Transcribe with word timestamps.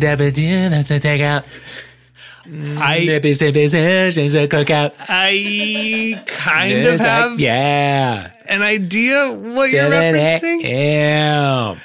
that's 0.00 0.90
a 0.90 1.00
takeout. 1.00 1.44
I 2.78 3.04
snippy 3.04 3.30
zish, 3.66 4.16
it's 4.18 4.34
a 4.34 4.48
cookout. 4.48 4.92
I 4.98 6.22
kind 6.26 6.86
of 6.86 6.98
like, 6.98 7.08
have 7.08 7.38
yeah. 7.38 8.32
an 8.46 8.62
idea 8.62 9.30
what 9.32 9.70
you're 9.70 9.90
referencing. 9.90 10.64
a.m. 10.64 11.80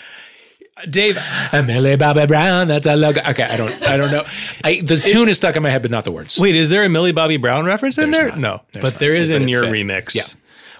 Dave, 0.89 1.17
Millie 1.53 1.95
Bobby 1.95 2.25
Brown, 2.25 2.67
that's 2.67 2.85
a 2.87 2.95
logo. 2.95 3.21
Okay, 3.29 3.43
I 3.43 3.57
don't, 3.57 3.81
I 3.87 3.97
don't 3.97 4.11
know. 4.11 4.23
I, 4.63 4.81
the 4.81 4.97
tune 4.97 5.29
is 5.29 5.37
stuck 5.37 5.55
in 5.55 5.63
my 5.63 5.69
head, 5.69 5.81
but 5.81 5.89
not 5.91 6.03
the 6.03 6.11
words. 6.11 6.39
wait, 6.39 6.55
is 6.55 6.69
there 6.69 6.83
a 6.83 6.89
Millie 6.89 7.11
Bobby 7.13 7.37
Brown 7.37 7.65
reference 7.65 7.97
in 7.97 8.11
There's 8.11 8.19
there? 8.21 8.29
not. 8.29 8.39
No, 8.39 8.61
but 8.73 8.83
not. 8.93 8.99
there 8.99 9.15
is 9.15 9.29
But 9.31 9.41
in 9.41 9.47
your 9.47 9.63
fit. 9.63 9.71
remix, 9.71 10.15
Yeah. 10.15 10.23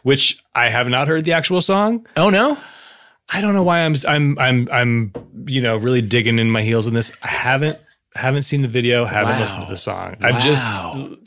which 0.03 0.43
I 0.53 0.69
have 0.69 0.89
not 0.89 1.07
heard 1.07 1.25
the 1.25 1.33
actual 1.33 1.61
song. 1.61 2.05
Oh 2.17 2.29
no, 2.29 2.57
I 3.29 3.41
don't 3.41 3.53
know 3.53 3.63
why 3.63 3.81
I'm 3.81 3.95
I'm 4.07 4.37
I'm 4.39 4.69
I'm 4.71 5.13
you 5.47 5.61
know 5.61 5.77
really 5.77 6.01
digging 6.01 6.39
in 6.39 6.51
my 6.51 6.61
heels 6.61 6.87
in 6.87 6.93
this. 6.93 7.11
I 7.23 7.27
haven't 7.29 7.79
haven't 8.15 8.43
seen 8.43 8.61
the 8.61 8.67
video, 8.67 9.05
haven't 9.05 9.33
Wow. 9.35 9.41
listened 9.41 9.63
to 9.63 9.69
the 9.69 9.77
song. 9.77 10.15
I've 10.21 10.41
just 10.41 10.65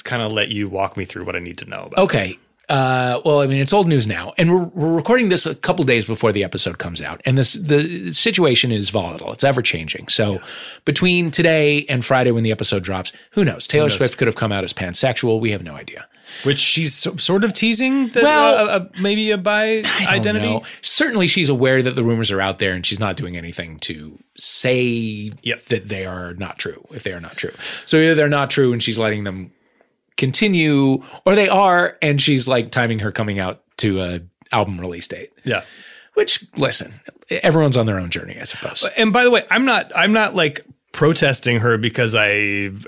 kind 0.05 0.23
of 0.23 0.33
let 0.33 0.49
you 0.49 0.69
walk 0.69 0.97
me 0.97 1.05
through 1.05 1.25
what 1.25 1.37
I 1.37 1.39
need 1.39 1.59
to 1.59 1.65
know 1.67 1.83
about. 1.83 1.99
Okay. 2.05 2.39
Uh, 2.71 3.19
well, 3.25 3.41
I 3.41 3.47
mean, 3.47 3.63
it's 3.63 3.73
old 3.73 3.89
news 3.89 4.07
now, 4.07 4.35
and 4.37 4.51
we're, 4.53 4.65
we're 4.75 4.95
recording 4.95 5.31
this 5.31 5.47
a 5.47 5.55
couple 5.55 5.87
days 5.87 6.05
before 6.05 6.33
the 6.33 6.45
episode 6.45 6.77
comes 6.77 7.01
out, 7.01 7.19
and 7.25 7.39
this 7.39 7.55
the 7.55 8.13
situation 8.13 8.71
is 8.71 8.91
volatile; 8.91 9.33
it's 9.33 9.43
ever 9.43 9.63
changing. 9.63 10.07
So, 10.09 10.39
between 10.85 11.31
today 11.31 11.87
and 11.89 12.05
Friday, 12.05 12.31
when 12.31 12.43
the 12.45 12.53
episode 12.53 12.83
drops, 12.85 13.11
who 13.31 13.43
knows? 13.43 13.67
Taylor 13.67 13.89
Swift 13.89 14.19
could 14.19 14.29
have 14.29 14.37
come 14.37 14.53
out 14.53 14.65
as 14.65 14.75
pansexual. 14.75 15.41
We 15.41 15.51
have 15.53 15.63
no 15.63 15.77
idea. 15.77 16.07
Which 16.45 16.59
she's 16.59 16.95
so, 16.95 17.17
sort 17.17 17.45
of 17.45 17.53
teasing 17.53 18.09
that 18.09 18.23
Well, 18.23 18.69
uh, 18.69 18.71
uh, 18.73 18.89
maybe 19.01 19.31
a 19.31 19.39
bi 19.39 19.83
identity. 20.07 20.47
know. 20.47 20.63
Certainly, 20.83 21.27
she's 21.29 21.49
aware 21.49 21.83
that 21.83 21.97
the 21.97 22.05
rumors 22.05 22.31
are 22.31 22.41
out 22.41 22.59
there, 22.59 22.73
and 22.75 22.85
she's 22.87 23.01
not 23.01 23.17
doing 23.17 23.37
anything 23.37 23.79
to 23.81 24.19
say 24.37 25.33
Yep. 25.43 25.65
that 25.67 25.89
they 25.89 26.07
are 26.07 26.35
not 26.35 26.59
true. 26.59 26.87
If 26.93 27.03
they 27.03 27.13
are 27.13 27.21
not 27.21 27.37
true, 27.37 27.53
so 27.87 27.97
either 27.99 28.15
they're 28.15 28.29
not 28.29 28.51
true, 28.51 28.73
and 28.73 28.83
she's 28.83 28.99
letting 28.99 29.25
them 29.25 29.51
continue, 30.17 31.03
or 31.25 31.35
they 31.35 31.49
are, 31.49 31.97
and 32.03 32.21
she's 32.21 32.49
like 32.49 32.71
timing 32.71 32.99
her 33.01 33.13
coming 33.13 33.39
out 33.39 33.63
to 33.79 34.03
a 34.03 34.21
album 34.53 34.81
release 34.81 35.07
date. 35.07 35.31
Yeah. 35.45 35.63
Which, 36.15 36.45
listen, 36.57 36.95
everyone's 37.31 37.77
on 37.77 37.87
their 37.87 37.99
own 38.01 38.11
journey, 38.11 38.37
I 38.41 38.45
suppose. 38.45 38.85
And 38.97 39.13
by 39.13 39.23
the 39.25 39.31
way, 39.31 39.45
I'm 39.51 39.65
not 39.65 39.93
I'm 39.95 40.13
not 40.13 40.35
like 40.35 40.65
protesting 40.99 41.61
her 41.61 41.79
because 41.79 42.15
I 42.17 42.29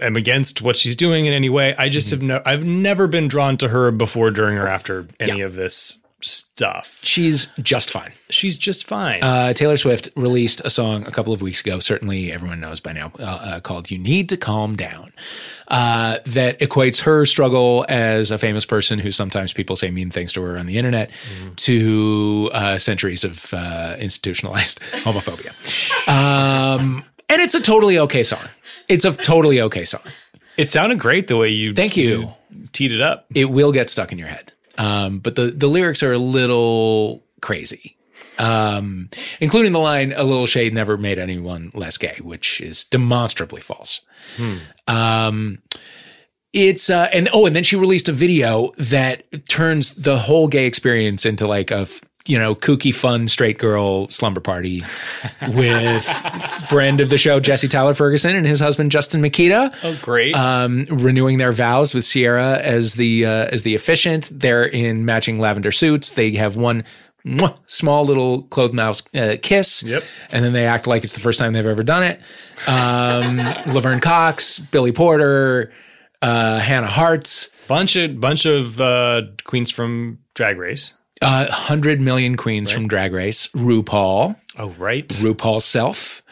am 0.03 0.17
against 0.17 0.61
what 0.63 0.77
she's 0.77 0.97
doing 0.97 1.27
in 1.27 1.33
any 1.33 1.49
way. 1.49 1.75
I 1.79 1.89
just 1.89 2.11
have 2.11 2.23
no 2.23 2.43
I've 2.45 2.65
never 2.65 3.07
been 3.07 3.29
drawn 3.29 3.57
to 3.59 3.69
her 3.69 3.93
before, 3.93 4.33
during, 4.33 4.59
or 4.59 4.67
after 4.67 5.07
any 5.21 5.39
Yeah. 5.39 5.45
of 5.47 5.55
this 5.55 5.97
stuff. 6.23 6.99
She's 7.03 7.47
just 7.63 7.91
fine. 7.91 8.11
She's 8.29 8.59
just 8.59 8.85
fine. 8.87 9.23
Uh, 9.23 9.53
Taylor 9.55 9.77
Swift 9.79 10.11
released 10.17 10.61
a 10.65 10.71
song 10.71 11.07
a 11.07 11.11
couple 11.11 11.33
of 11.33 11.41
weeks 11.41 11.61
ago. 11.61 11.79
Certainly, 11.81 12.31
everyone 12.33 12.61
knows 12.61 12.79
by 12.81 12.93
now. 12.93 13.13
Uh, 13.19 13.23
uh, 13.23 13.61
called 13.61 13.91
"You 13.93 13.97
Need 13.99 14.29
to 14.31 14.37
Calm 14.37 14.77
Down." 14.77 15.13
Uh, 15.69 16.19
that 16.27 16.59
equates 16.59 17.01
her 17.03 17.25
struggle 17.25 17.87
as 17.89 18.31
a 18.33 18.39
famous 18.39 18.65
person 18.67 18.99
who 18.99 19.13
sometimes 19.13 19.53
people 19.53 19.77
say 19.77 19.89
mean 19.91 20.11
things 20.11 20.33
to 20.33 20.43
her 20.43 20.59
on 20.59 20.67
the 20.67 20.77
internet 20.79 21.11
to 21.57 22.51
uh, 22.53 22.77
centuries 22.77 23.23
of 23.25 23.55
uh, 23.55 23.95
institutionalized 24.01 24.81
homophobia. 25.05 25.53
Um, 26.09 27.05
and 27.31 27.41
it's 27.41 27.55
a 27.55 27.61
totally 27.61 27.99
okay 27.99 28.23
song. 28.23 28.47
It's 28.89 29.05
a 29.07 29.13
totally 29.13 29.61
okay 29.63 29.85
song. 29.85 30.03
it 30.57 30.69
sounded 30.69 30.99
great 30.99 31.29
the 31.29 31.37
way 31.37 31.49
you 31.49 31.73
Thank 31.75 31.97
you. 31.97 32.33
teed 32.73 32.93
it 32.93 33.01
up. 33.01 33.27
it 33.35 33.47
will 33.47 33.73
get 33.73 33.89
stuck 33.89 34.13
in 34.13 34.19
your 34.19 34.29
head. 34.29 34.53
Um, 34.77 35.19
but 35.21 35.37
the 35.37 35.47
the 35.51 35.67
lyrics 35.69 36.03
are 36.03 36.13
a 36.13 36.19
little 36.19 37.25
crazy, 37.43 37.97
um, 38.39 39.11
including 39.41 39.73
the 39.73 39.79
line 39.79 40.13
"A 40.17 40.23
little 40.23 40.47
shade 40.47 40.73
never 40.75 40.97
made 40.97 41.19
anyone 41.19 41.71
less 41.75 41.99
gay," 41.99 42.19
which 42.23 42.61
is 42.61 42.85
demonstrably 42.85 43.61
false. 43.61 44.01
Um, 44.89 45.59
it's 46.53 46.91
uh, 46.91 47.09
and 47.13 47.29
oh, 47.33 47.47
and 47.47 47.55
then 47.55 47.63
she 47.63 47.77
released 47.77 48.09
a 48.09 48.13
video 48.13 48.73
that 48.79 49.47
turns 49.49 49.95
the 49.95 50.19
whole 50.19 50.49
gay 50.49 50.67
experience 50.67 51.25
into 51.27 51.47
like 51.47 51.71
a 51.71 51.81
f- 51.81 52.01
you 52.27 52.39
know 52.39 52.55
kooky, 52.55 52.95
fun 52.95 53.29
straight 53.29 53.59
girl 53.59 54.07
slumber 54.09 54.41
party 54.41 54.83
with 55.55 56.05
friend 56.69 57.01
of 57.01 57.11
the 57.11 57.19
show 57.19 57.41
Jesse 57.41 57.69
Tyler 57.69 57.95
Ferguson 57.95 58.37
and 58.37 58.47
his 58.47 58.61
husband 58.61 58.91
Justin 58.91 59.21
Mikita 59.21 59.71
Oh, 59.83 59.99
great. 60.03 60.35
um, 60.35 60.87
renewing 60.91 61.39
their 61.39 61.53
vows 61.53 61.95
with 61.95 62.07
Ciara 62.07 62.59
as 62.59 62.95
the 62.95 63.25
uh, 63.27 63.47
as 63.47 63.63
the 63.63 63.75
efficient. 63.75 64.29
They're 64.33 64.65
in 64.65 65.05
matching 65.05 65.39
lavender 65.39 65.73
suits. 65.73 66.13
They 66.13 66.33
have 66.33 66.57
one 66.57 66.85
mwah, 67.27 67.57
small 67.67 68.05
little 68.05 68.43
clothed 68.45 68.75
mouse 68.75 69.03
uh, 69.15 69.37
kiss. 69.43 69.83
Yep. 69.83 70.03
And 70.31 70.45
then 70.45 70.53
they 70.53 70.67
act 70.67 70.87
like 70.87 71.05
it's 71.05 71.13
the 71.13 71.21
first 71.21 71.39
time 71.39 71.53
they've 71.53 71.67
ever 71.67 71.83
done 71.83 72.03
it. 72.03 72.21
Um, 72.67 73.37
Laverne 73.75 74.01
Cox, 74.01 74.59
Billy 74.59 74.93
Porter, 74.93 75.73
uh, 76.23 76.61
Hannah 76.61 76.87
Hart, 76.87 77.49
bunch 77.69 77.97
of 77.97 78.21
bunch 78.21 78.45
of 78.47 78.81
uh, 78.81 79.23
queens 79.45 79.71
from 79.71 80.19
Drag 80.35 80.59
Race. 80.59 80.95
Uh, 81.23 81.51
hundred 81.51 82.01
million 82.01 82.37
queens 82.37 82.71
from 82.71 82.89
Drag 82.89 83.13
Race, 83.13 83.49
RuPaul. 83.49 84.37
Oh, 84.59 84.69
right. 84.71 85.07
RuPaul's 85.09 85.65
self. 85.65 86.23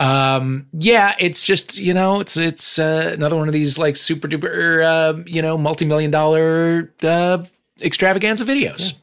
Um, 0.00 0.66
yeah, 0.72 1.14
it's 1.18 1.42
just 1.42 1.78
you 1.78 1.94
know, 1.94 2.20
it's 2.20 2.36
it's 2.36 2.78
uh, 2.78 3.10
another 3.14 3.36
one 3.36 3.48
of 3.48 3.52
these 3.52 3.78
like 3.78 3.96
super 3.96 4.26
duper 4.28 4.84
uh, 4.84 5.22
you 5.26 5.40
know 5.40 5.56
multi 5.56 5.84
million 5.84 6.10
dollar 6.10 6.92
uh, 7.02 7.44
extravaganza 7.80 8.44
videos 8.44 8.94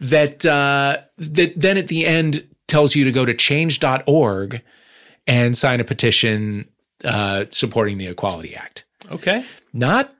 that 0.00 0.44
uh, 0.44 0.98
that 1.18 1.58
then 1.58 1.78
at 1.78 1.88
the 1.88 2.06
end 2.06 2.46
tells 2.68 2.94
you 2.94 3.04
to 3.04 3.12
go 3.12 3.24
to 3.24 3.34
change.org 3.34 4.62
and 5.26 5.56
sign 5.56 5.80
a 5.80 5.84
petition 5.84 6.68
uh, 7.04 7.44
supporting 7.50 7.98
the 7.98 8.06
Equality 8.06 8.54
Act. 8.54 8.84
Okay. 9.10 9.44
Not 9.72 10.14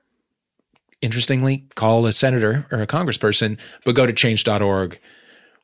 interestingly, 1.01 1.65
call 1.75 2.05
a 2.05 2.13
senator 2.13 2.65
or 2.71 2.81
a 2.81 2.87
congressperson, 2.87 3.57
but 3.85 3.95
go 3.95 4.05
to 4.05 4.13
change.org, 4.13 4.99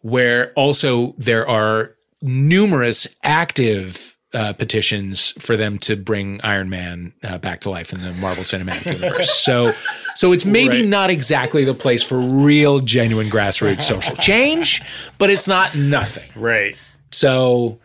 where 0.01 0.51
also 0.53 1.13
there 1.17 1.47
are 1.47 1.95
numerous 2.21 3.07
active 3.23 4.15
uh, 4.33 4.51
petitions 4.53 5.31
for 5.39 5.55
them 5.55 5.79
to 5.79 5.95
bring 5.95 6.41
Iron 6.43 6.69
Man 6.69 7.13
uh, 7.23 7.37
back 7.37 7.61
to 7.61 7.69
life 7.69 7.93
in 7.93 8.01
the 8.01 8.11
Marvel 8.13 8.43
Cinematic 8.43 8.85
Universe. 9.01 9.33
so, 9.33 9.71
so 10.15 10.31
it's 10.33 10.45
maybe 10.45 10.81
Right. 10.81 10.85
not 10.89 11.09
exactly 11.09 11.63
the 11.63 11.73
place 11.73 12.03
for 12.03 12.19
real, 12.19 12.79
genuine 12.81 13.29
grassroots 13.29 13.81
social 13.93 14.15
change, 14.17 14.81
but 15.17 15.29
it's 15.29 15.47
not 15.47 15.75
nothing. 15.75 16.29
Right. 16.35 16.75
So, 17.11 17.79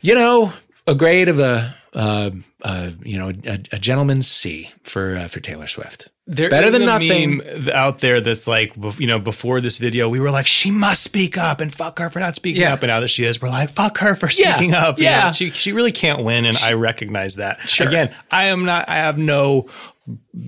you 0.00 0.14
know, 0.14 0.52
a 0.86 0.94
grade 0.94 1.28
of 1.28 1.40
a, 1.40 1.74
uh, 1.94 2.30
uh, 2.62 2.90
you 3.02 3.18
know, 3.18 3.30
a, 3.44 3.58
a 3.72 3.78
gentleman's 3.78 4.26
C 4.28 4.70
for 4.82 5.16
uh, 5.16 5.28
for 5.28 5.40
Taylor 5.40 5.66
Swift. 5.66 6.08
There 6.26 6.48
Better 6.48 6.70
than 6.70 6.84
nothing. 6.84 7.42
out 7.72 7.98
there 7.98 8.20
that's 8.20 8.46
like, 8.46 8.72
you 8.98 9.06
know, 9.08 9.18
before 9.18 9.60
this 9.60 9.78
video, 9.78 10.08
we 10.08 10.20
were 10.20 10.30
like, 10.30 10.46
she 10.46 10.70
must 10.70 11.02
speak 11.02 11.36
up 11.36 11.60
and 11.60 11.74
fuck 11.74 11.98
her 11.98 12.08
for 12.08 12.20
not 12.20 12.36
speaking 12.36 12.62
Yeah. 12.62 12.72
up. 12.74 12.82
And 12.84 12.88
now 12.88 13.00
that 13.00 13.08
she 13.08 13.24
is, 13.24 13.42
we're 13.42 13.48
like, 13.48 13.68
fuck 13.70 13.98
her 13.98 14.14
for 14.14 14.30
Yeah. 14.30 14.54
speaking 14.54 14.72
up. 14.72 14.98
You 15.00 15.06
Yeah. 15.06 15.24
know, 15.26 15.32
she, 15.32 15.50
she 15.50 15.72
really 15.72 15.90
can't 15.90 16.22
win. 16.22 16.44
And 16.44 16.56
I 16.58 16.74
recognize 16.74 17.34
that. 17.36 17.68
Sure. 17.68 17.88
Again, 17.88 18.14
I 18.30 18.44
am 18.44 18.64
not, 18.64 18.88
I 18.88 18.94
have 18.94 19.18
no 19.18 19.68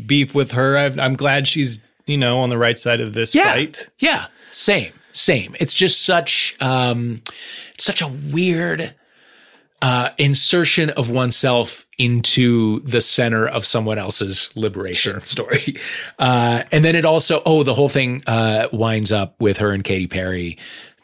beef 0.07 0.37
with 0.37 0.53
her. 0.53 0.77
I've, 0.77 1.01
I'm 1.01 1.17
glad 1.17 1.49
she's, 1.49 1.81
you 2.07 2.17
know, 2.17 2.39
on 2.39 2.49
the 2.51 2.59
right 2.59 2.79
side 2.79 3.01
of 3.01 3.13
this 3.13 3.35
Yeah, 3.35 3.53
fight. 3.53 3.89
yeah, 3.99 4.27
same, 4.53 4.93
same. 5.13 5.57
It's 5.59 5.75
just 5.75 6.05
such 6.05 6.55
um, 6.61 7.23
such 7.77 8.01
a 8.03 8.07
weird 8.07 8.95
uh, 9.83 10.11
insertion 10.17 10.91
of 10.91 11.11
oneself 11.11 11.87
into 11.99 12.81
the 12.81 13.01
center 13.01 13.47
of 13.47 13.67
someone 13.67 13.99
else's 13.99 14.53
liberation 14.55 15.21
story. 15.21 15.77
Uh, 16.19 16.63
and 16.71 16.85
then 16.85 16.95
it 16.95 17.05
also, 17.05 17.43
oh, 17.45 17.65
the 17.65 17.75
whole 17.75 17.89
thing 17.89 18.23
uh, 18.29 18.69
winds 18.73 19.11
up 19.11 19.35
with 19.41 19.57
her 19.57 19.73
and 19.73 19.83
Katy 19.83 20.07
Perry. 20.07 20.57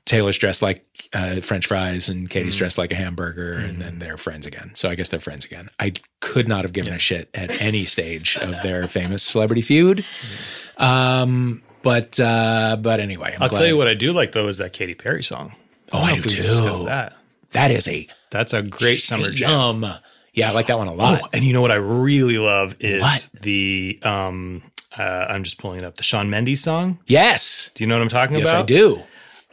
Taylor's 0.05 0.39
dressed 0.39 0.63
like 0.63 0.85
uh, 1.13 1.41
French 1.41 1.67
fries 1.67 2.09
and 2.09 2.31
Katie's 2.31 2.55
dressed 2.55 2.79
like 2.79 2.93
a 2.93 2.95
hamburger, 2.95 3.55
and 3.55 3.83
then 3.83 3.99
they're 3.99 4.17
friends 4.17 4.47
again. 4.47 4.71
So 4.75 4.89
I 4.89 4.95
guess 4.95 5.09
they're 5.09 5.19
friends 5.19 5.45
again. 5.45 5.71
I 5.81 5.95
could 6.21 6.47
not 6.47 6.63
have 6.63 6.73
given 6.73 6.93
a 6.93 6.99
shit 7.01 7.31
at 7.35 7.61
any 7.61 7.85
stage 7.85 8.37
of 8.37 8.63
their 8.63 8.87
famous 8.87 9.25
celebrity 9.25 9.63
feud. 9.63 10.05
Um, 10.77 11.63
but 11.83 12.21
uh, 12.21 12.77
but 12.81 13.01
anyway, 13.01 13.33
I'm 13.35 13.43
I'll 13.43 13.49
glad. 13.49 13.59
tell 13.59 13.69
you 13.69 13.77
what 13.77 13.89
I 13.89 13.95
do 13.95 14.13
like 14.13 14.33
though 14.33 14.47
is 14.47 14.59
that 14.59 14.73
Katy 14.73 14.95
Perry 14.95 15.25
song. 15.25 15.55
Oh, 15.93 15.99
I 15.99 16.17
know 16.17 16.23
do 16.23 16.43
too. 16.43 16.85
That. 16.85 17.17
That 17.53 17.71
is 17.71 17.89
a 17.89 18.07
That's 18.31 18.53
a 18.53 18.63
great 18.63 19.01
summer 19.01 19.31
jam. 19.31 19.85
Yeah, 20.35 20.51
I 20.51 20.53
like 20.53 20.67
that 20.69 20.79
one 20.79 20.87
a 20.89 20.95
lot. 20.95 21.21
Oh, 21.25 21.29
and 21.33 21.45
you 21.45 21.53
know 21.53 21.63
what 21.63 21.73
I 21.73 21.77
really 21.77 22.39
love 22.39 22.77
is 22.81 23.03
What? 23.03 23.29
the 23.43 23.99
um 24.03 24.63
uh, 24.97 25.27
I'm 25.29 25.45
just 25.45 25.59
pulling 25.59 25.79
it 25.79 25.85
up 25.85 25.97
the 25.97 26.03
Shawn 26.03 26.29
Mendes 26.31 26.63
song. 26.63 26.99
yes, 27.07 27.71
Do 27.75 27.85
you 27.85 27.89
know 27.89 27.95
what 27.97 28.03
I'm 28.03 28.09
talking 28.09 28.39
yes, 28.39 28.49
about? 28.49 28.69
Yes, 28.71 28.81
I 28.81 28.81
do. 28.81 29.03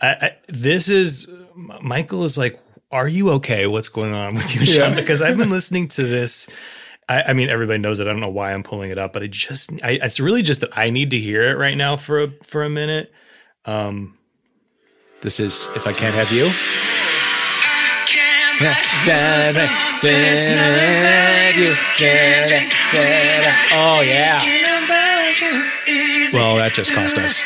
I, 0.02 0.08
I, 0.28 0.32
this 0.48 0.90
is 0.90 1.28
Michael 1.56 2.24
is 2.24 2.38
like, 2.38 2.60
"Are 2.92 3.08
you 3.08 3.30
okay? 3.32 3.68
What's 3.68 3.90
going 3.90 4.14
on 4.14 4.36
with 4.36 4.56
you, 4.56 4.66
Sean?" 4.66 4.96
Because 4.96 5.22
I've 5.22 5.38
been 5.38 5.50
listening 5.60 5.88
to 5.90 6.04
this. 6.04 6.50
I, 7.08 7.22
I 7.24 7.34
mean, 7.34 7.50
everybody 7.50 7.80
knows 7.80 8.00
it. 8.00 8.08
I 8.08 8.12
don't 8.12 8.20
know 8.22 8.30
why 8.30 8.54
I'm 8.54 8.64
pulling 8.64 8.92
it 8.92 8.98
up, 8.98 9.14
but 9.14 9.22
I 9.24 9.28
just, 9.28 9.72
I, 9.84 9.92
it's 10.02 10.20
really 10.20 10.42
just 10.42 10.62
that 10.62 10.76
I 10.78 10.90
need 10.90 11.12
to 11.12 11.20
hear 11.20 11.44
it 11.44 11.58
right 11.58 11.78
now 11.78 11.96
for 11.96 12.24
a 12.24 12.32
for 12.44 12.64
a 12.64 12.70
minute. 12.70 13.12
Um, 13.66 14.18
This 15.22 15.40
is 15.40 15.70
if 15.76 15.86
I 15.88 15.94
can't 15.94 16.16
have 16.16 16.32
you. 16.32 16.50
I 18.62 18.76
can't 21.98 22.74
Oh 23.74 24.02
yeah. 24.02 24.40
Well, 26.34 26.56
that 26.58 26.72
just 26.74 26.94
cost 26.94 27.18
us 27.18 27.40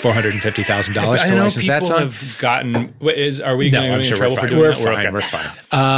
four 0.00 0.12
hundred 0.12 0.34
and 0.34 0.42
fifty 0.42 0.62
thousand 0.62 0.94
dollars 0.94 1.22
to 1.24 1.34
know 1.34 1.44
license 1.44 1.66
that 1.66 1.82
people 1.82 1.96
song. 1.96 2.06
have 2.10 2.36
gotten. 2.38 2.94
What 2.98 3.16
is? 3.18 3.40
Are 3.40 3.56
we 3.56 3.70
No, 3.70 3.80
going 3.80 3.90
to 3.92 3.96
I'm 3.98 4.04
sure 4.04 4.14
we're 4.16 4.18
trouble 4.18 4.34
for 4.36 4.40
fine. 4.42 4.50
doing 4.50 4.60
We're 4.62 4.72
that? 4.74 4.78
We're 4.80 4.84
fine. 4.84 5.06
okay. 5.06 5.10
We're 5.10 5.20
fine. 5.22 5.50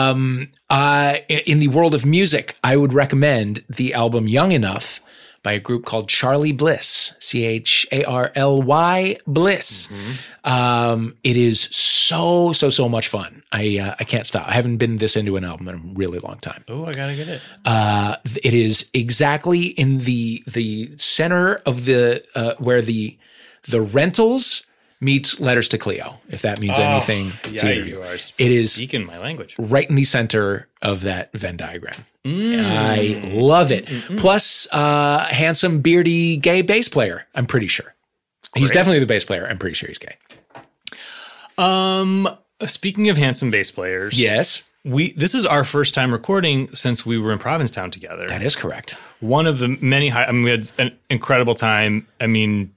Um, 0.09 0.49
uh, 0.71 1.17
in 1.29 1.59
the 1.59 1.69
world 1.69 1.95
of 1.95 2.05
music, 2.07 2.57
I 2.63 2.77
would 2.77 2.93
recommend 2.93 3.65
the 3.69 3.95
album 3.95 4.29
"Young 4.29 4.53
Enough" 4.53 5.01
by 5.47 5.53
a 5.53 5.61
group 5.61 5.85
called 5.85 6.09
Charly 6.09 6.51
Bliss, 6.51 7.15
C 7.21 7.45
H 7.45 7.87
A 7.93 8.03
R 8.03 8.33
L 8.35 8.61
Y 8.63 9.17
Bliss. 9.29 9.89
Um, 10.43 11.17
it 11.23 11.37
is 11.37 11.69
so 11.71 12.53
so 12.53 12.69
so 12.69 12.89
much 12.89 13.07
fun. 13.07 13.45
I 13.53 13.79
uh, 13.79 13.95
I 14.01 14.03
can't 14.03 14.27
stop. 14.27 14.49
I 14.49 14.55
haven't 14.55 14.79
been 14.79 14.99
this 14.99 15.15
into 15.15 15.37
an 15.37 15.45
album 15.45 15.69
in 15.69 15.77
a 15.77 15.81
really 15.95 16.19
long 16.19 16.39
time. 16.39 16.65
Oh, 16.67 16.85
I 16.85 16.95
gotta 16.95 17.15
get 17.15 17.29
it. 17.29 17.41
Uh, 17.65 18.17
it 18.43 18.55
is 18.55 18.91
exactly 18.93 19.67
in 19.67 20.01
the 20.01 20.43
the 20.49 20.91
center 20.97 21.63
of 21.65 21.85
the 21.85 22.25
uh, 22.35 22.55
where 22.59 22.83
the 22.83 23.17
the 23.69 23.81
rentals 23.81 24.65
meets 25.01 25.39
letters 25.41 25.69
to 25.69 25.79
Cleo. 25.79 26.19
If 26.31 26.43
that 26.43 26.59
means 26.61 26.79
anything 26.79 27.33
Oh, 27.45 27.49
yeah, 27.51 27.61
to 27.61 27.75
you 27.77 27.85
you, 27.85 28.03
it 28.03 28.31
is 28.39 28.73
speaking 28.73 29.05
my 29.05 29.19
language. 29.19 29.55
right 29.59 29.89
in 29.89 29.95
the 29.97 30.05
center 30.05 30.69
of 30.83 31.03
that 31.03 31.33
Venn 31.33 31.57
diagram. 31.57 32.03
Mm. 32.25 32.65
I 32.65 33.29
love 33.35 33.71
it. 33.73 33.87
Plus, 34.17 34.67
uh, 34.73 35.27
handsome, 35.31 35.81
beardy, 35.81 36.37
gay 36.39 36.63
bass 36.63 36.89
player. 36.89 37.27
I'm 37.35 37.47
pretty 37.47 37.69
sure 37.69 37.95
he's 38.55 38.71
definitely 38.71 39.01
the 39.01 39.07
bass 39.07 39.25
player. 39.25 39.47
I'm 39.47 39.59
pretty 39.59 39.75
sure 39.75 39.89
he's 39.89 39.99
gay. 39.99 40.17
Um, 41.59 42.29
speaking 42.67 43.09
of 43.09 43.17
handsome 43.17 43.51
bass 43.51 43.71
players, 43.71 44.19
Yes, 44.21 44.65
we 44.85 45.13
this 45.13 45.35
is 45.35 45.45
our 45.47 45.65
first 45.65 45.95
time 45.95 46.13
recording 46.13 46.73
since 46.75 47.05
we 47.05 47.19
were 47.19 47.33
in 47.33 47.39
Provincetown 47.39 47.91
together. 47.91 48.27
that 48.29 48.43
is 48.43 48.55
correct. 48.57 48.93
One 49.21 49.47
of 49.47 49.59
the 49.59 49.69
many. 49.69 50.09
High, 50.09 50.25
I 50.27 50.33
mean, 50.33 50.43
we 50.45 50.51
had 50.51 50.71
an 50.79 50.97
incredible 51.11 51.55
time. 51.55 52.07
I 52.21 52.27
mean, 52.27 52.73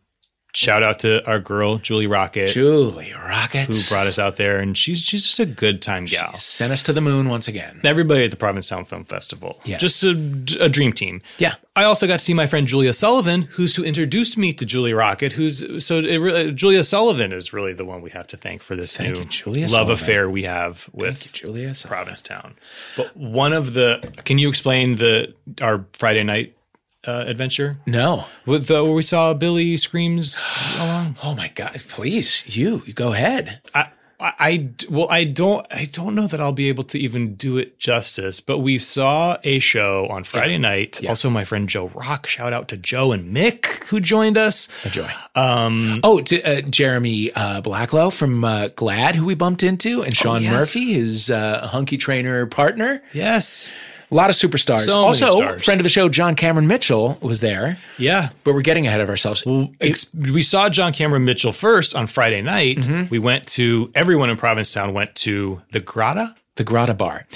shout 0.53 0.81
out 0.83 0.99
to 0.99 1.25
our 1.27 1.39
girl 1.39 1.77
Julie 1.77 2.07
Rocket 2.07 2.47
Julie 2.49 3.13
Rocket, 3.13 3.67
who 3.67 3.81
brought 3.93 4.07
us 4.07 4.17
out 4.19 4.37
there, 4.37 4.57
and 4.59 4.77
she's 4.77 5.01
she's 5.01 5.23
just 5.23 5.39
a 5.39 5.45
good 5.45 5.81
time 5.81 6.05
gal. 6.05 6.33
sent 6.33 6.71
us 6.73 6.81
to 6.83 6.93
the 6.93 7.01
moon 7.01 7.29
once 7.29 7.47
again. 7.47 7.79
Everybody 7.83 8.25
at 8.25 8.31
the 8.31 8.37
Provincetown 8.37 8.85
Film 8.85 9.05
Festival, 9.05 9.59
Yes. 9.65 9.79
just 9.81 10.03
a, 10.03 10.11
a 10.59 10.69
dream 10.69 10.93
team. 10.93 11.21
Yeah. 11.37 11.55
I 11.75 11.83
also 11.85 12.07
got 12.07 12.19
to 12.19 12.25
see 12.25 12.33
my 12.33 12.45
friend 12.45 12.67
Julia 12.67 12.91
Sullivan, 12.93 13.43
who's 13.43 13.75
who 13.75 13.83
introduced 13.83 14.37
me 14.37 14.51
to 14.53 14.65
Julie 14.65 14.93
Rocket. 14.93 15.31
Who's 15.33 15.85
so 15.85 15.99
it 15.99 16.17
really, 16.17 16.51
Julia 16.51 16.83
Sullivan 16.83 17.31
is 17.31 17.53
really 17.53 17.73
the 17.73 17.85
one 17.85 18.01
we 18.01 18.09
have 18.09 18.27
to 18.27 18.37
thank 18.37 18.61
for 18.63 18.75
this 18.75 18.97
Thank 18.97 19.13
new 19.45 19.53
you, 19.55 19.61
love 19.61 19.69
Sullivan. 19.71 19.93
affair 19.93 20.29
we 20.29 20.43
have 20.43 20.89
with 20.91 21.31
Julia 21.31 21.73
Sullivan. 21.75 21.97
Provincetown. 21.97 22.55
But 22.97 23.15
one 23.15 23.53
of 23.53 23.73
the, 23.73 24.01
can 24.25 24.37
you 24.39 24.49
explain 24.49 24.97
the 24.97 25.33
our 25.61 25.85
Friday 25.93 26.23
night 26.23 26.55
uh, 27.07 27.23
adventure 27.27 27.77
No. 27.85 28.25
with 28.45 28.67
the, 28.67 28.83
where 28.83 28.93
we 28.93 29.01
saw 29.03 29.33
Billy 29.33 29.77
screams 29.77 30.41
along? 30.75 31.15
Oh 31.23 31.35
my 31.35 31.47
God! 31.49 31.81
Please, 31.87 32.55
you, 32.57 32.81
you 32.85 32.93
go 32.93 33.13
ahead. 33.13 33.61
I, 33.73 33.89
I, 34.21 34.33
I- 34.37 34.69
well, 34.89 35.07
I 35.09 35.23
don't, 35.23 35.65
I 35.71 35.85
don't 35.85 36.13
know 36.13 36.27
that 36.27 36.41
I'll 36.41 36.51
be 36.51 36.67
able 36.67 36.83
to 36.85 36.99
even 36.99 37.35
do 37.35 37.57
it 37.57 37.79
justice. 37.79 38.41
But 38.41 38.57
we 38.57 38.77
saw 38.77 39.37
a 39.45 39.59
show 39.59 40.07
on 40.09 40.25
Friday 40.25 40.57
night. 40.57 41.01
Also, 41.07 41.29
my 41.29 41.45
friend 41.45 41.69
Joe 41.69 41.87
Rock. 41.95 42.27
Shout 42.27 42.51
out 42.51 42.67
to 42.67 42.75
Joe 42.77 43.13
and 43.13 43.33
Mick 43.33 43.65
who 43.85 44.01
joined 44.01 44.37
us. 44.37 44.67
A 44.83 44.89
joy. 44.89 45.09
Um, 45.35 46.01
Oh, 46.03 46.19
to 46.19 46.41
uh, 46.43 46.61
Jeremy 46.63 47.31
uh, 47.31 47.61
Blacklow 47.61 48.09
from 48.09 48.43
uh, 48.43 48.67
GLAAD, 48.75 49.15
who 49.15 49.23
we 49.25 49.35
bumped 49.35 49.63
into, 49.63 50.03
and 50.03 50.13
Sean 50.13 50.43
yes. 50.43 50.51
Murphy, 50.51 50.93
his 50.95 51.31
uh, 51.31 51.65
hunky 51.67 51.95
trainer 51.97 52.45
partner. 52.45 53.01
yes, 53.13 53.71
A 54.11 54.15
lot 54.15 54.29
of 54.29 54.35
superstars. 54.35 54.81
So 54.81 54.99
also, 54.99 55.37
stars. 55.37 55.63
friend 55.63 55.79
of 55.79 55.83
the 55.83 55.89
show, 55.89 56.09
John 56.09 56.35
Cameron 56.35 56.67
Mitchell, 56.67 57.17
was 57.21 57.41
there. 57.41 57.77
yeah. 57.97 58.29
But 58.43 58.53
we're 58.53 58.61
getting 58.61 58.87
ahead 58.87 59.01
of 59.01 59.09
ourselves. 59.09 59.43
Ex- 59.79 60.13
we 60.15 60.41
saw 60.41 60.67
John 60.69 60.93
Cameron 60.93 61.25
Mitchell 61.25 61.51
first 61.51 61.95
on 61.95 62.07
Friday 62.07 62.41
night. 62.41 62.77
Mm-hmm. 62.79 63.09
We 63.11 63.19
went 63.19 63.45
to 63.49 63.91
everyone 63.93 64.29
in 64.29 64.37
Provincetown 64.37 64.93
went 64.93 65.13
to 65.15 65.61
the 65.71 65.79
Grotto. 65.79 66.33
the 66.55 66.63
Grotto 66.63 66.93
Bar 66.93 67.27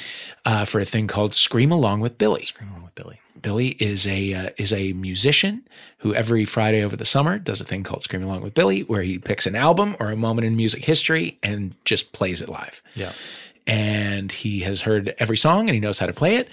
uh, 0.45 0.65
for 0.65 0.79
a 0.79 0.85
thing 0.85 1.07
called 1.07 1.33
Scream 1.33 1.71
Along 1.71 1.99
with 1.99 2.17
Billy. 2.17 2.45
Scream 2.45 2.69
Along 2.71 2.83
with 2.83 2.95
Billy. 2.95 3.19
Billy 3.41 3.69
is 3.79 4.07
a 4.07 4.33
uh, 4.33 4.49
is 4.57 4.71
a 4.71 4.93
musician 4.93 5.67
who 5.97 6.15
every 6.15 6.45
Friday 6.45 6.81
over 6.81 6.95
the 6.95 7.05
summer 7.05 7.37
does 7.37 7.59
a 7.59 7.65
thing 7.65 7.83
called 7.83 8.01
Scream 8.01 8.23
Along 8.23 8.41
with 8.41 8.53
Billy, 8.53 8.81
where 8.83 9.01
he 9.01 9.19
picks 9.19 9.45
an 9.45 9.53
album 9.55 9.97
or 9.99 10.11
a 10.11 10.15
moment 10.15 10.45
in 10.47 10.55
music 10.55 10.85
history 10.85 11.37
and 11.43 11.75
just 11.83 12.13
plays 12.13 12.41
it 12.41 12.47
live. 12.47 12.81
Yeah. 12.95 13.11
And 13.67 14.31
he 14.31 14.61
has 14.61 14.81
heard 14.81 15.15
every 15.19 15.37
song 15.37 15.69
and 15.69 15.71
he 15.71 15.79
knows 15.79 15.99
how 15.99 16.05
to 16.05 16.13
play 16.13 16.35
it. 16.35 16.49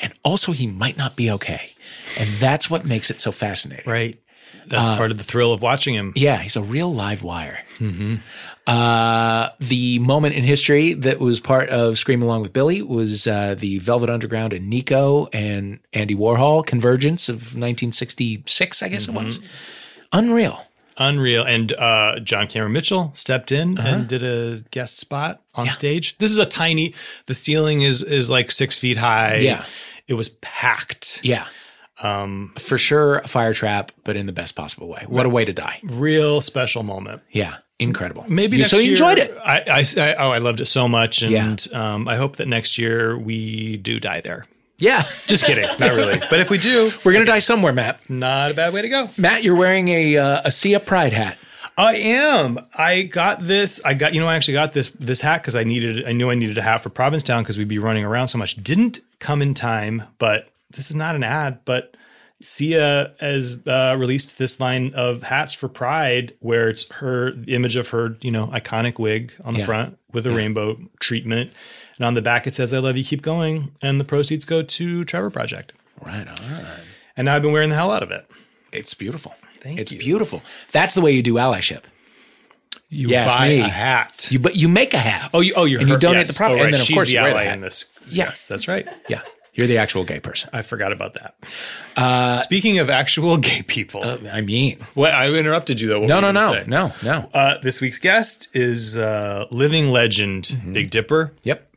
And 0.00 0.12
also, 0.22 0.52
he 0.52 0.66
might 0.66 0.96
not 0.96 1.16
be 1.16 1.30
okay. 1.32 1.72
And 2.18 2.28
that's 2.36 2.68
what 2.68 2.86
makes 2.86 3.10
it 3.10 3.20
so 3.20 3.32
fascinating. 3.32 3.90
Right. 3.90 4.20
That's 4.66 4.88
part 4.90 5.10
of 5.10 5.18
the 5.18 5.24
thrill 5.24 5.52
of 5.52 5.60
watching 5.60 5.94
him. 5.94 6.12
Yeah, 6.16 6.38
he's 6.38 6.56
a 6.56 6.62
real 6.62 6.92
live 6.92 7.22
wire. 7.22 7.58
Uh, 8.66 9.50
the 9.60 9.98
moment 9.98 10.36
in 10.36 10.42
history 10.44 10.94
that 10.94 11.20
was 11.20 11.38
part 11.38 11.68
of 11.68 11.98
Scream 11.98 12.22
Along 12.22 12.40
with 12.40 12.54
Billy 12.54 12.80
was 12.80 13.26
uh, 13.26 13.56
the 13.58 13.78
Velvet 13.78 14.08
Underground 14.08 14.54
and 14.54 14.70
Nico 14.70 15.28
and 15.34 15.80
Andy 15.92 16.14
Warhol 16.14 16.64
convergence 16.64 17.28
of 17.28 17.34
1966, 17.54 18.82
I 18.82 18.88
guess 18.88 19.06
it 19.06 19.12
was. 19.12 19.38
Unreal. 20.12 20.66
Unreal. 20.96 21.44
And 21.44 21.72
uh, 21.72 22.20
John 22.20 22.46
Cameron 22.46 22.72
Mitchell 22.72 23.10
stepped 23.14 23.50
in 23.52 23.78
Uh-huh. 23.78 23.88
and 23.88 24.08
did 24.08 24.22
a 24.22 24.62
guest 24.70 24.98
spot 24.98 25.42
on 25.54 25.68
stage. 25.70 26.16
This 26.18 26.30
is 26.30 26.38
a 26.38 26.46
tiny. 26.46 26.94
The 27.26 27.34
ceiling 27.34 27.82
is 27.82 28.02
is 28.02 28.30
like 28.30 28.50
six 28.50 28.78
feet 28.78 28.96
high. 28.96 29.36
Yeah. 29.36 29.64
It 30.06 30.14
was 30.14 30.28
packed. 30.40 31.20
Yeah. 31.22 31.46
Um, 32.02 32.52
For 32.58 32.76
sure, 32.76 33.18
a 33.18 33.28
fire 33.28 33.54
trap, 33.54 33.92
but 34.04 34.16
in 34.16 34.26
the 34.26 34.32
best 34.32 34.54
possible 34.56 34.88
way. 34.88 35.04
What 35.08 35.26
a 35.26 35.28
way 35.28 35.44
to 35.44 35.52
die. 35.52 35.80
real 35.84 36.40
special 36.40 36.82
moment. 36.82 37.22
Yeah. 37.30 37.56
Incredible. 37.78 38.24
Maybe 38.28 38.58
You- 38.58 38.64
so 38.66 38.76
you 38.76 38.82
year- 38.84 38.92
enjoyed 38.92 39.18
it. 39.18 39.36
I, 39.44 39.60
I, 39.60 39.84
I 40.00 40.14
oh 40.14 40.30
I 40.30 40.38
loved 40.38 40.60
it 40.60 40.66
so 40.66 40.86
much, 40.88 41.22
and 41.22 41.32
Yeah. 41.32 41.94
um, 41.94 42.06
I 42.08 42.16
hope 42.16 42.36
that 42.36 42.46
next 42.48 42.78
year 42.78 43.18
we 43.18 43.76
do 43.78 43.98
die 43.98 44.20
there. 44.20 44.46
Yeah. 44.78 45.04
Just 45.26 45.44
kidding, 45.44 45.64
not 45.78 45.92
really. 45.92 46.18
But 46.30 46.40
if 46.40 46.50
we 46.50 46.58
do, 46.58 46.90
We're 47.04 47.12
going 47.12 47.24
to 47.24 47.30
die 47.30 47.38
somewhere, 47.38 47.72
Matt. 47.72 48.00
not 48.10 48.50
a 48.50 48.54
bad 48.54 48.72
way 48.72 48.82
to 48.82 48.88
go. 48.88 49.08
Matt, 49.16 49.44
you're 49.44 49.56
wearing 49.56 49.88
a 49.88 50.16
uh, 50.16 50.42
a 50.44 50.50
Sia 50.50 50.80
Pride 50.80 51.12
hat. 51.12 51.38
I 51.76 51.96
am. 51.96 52.60
I 52.74 53.02
got 53.02 53.44
this. 53.46 53.80
I 53.84 53.94
got 53.94 54.14
you 54.14 54.20
know 54.20 54.28
I 54.28 54.36
actually 54.36 54.54
got 54.54 54.72
this 54.72 54.90
this 55.00 55.20
hat 55.20 55.42
because 55.42 55.56
I 55.56 55.64
needed. 55.64 56.06
I 56.06 56.12
knew 56.12 56.30
I 56.30 56.34
needed 56.34 56.58
a 56.58 56.62
hat 56.62 56.82
for 56.82 56.90
Provincetown 56.90 57.42
because 57.42 57.58
we'd 57.58 57.68
be 57.68 57.78
running 57.78 58.04
around 58.04 58.28
so 58.28 58.38
much. 58.38 58.56
Didn't 58.56 58.98
come 59.18 59.42
in 59.42 59.54
time, 59.54 60.02
but 60.18 60.50
this 60.70 60.88
is 60.90 60.94
not 60.96 61.14
an 61.16 61.24
ad. 61.24 61.58
But 61.64 61.96
Sia 62.42 63.12
has 63.20 63.60
uh, 63.66 63.96
released 63.98 64.38
this 64.38 64.60
line 64.60 64.92
of 64.94 65.22
hats 65.22 65.52
for 65.52 65.68
Pride, 65.68 66.34
where 66.40 66.68
it's 66.68 66.88
her 66.94 67.32
image 67.48 67.76
of 67.76 67.88
her 67.88 68.16
you 68.20 68.30
know 68.30 68.46
iconic 68.48 68.98
wig 68.98 69.32
on 69.44 69.54
the 69.54 69.60
Yeah. 69.60 69.66
front 69.66 69.98
with 70.12 70.26
a 70.26 70.30
rainbow 70.30 70.78
treatment, 71.00 71.50
and 71.96 72.06
on 72.06 72.14
the 72.14 72.22
back 72.22 72.46
it 72.46 72.54
says 72.54 72.72
"I 72.72 72.78
love 72.78 72.96
you, 72.96 73.04
keep 73.04 73.22
going," 73.22 73.72
and 73.82 74.00
the 74.00 74.04
proceeds 74.04 74.44
go 74.44 74.62
to 74.62 75.04
Trevor 75.04 75.30
Project. 75.30 75.72
Right 76.04 76.26
on. 76.28 76.36
And 77.16 77.26
now 77.26 77.36
I've 77.36 77.42
been 77.42 77.52
wearing 77.52 77.70
the 77.70 77.76
hell 77.76 77.90
out 77.92 78.02
of 78.02 78.10
it. 78.10 78.28
It's 78.72 78.94
beautiful. 78.94 79.34
Thank 79.60 79.78
it's 79.78 79.92
you. 79.92 79.98
beautiful. 79.98 80.42
That's 80.72 80.94
the 80.94 81.00
way 81.00 81.12
you 81.12 81.22
do 81.22 81.34
allyship. 81.34 81.82
You 82.90 83.08
Yes, 83.08 83.32
buy 83.32 83.48
me. 83.48 83.60
a 83.60 83.68
hat. 83.68 84.28
You 84.30 84.38
but 84.38 84.56
you 84.56 84.68
make 84.68 84.92
a 84.94 84.98
hat. 84.98 85.30
Oh, 85.32 85.40
you 85.40 85.54
oh 85.56 85.64
you're 85.64 85.80
And 85.80 85.88
you 85.88 85.96
donate 85.96 86.26
yes. 86.26 86.28
the 86.28 86.34
profit, 86.34 86.58
Oh, 86.60 86.64
and 86.64 86.72
then, 86.74 86.80
of 86.80 86.86
She's 86.86 86.94
course, 86.94 87.08
the 87.08 87.14
you 87.14 87.20
wear 87.22 87.30
the 87.30 87.36
ally 87.36 87.44
hat. 87.46 87.54
in 87.54 87.60
this. 87.60 87.86
Yeah. 88.08 88.26
Yes, 88.26 88.46
that's 88.48 88.68
right. 88.68 88.86
yeah. 89.08 89.22
You're 89.54 89.68
the 89.68 89.78
actual 89.78 90.02
gay 90.02 90.18
person. 90.18 90.50
I 90.52 90.62
forgot 90.62 90.92
about 90.92 91.14
that. 91.14 91.36
Uh, 91.96 92.38
Speaking 92.38 92.80
of 92.80 92.90
actual 92.90 93.36
gay 93.36 93.62
people, 93.62 94.02
I 94.04 94.40
mean, 94.40 94.78
what 94.94 95.12
I 95.14 95.28
interrupted 95.28 95.80
you 95.80 95.86
though. 95.88 96.00
What 96.00 96.08
no, 96.08 96.16
were 96.16 96.32
no, 96.32 96.32
no, 96.32 96.64
no, 96.66 96.92
no. 97.04 97.30
Uh, 97.32 97.58
this 97.62 97.80
week's 97.80 98.00
guest 98.00 98.48
is 98.52 98.96
uh, 98.96 99.46
living 99.52 99.90
legend 99.90 100.44
Mm-hmm. 100.44 100.72
Big 100.72 100.90
Dipper, 100.90 101.32
Yep. 101.44 101.70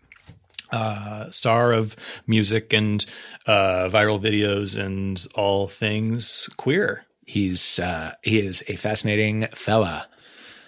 Uh, 0.71 1.29
star 1.29 1.73
of 1.73 1.95
music 2.25 2.73
and 2.73 3.05
uh, 3.45 3.89
viral 3.89 4.21
videos 4.21 4.77
and 4.79 5.25
all 5.35 5.67
things 5.67 6.49
queer. 6.57 7.05
He's 7.25 7.79
uh, 7.79 8.13
he 8.23 8.39
is 8.39 8.63
a 8.67 8.75
fascinating 8.75 9.47
fella. 9.53 10.07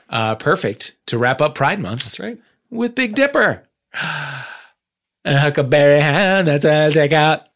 Uh, 0.09 0.35
perfect 0.35 0.97
to 1.07 1.17
wrap 1.17 1.41
up 1.41 1.55
Pride 1.55 1.79
Month. 1.79 2.03
That's 2.03 2.19
right. 2.19 2.39
with 2.69 2.95
Big 2.95 3.15
Dipper. 3.15 3.67
A 5.25 5.37
huckleberry 5.37 5.99
hand, 5.99 6.47
that's 6.47 6.63
all 6.63 6.71
I'll 6.71 6.91
take 6.93 7.11
out. 7.11 7.48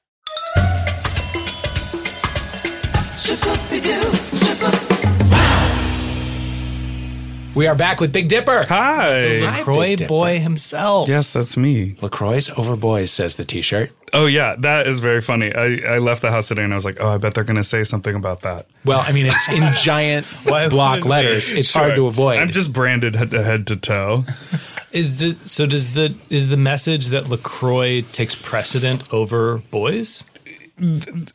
We 7.56 7.68
are 7.68 7.76
back 7.76 8.02
with 8.02 8.12
Big 8.12 8.30
Dipper. 8.30 8.66
Hi. 8.68 9.40
Hi, 9.46 9.62
Croy 9.62 9.90
Big 9.90 9.98
Dipper. 10.00 10.08
boy 10.10 10.40
himself. 10.40 11.08
Yes, 11.08 11.32
that's 11.32 11.56
me. 11.56 11.96
LaCroix's 12.02 12.50
over 12.58 12.76
boys, 12.76 13.12
says 13.12 13.36
the 13.38 13.46
t-shirt. 13.46 13.92
Oh 14.12 14.26
yeah, 14.26 14.56
that 14.60 14.88
is 14.88 15.00
very 15.00 15.22
funny. 15.22 15.54
I, 15.54 15.96
I 15.96 15.98
left 16.00 16.24
the 16.24 16.32
house 16.32 16.48
today 16.48 16.64
and 16.64 16.74
I 16.74 16.76
was 16.76 16.86
like, 16.86 16.98
oh, 17.00 17.10
I 17.10 17.18
bet 17.18 17.36
they're 17.36 17.44
going 17.44 17.58
to 17.58 17.64
say 17.64 17.84
something 17.84 18.16
about 18.16 18.42
that. 18.42 18.66
Well, 18.86 19.02
I 19.02 19.12
mean, 19.12 19.28
it's 19.28 19.50
in 19.50 19.64
giant 19.84 20.36
block 20.46 21.06
letters. 21.06 21.52
they? 21.52 21.60
It's 21.60 21.72
hard 21.74 21.96
to 21.96 22.08
avoid. 22.08 22.40
I'm 22.40 22.50
just 22.52 22.74
branded 22.74 23.16
head 23.16 23.30
to 23.32 23.44
head 23.44 23.68
to 23.68 23.76
toe. 23.76 24.26
Is 24.92 25.18
the, 25.18 25.48
so 25.50 25.66
does 25.66 25.96
the 25.96 26.14
is 26.30 26.50
the 26.50 26.58
message 26.58 27.08
that 27.08 27.28
Lacroix 27.28 28.02
takes 28.02 28.36
precedent 28.36 29.12
over 29.12 29.58
boys? 29.72 30.24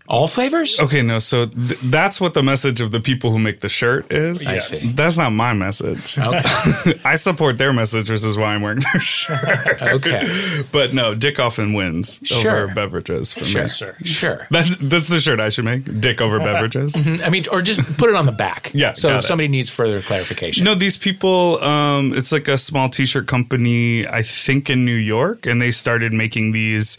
All 0.09 0.27
flavors. 0.27 0.81
Okay, 0.81 1.01
no, 1.01 1.21
so 1.21 1.47
th- 1.47 1.79
that's 1.85 2.21
what 2.21 2.35
the 2.35 2.43
message 2.43 2.81
of 2.81 2.91
the 2.91 2.99
people 3.01 3.31
who 3.31 3.39
make 3.39 3.61
the 3.61 3.69
shirt 3.69 4.11
is. 4.13 4.45
I 4.47 4.59
see. 4.59 4.91
That's 4.93 5.17
not 5.17 5.31
my 5.31 5.53
message. 5.53 6.19
Okay. 6.19 7.01
I 7.05 7.15
support 7.15 7.57
their 7.57 7.73
message, 7.73 8.11
which 8.11 8.25
is 8.25 8.37
why 8.37 8.55
I'm 8.55 8.63
wearing 8.63 8.81
their 8.93 9.01
shirt. 9.01 9.81
Okay. 9.81 10.63
But 10.73 10.93
no, 10.93 11.15
Dick 11.15 11.39
often 11.39 11.73
wins 11.73 12.19
Sure. 12.25 12.65
over 12.65 12.75
beverages 12.75 13.33
for 13.33 13.45
Sure. 13.45 13.63
me. 13.65 13.69
Sure. 13.71 13.97
Sure. 14.05 14.47
That's 14.51 14.77
that's 14.79 15.07
the 15.09 15.21
shirt 15.21 15.39
I 15.41 15.51
should 15.51 15.65
make. 15.65 16.01
Dick 16.01 16.21
over 16.21 16.39
beverages. 16.41 16.95
I 17.23 17.31
mean, 17.31 17.45
or 17.53 17.63
just 17.63 17.81
put 17.97 18.11
it 18.11 18.17
on 18.17 18.27
the 18.27 18.33
back. 18.33 18.73
Yeah, 18.79 18.93
So 18.93 19.09
got 19.09 19.19
if 19.19 19.25
it. 19.25 19.27
somebody 19.27 19.49
needs 19.49 19.71
further 19.71 20.03
clarification. 20.03 20.65
No, 20.65 20.75
these 20.75 20.97
people, 20.97 21.63
um, 21.65 22.13
it's 22.15 22.33
like 22.33 22.49
a 22.49 22.59
small 22.59 22.89
t 22.89 23.07
shirt 23.07 23.27
company, 23.29 24.07
I 24.07 24.23
think 24.23 24.69
in 24.69 24.85
New 24.85 24.95
York, 24.95 25.47
and 25.47 25.61
they 25.63 25.71
started 25.71 26.13
making 26.13 26.53
these 26.53 26.97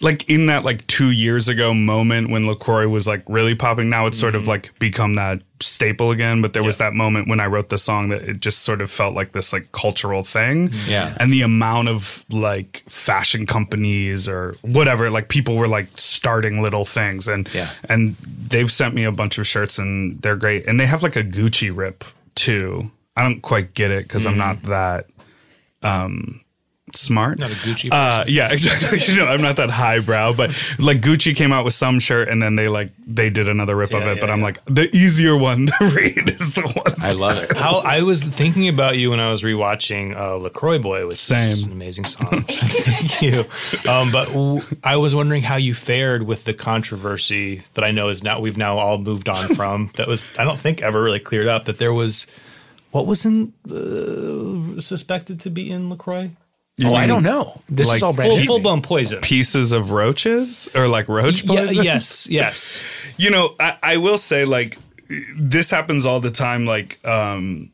like 0.00 0.28
in 0.28 0.46
that 0.46 0.64
like 0.64 0.86
two 0.86 1.10
years 1.10 1.48
ago 1.48 1.72
moment 1.72 2.30
when 2.30 2.46
LaCroix 2.46 2.88
was 2.88 3.06
like 3.06 3.22
really 3.28 3.54
popping. 3.54 3.88
Now 3.88 4.06
it's 4.06 4.18
sort 4.18 4.34
of 4.34 4.42
mm-hmm. 4.42 4.50
like 4.50 4.78
become 4.78 5.14
that 5.14 5.42
staple 5.60 6.10
again. 6.10 6.42
But 6.42 6.52
there 6.52 6.64
was 6.64 6.78
that 6.78 6.94
moment 6.94 7.28
when 7.28 7.40
I 7.40 7.46
wrote 7.46 7.68
the 7.68 7.78
song 7.78 8.08
that 8.08 8.22
it 8.22 8.40
just 8.40 8.60
sort 8.60 8.80
of 8.80 8.90
felt 8.90 9.14
like 9.14 9.32
this 9.32 9.52
like 9.52 9.70
cultural 9.72 10.24
thing. 10.24 10.70
Mm-hmm. 10.70 10.90
Yeah. 10.90 11.16
And 11.20 11.32
the 11.32 11.42
amount 11.42 11.88
of 11.88 12.24
like 12.28 12.82
fashion 12.88 13.46
companies 13.46 14.28
or 14.28 14.54
whatever, 14.62 15.10
like 15.10 15.28
people 15.28 15.56
were 15.56 15.68
like 15.68 15.88
starting 15.96 16.60
little 16.60 16.84
things 16.84 17.28
and 17.28 17.48
Yeah. 17.54 17.70
and 17.88 18.16
they've 18.48 18.70
sent 18.70 18.94
me 18.94 19.04
a 19.04 19.12
bunch 19.12 19.38
of 19.38 19.46
shirts 19.46 19.78
and 19.78 20.20
they're 20.22 20.36
great. 20.36 20.66
And 20.66 20.80
they 20.80 20.86
have 20.86 21.02
like 21.02 21.16
a 21.16 21.22
Gucci 21.24 21.74
rip 21.74 22.04
too. 22.34 22.90
I 23.16 23.22
don't 23.22 23.42
quite 23.42 23.74
get 23.74 23.92
it 23.92 24.04
because 24.04 24.26
I'm 24.26 24.32
mm-hmm. 24.32 24.40
not 24.40 24.62
that 24.64 25.06
um 25.82 26.43
smart. 26.96 27.38
Not 27.38 27.50
a 27.50 27.54
Gucci 27.54 27.88
Uh, 27.92 28.24
yeah, 28.28 28.48
exactly. 28.52 28.98
you 29.06 29.20
know, 29.20 29.26
I'm 29.26 29.42
not 29.42 29.56
that 29.56 29.70
highbrow, 29.70 30.32
but 30.34 30.50
like 30.78 31.00
Gucci 31.00 31.34
came 31.36 31.52
out 31.52 31.64
with 31.64 31.74
some 31.74 31.98
shirt 32.00 32.28
and 32.28 32.42
then 32.42 32.56
they 32.56 32.68
like 32.68 32.90
they 33.06 33.30
did 33.30 33.48
another 33.48 33.76
rip 33.76 33.92
of 33.94 34.02
it. 34.02 34.06
yeah, 34.06 34.20
but 34.20 34.30
I'm 34.30 34.38
yeah. 34.40 34.44
like 34.44 34.64
the 34.66 34.94
easier 34.96 35.36
one 35.36 35.66
to 35.66 35.74
read 35.94 36.30
is 36.30 36.54
the 36.54 36.62
one. 36.62 36.94
I 37.02 37.12
love 37.12 37.36
it. 37.42 37.56
How 37.56 37.78
I 37.78 38.02
was 38.02 38.22
thinking 38.22 38.68
about 38.68 38.96
you 38.96 39.10
when 39.10 39.20
I 39.20 39.30
was 39.30 39.42
rewatching 39.42 40.16
uh, 40.16 40.36
Lacroix 40.36 40.78
Boy, 40.78 41.06
which 41.06 41.18
Same. 41.18 41.38
is 41.40 41.62
an 41.64 41.72
amazing 41.72 42.04
song. 42.06 42.42
Thank 42.48 43.22
you. 43.22 43.40
Um, 43.90 44.10
but 44.12 44.26
w- 44.28 44.62
I 44.82 44.96
was 44.96 45.14
wondering 45.14 45.42
how 45.42 45.56
you 45.56 45.74
fared 45.74 46.22
with 46.24 46.44
the 46.44 46.54
controversy 46.54 47.62
that 47.74 47.84
I 47.84 47.90
know 47.90 48.08
is 48.08 48.22
now 48.22 48.40
we've 48.40 48.56
now 48.56 48.78
all 48.78 48.98
moved 48.98 49.28
on 49.28 49.48
from. 49.54 49.90
that 49.96 50.06
was 50.08 50.26
I 50.38 50.44
don't 50.44 50.58
think 50.58 50.82
ever 50.82 51.02
really 51.02 51.20
cleared 51.20 51.46
up 51.48 51.64
that 51.66 51.78
there 51.78 51.92
was 51.92 52.26
what 52.90 53.06
was 53.06 53.24
in 53.26 53.52
uh, 53.68 54.80
suspected 54.80 55.40
to 55.40 55.50
be 55.50 55.70
in 55.70 55.90
Lacroix 55.90 56.30
You 56.76 56.88
oh, 56.88 56.94
I 56.94 57.06
don't 57.06 57.22
know. 57.22 57.60
This 57.68 57.86
like 57.88 57.96
is 57.98 58.02
all 58.02 58.12
brand 58.12 58.30
full, 58.30 58.38
new. 58.40 58.46
full 58.46 58.58
blown 58.58 58.82
poison. 58.82 59.20
Pieces 59.20 59.70
of 59.70 59.92
roaches 59.92 60.68
or 60.74 60.88
like 60.88 61.08
roach 61.08 61.44
Yeah, 61.44 61.66
poison. 61.66 61.84
yes, 61.84 62.28
yes. 62.28 62.84
You 63.16 63.30
know, 63.30 63.54
I, 63.60 63.78
I 63.82 63.96
will 63.98 64.18
say 64.18 64.44
like 64.44 64.76
this 65.36 65.70
happens 65.70 66.04
all 66.04 66.18
the 66.18 66.32
time. 66.32 66.66
Like, 66.66 66.98
um, 67.06 67.70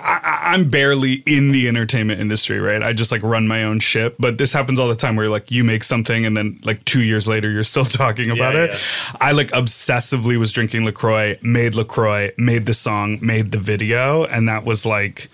I, 0.00 0.20
I- 0.22 0.52
I'm 0.54 0.70
barely 0.70 1.14
in 1.26 1.50
the 1.50 1.66
entertainment 1.66 2.20
industry, 2.20 2.60
right? 2.60 2.80
I 2.80 2.92
just 2.92 3.10
like 3.10 3.24
run 3.24 3.48
my 3.48 3.64
own 3.64 3.80
ship, 3.80 4.14
but 4.20 4.38
this 4.38 4.52
happens 4.52 4.78
all 4.78 4.86
the 4.88 4.94
time 4.94 5.16
where 5.16 5.28
like 5.28 5.50
you 5.50 5.64
make 5.64 5.82
something 5.82 6.24
and 6.24 6.36
then 6.36 6.60
like 6.62 6.84
two 6.84 7.02
years 7.02 7.26
later 7.26 7.50
you're 7.50 7.64
still 7.64 7.84
talking 8.02 8.30
about 8.30 8.54
Yeah, 8.54 8.64
it. 8.64 8.70
yeah. 8.70 9.16
I 9.20 9.32
like 9.32 9.48
obsessively 9.50 10.38
was 10.38 10.52
drinking 10.52 10.84
Lacroix, 10.84 11.38
made 11.42 11.74
Lacroix, 11.74 12.30
made 12.38 12.66
the 12.66 12.74
song, 12.74 13.18
made 13.20 13.50
the 13.50 13.58
video, 13.58 14.24
and 14.26 14.48
that 14.48 14.64
was 14.64 14.86
like. 14.86 15.28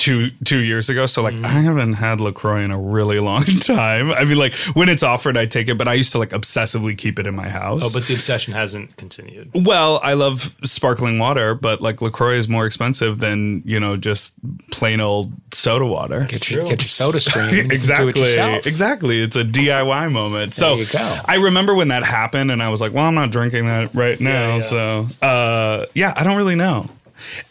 Two 0.00 0.30
two 0.46 0.60
years 0.60 0.88
ago, 0.88 1.04
so 1.04 1.22
like 1.22 1.34
I 1.44 1.48
haven't 1.60 1.92
had 1.92 2.22
Lacroix 2.22 2.62
in 2.62 2.70
a 2.70 2.78
really 2.80 3.20
long 3.20 3.44
time. 3.60 4.10
I 4.10 4.24
mean, 4.24 4.38
like 4.38 4.54
when 4.72 4.88
it's 4.88 5.02
offered, 5.02 5.36
I 5.36 5.44
take 5.44 5.68
it, 5.68 5.76
but 5.76 5.88
I 5.88 5.92
used 5.92 6.12
to 6.12 6.18
like 6.18 6.30
obsessively 6.30 6.96
keep 6.96 7.18
it 7.18 7.26
in 7.26 7.34
my 7.34 7.50
house. 7.50 7.82
Oh, 7.84 7.90
but 7.92 8.06
the 8.06 8.14
obsession 8.14 8.54
hasn't 8.54 8.96
continued. 8.96 9.50
Well, 9.54 10.00
I 10.02 10.14
love 10.14 10.56
sparkling 10.64 11.18
water, 11.18 11.54
but 11.54 11.82
like 11.82 12.00
LaCroix 12.00 12.36
is 12.36 12.48
more 12.48 12.64
expensive 12.64 13.18
than, 13.18 13.62
you 13.66 13.78
know, 13.78 13.98
just 13.98 14.32
plain 14.70 15.02
old 15.02 15.32
soda 15.52 15.84
water. 15.84 16.24
Get 16.24 16.48
your, 16.50 16.62
get 16.62 16.70
your 16.70 16.78
soda 16.78 17.20
stream. 17.20 17.48
and 17.48 17.56
you 17.56 17.62
can 17.64 17.72
exactly. 17.72 18.12
Do 18.14 18.22
it. 18.22 18.66
Exactly. 18.66 19.20
It's 19.20 19.36
a 19.36 19.44
DIY 19.44 20.10
moment. 20.12 20.54
so 20.54 20.76
you 20.76 20.86
go. 20.86 21.18
I 21.26 21.34
remember 21.34 21.74
when 21.74 21.88
that 21.88 22.04
happened 22.04 22.50
and 22.50 22.62
I 22.62 22.70
was 22.70 22.80
like, 22.80 22.94
well, 22.94 23.04
I'm 23.04 23.14
not 23.14 23.32
drinking 23.32 23.66
that 23.66 23.94
right 23.94 24.18
now. 24.18 24.56
yeah. 24.56 24.60
So, 24.62 25.08
uh, 25.20 25.84
yeah, 25.94 26.14
I 26.16 26.24
don't 26.24 26.38
really 26.38 26.54
know. 26.56 26.88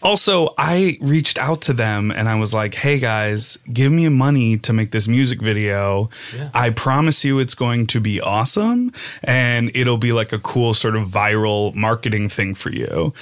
Also, 0.02 0.54
I 0.58 0.98
reached 1.02 1.38
out 1.38 1.62
to 1.64 1.74
them 1.74 2.12
and 2.12 2.30
I 2.30 2.36
was 2.36 2.54
like, 2.54 2.76
hey 2.76 3.00
guys, 3.00 3.58
give 3.72 3.92
me 3.92 4.08
money 4.10 4.58
to 4.60 4.74
make 4.74 4.92
this 4.92 5.08
music 5.08 5.42
video. 5.42 6.10
I 6.54 6.70
promise 6.72 7.24
you 7.24 7.40
it's 7.40 7.56
going 7.56 7.88
to 7.88 8.00
be 8.00 8.22
awesome 8.22 8.92
and 9.24 9.72
it'll 9.76 9.98
be 9.98 10.12
like 10.12 10.32
a 10.32 10.40
cool 10.40 10.74
sort 10.74 10.96
of 10.96 11.08
viral 11.10 11.74
marketing 11.76 12.30
thing 12.30 12.56
for 12.56 12.72
you. 12.72 13.14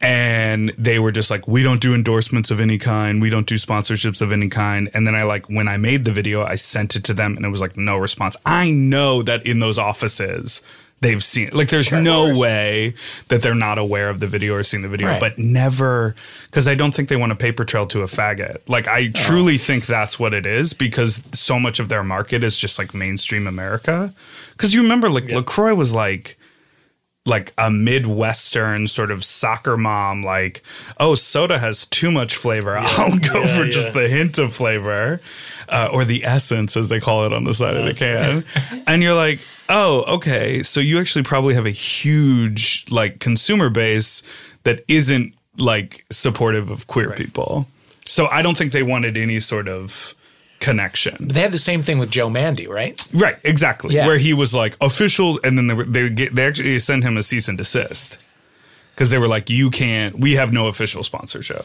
And 0.00 0.72
they 0.78 0.98
were 0.98 1.12
just 1.12 1.30
like, 1.30 1.48
we 1.48 1.62
don't 1.62 1.80
do 1.80 1.94
endorsements 1.94 2.50
of 2.50 2.60
any 2.60 2.78
kind. 2.78 3.20
We 3.20 3.30
don't 3.30 3.46
do 3.46 3.56
sponsorships 3.56 4.22
of 4.22 4.32
any 4.32 4.48
kind. 4.48 4.90
And 4.94 5.06
then 5.06 5.14
I 5.14 5.24
like, 5.24 5.46
when 5.48 5.68
I 5.68 5.76
made 5.76 6.04
the 6.04 6.12
video, 6.12 6.44
I 6.44 6.54
sent 6.54 6.96
it 6.96 7.04
to 7.04 7.14
them 7.14 7.36
and 7.36 7.44
it 7.44 7.48
was 7.48 7.60
like, 7.60 7.76
no 7.76 7.96
response. 7.96 8.36
I 8.46 8.70
know 8.70 9.22
that 9.22 9.46
in 9.46 9.60
those 9.60 9.78
offices, 9.78 10.62
they've 11.00 11.22
seen 11.22 11.50
like 11.52 11.68
there's 11.68 11.92
no 11.92 12.36
way 12.36 12.94
that 13.28 13.40
they're 13.42 13.54
not 13.54 13.78
aware 13.78 14.08
of 14.08 14.20
the 14.20 14.26
video 14.26 14.54
or 14.54 14.62
seen 14.62 14.82
the 14.82 14.88
video 14.88 15.08
Right. 15.08 15.20
but 15.20 15.38
never 15.38 16.14
because 16.46 16.66
i 16.66 16.74
don't 16.74 16.92
think 16.92 17.08
they 17.08 17.16
want 17.16 17.30
a 17.32 17.36
paper 17.36 17.64
trail 17.64 17.86
to 17.88 18.02
a 18.02 18.06
faggot. 18.06 18.58
Like 18.66 18.88
i 18.88 19.08
truly 19.08 19.58
think 19.58 19.86
that's 19.86 20.18
what 20.18 20.34
it 20.34 20.44
is 20.46 20.72
because 20.72 21.22
so 21.32 21.58
much 21.60 21.78
of 21.78 21.88
their 21.88 22.02
market 22.02 22.42
is 22.42 22.58
just 22.58 22.78
like 22.78 22.94
mainstream 22.94 23.46
america. 23.46 24.12
Because 24.52 24.74
you 24.74 24.82
remember 24.82 25.08
like 25.08 25.30
lacroix 25.30 25.74
was 25.74 25.92
like 25.92 26.36
like 27.26 27.52
a 27.58 27.70
midwestern 27.70 28.88
sort 28.88 29.10
of 29.10 29.22
soccer 29.24 29.76
mom 29.76 30.24
like 30.24 30.62
oh 30.98 31.14
soda 31.14 31.58
has 31.58 31.86
too 31.86 32.10
much 32.10 32.34
flavor. 32.34 32.76
I'll 32.78 33.18
go 33.18 33.42
yeah, 33.42 33.56
for 33.56 33.64
yeah. 33.64 33.70
just 33.70 33.92
the 33.92 34.08
hint 34.08 34.38
of 34.38 34.54
flavor 34.54 35.20
uh, 35.70 35.88
or 35.92 36.04
the 36.04 36.24
essence 36.24 36.76
as 36.76 36.88
they 36.88 37.00
call 37.00 37.24
it 37.26 37.32
on 37.32 37.44
the 37.44 37.54
side 37.54 37.76
of 37.76 37.84
the 37.84 37.94
can 37.94 38.44
and 38.86 39.02
you're 39.02 39.14
like 39.14 39.40
oh 39.68 40.02
okay 40.14 40.62
so 40.62 40.80
you 40.80 40.98
actually 41.00 41.22
probably 41.22 41.54
have 41.54 41.66
a 41.66 41.70
huge 41.70 42.84
like 42.90 43.20
consumer 43.20 43.70
base 43.70 44.22
that 44.64 44.84
isn't 44.88 45.34
like 45.56 46.04
supportive 46.10 46.70
of 46.70 46.86
queer 46.86 47.10
people 47.10 47.66
so 48.04 48.26
i 48.28 48.42
don't 48.42 48.56
think 48.56 48.72
they 48.72 48.82
wanted 48.82 49.16
any 49.16 49.40
sort 49.40 49.68
of 49.68 50.14
connection 50.60 51.28
They 51.28 51.40
had 51.40 51.52
the 51.52 51.58
same 51.58 51.82
thing 51.82 52.00
with 52.00 52.10
Joe 52.10 52.28
Mande, 52.28 52.66
right? 52.66 53.00
Right, 53.12 53.36
exactly. 53.44 53.94
Yeah. 53.94 54.08
Where 54.08 54.18
he 54.18 54.32
was 54.34 54.52
like 54.52 54.76
official, 54.80 55.38
and 55.44 55.56
then 55.56 55.68
they 55.68 55.74
were, 55.74 55.84
they 55.84 56.10
get, 56.10 56.34
they 56.34 56.46
actually 56.46 56.80
sent 56.80 57.04
him 57.04 57.16
a 57.16 57.22
cease 57.22 57.46
and 57.46 57.56
desist 57.56 58.18
because 58.92 59.10
they 59.10 59.18
were 59.18 59.28
like, 59.28 59.48
"You 59.48 59.70
can't. 59.70 60.18
We 60.18 60.32
have 60.32 60.52
no 60.52 60.66
official 60.66 61.04
sponsorship." 61.04 61.64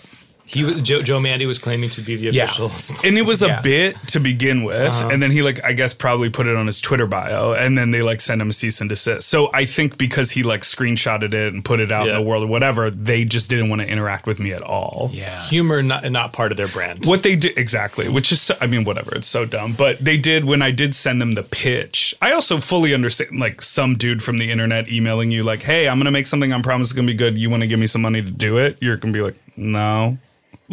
He 0.53 0.63
was 0.63 0.81
Joe, 0.81 1.01
Joe 1.01 1.19
Mande 1.19 1.43
was 1.47 1.59
claiming 1.59 1.89
to 1.91 2.01
be 2.01 2.15
the 2.15 2.31
Yeah. 2.31 2.45
official. 2.45 2.71
And 3.03 3.17
it 3.17 3.23
was 3.23 3.41
a 3.43 3.47
Yeah. 3.47 3.61
bit 3.61 3.95
to 4.07 4.19
begin 4.19 4.63
with, 4.63 4.87
uh-huh. 4.89 5.09
and 5.11 5.21
then 5.21 5.31
he 5.31 5.41
like 5.41 5.63
I 5.63 5.73
guess 5.73 5.93
probably 5.93 6.29
put 6.29 6.47
it 6.47 6.55
on 6.55 6.67
his 6.67 6.79
Twitter 6.79 7.05
bio, 7.07 7.53
and 7.53 7.77
then 7.77 7.91
they 7.91 8.01
like 8.01 8.21
sent 8.21 8.41
him 8.41 8.49
a 8.49 8.53
cease 8.53 8.79
and 8.81 8.89
desist. 8.89 9.27
So 9.27 9.49
I 9.53 9.65
think 9.65 9.97
because 9.97 10.31
he 10.31 10.43
like 10.43 10.61
screenshotted 10.61 11.33
it 11.33 11.53
and 11.53 11.63
put 11.65 11.79
it 11.79 11.91
out 11.91 12.07
in 12.07 12.13
the 12.13 12.21
world 12.21 12.43
or 12.43 12.47
whatever, 12.47 12.89
they 12.89 13.25
just 13.25 13.49
didn't 13.49 13.69
want 13.69 13.81
to 13.81 13.87
interact 13.87 14.25
with 14.27 14.39
me 14.39 14.51
at 14.51 14.61
all. 14.61 15.09
Yeah. 15.13 15.41
Humor 15.47 15.81
not 15.83 16.09
not 16.11 16.33
part 16.33 16.51
of 16.51 16.57
their 16.57 16.67
brand. 16.67 17.05
What 17.05 17.23
they 17.23 17.35
did 17.35 17.57
exactly, 17.57 18.07
which 18.09 18.31
is 18.31 18.41
so, 18.41 18.55
I 18.61 18.67
mean 18.67 18.83
whatever, 18.83 19.15
it's 19.15 19.27
so 19.27 19.45
dumb. 19.45 19.73
But 19.73 20.03
they 20.03 20.17
did 20.17 20.45
when 20.45 20.61
I 20.61 20.71
did 20.71 20.95
send 20.95 21.21
them 21.21 21.33
the 21.33 21.43
pitch. 21.43 22.13
I 22.21 22.31
also 22.31 22.59
fully 22.59 22.93
understand 22.93 23.39
like 23.39 23.61
some 23.61 23.95
dude 23.95 24.21
from 24.21 24.37
the 24.37 24.51
internet 24.51 24.91
emailing 24.91 25.31
you 25.31 25.43
like, 25.43 25.63
"Hey, 25.63 25.87
I'm 25.87 25.97
going 25.97 26.05
to 26.05 26.11
make 26.11 26.27
something 26.27 26.53
I 26.53 26.61
promise 26.61 26.87
is 26.87 26.93
going 26.93 27.07
to 27.07 27.13
be 27.13 27.17
good. 27.17 27.37
You 27.37 27.49
want 27.49 27.61
to 27.61 27.67
give 27.67 27.79
me 27.79 27.87
some 27.87 28.01
money 28.01 28.21
to 28.21 28.29
do 28.29 28.57
it?" 28.57 28.77
You're 28.81 28.97
going 28.97 29.13
to 29.13 29.17
be 29.17 29.23
like, 29.23 29.35
"No." 29.57 30.17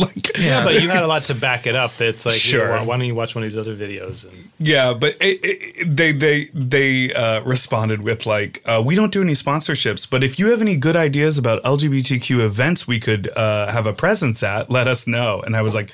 Like 0.15 0.39
Yeah, 0.39 0.65
but 0.65 0.81
you 0.83 0.89
had 0.89 1.03
a 1.03 1.07
lot 1.07 1.23
to 1.25 1.35
back 1.35 1.67
it 1.67 1.77
up. 1.77 2.01
It's 2.01 2.25
like, 2.25 2.35
Sure. 2.35 2.71
why, 2.71 2.83
why 2.83 2.97
don't 2.97 3.07
you 3.07 3.15
watch 3.15 3.35
one 3.35 3.45
of 3.45 3.51
these 3.51 3.59
other 3.59 3.77
videos? 3.77 4.25
And 4.29 4.51
Yeah, 4.59 4.95
but 4.95 5.17
it, 5.21 5.41
it, 5.43 5.97
they 5.97 6.13
they 6.13 6.45
they 6.55 7.13
uh, 7.13 7.43
responded 7.43 8.01
with 8.03 8.25
like, 8.27 8.63
uh, 8.67 8.83
"We 8.85 8.95
don't 8.95 9.13
do 9.13 9.21
any 9.23 9.35
sponsorships, 9.35 10.09
but 10.09 10.25
if 10.25 10.39
you 10.39 10.49
have 10.51 10.61
any 10.61 10.77
good 10.77 10.97
ideas 10.97 11.37
about 11.39 11.63
LGBTQ 11.65 12.41
events 12.45 12.87
we 12.89 12.99
could 13.01 13.29
uh, 13.37 13.71
have 13.71 13.87
a 13.87 13.93
presence 13.93 14.43
at, 14.43 14.71
let 14.71 14.89
us 14.89 15.07
know." 15.07 15.43
And 15.43 15.55
I 15.57 15.63
was 15.63 15.75
like, 15.75 15.91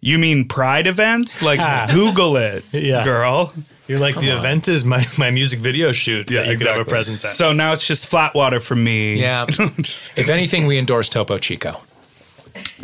"You 0.00 0.18
mean 0.18 0.46
Pride 0.48 0.86
events? 0.86 1.42
Like 1.42 1.60
Google 1.94 2.36
it, 2.36 2.64
Yeah. 2.72 3.04
girl." 3.04 3.52
you're 3.88 4.00
like, 4.00 4.16
the 4.16 4.36
event 4.36 4.66
is 4.66 4.84
my, 4.84 5.06
my 5.16 5.30
music 5.30 5.60
video 5.60 5.92
shoot 5.92 6.26
that 6.26 6.48
you 6.48 6.58
could 6.58 6.66
have 6.66 6.80
a 6.80 6.84
presence 6.84 7.24
at. 7.24 7.30
So 7.30 7.52
now 7.52 7.72
it's 7.72 7.86
just 7.86 8.08
flat 8.08 8.34
water 8.34 8.58
for 8.60 8.74
me. 8.74 9.20
Yeah. 9.20 9.46
if 9.48 10.28
anything, 10.28 10.66
we 10.66 10.76
endorse 10.76 11.08
Topo 11.08 11.38
Chico. 11.38 11.80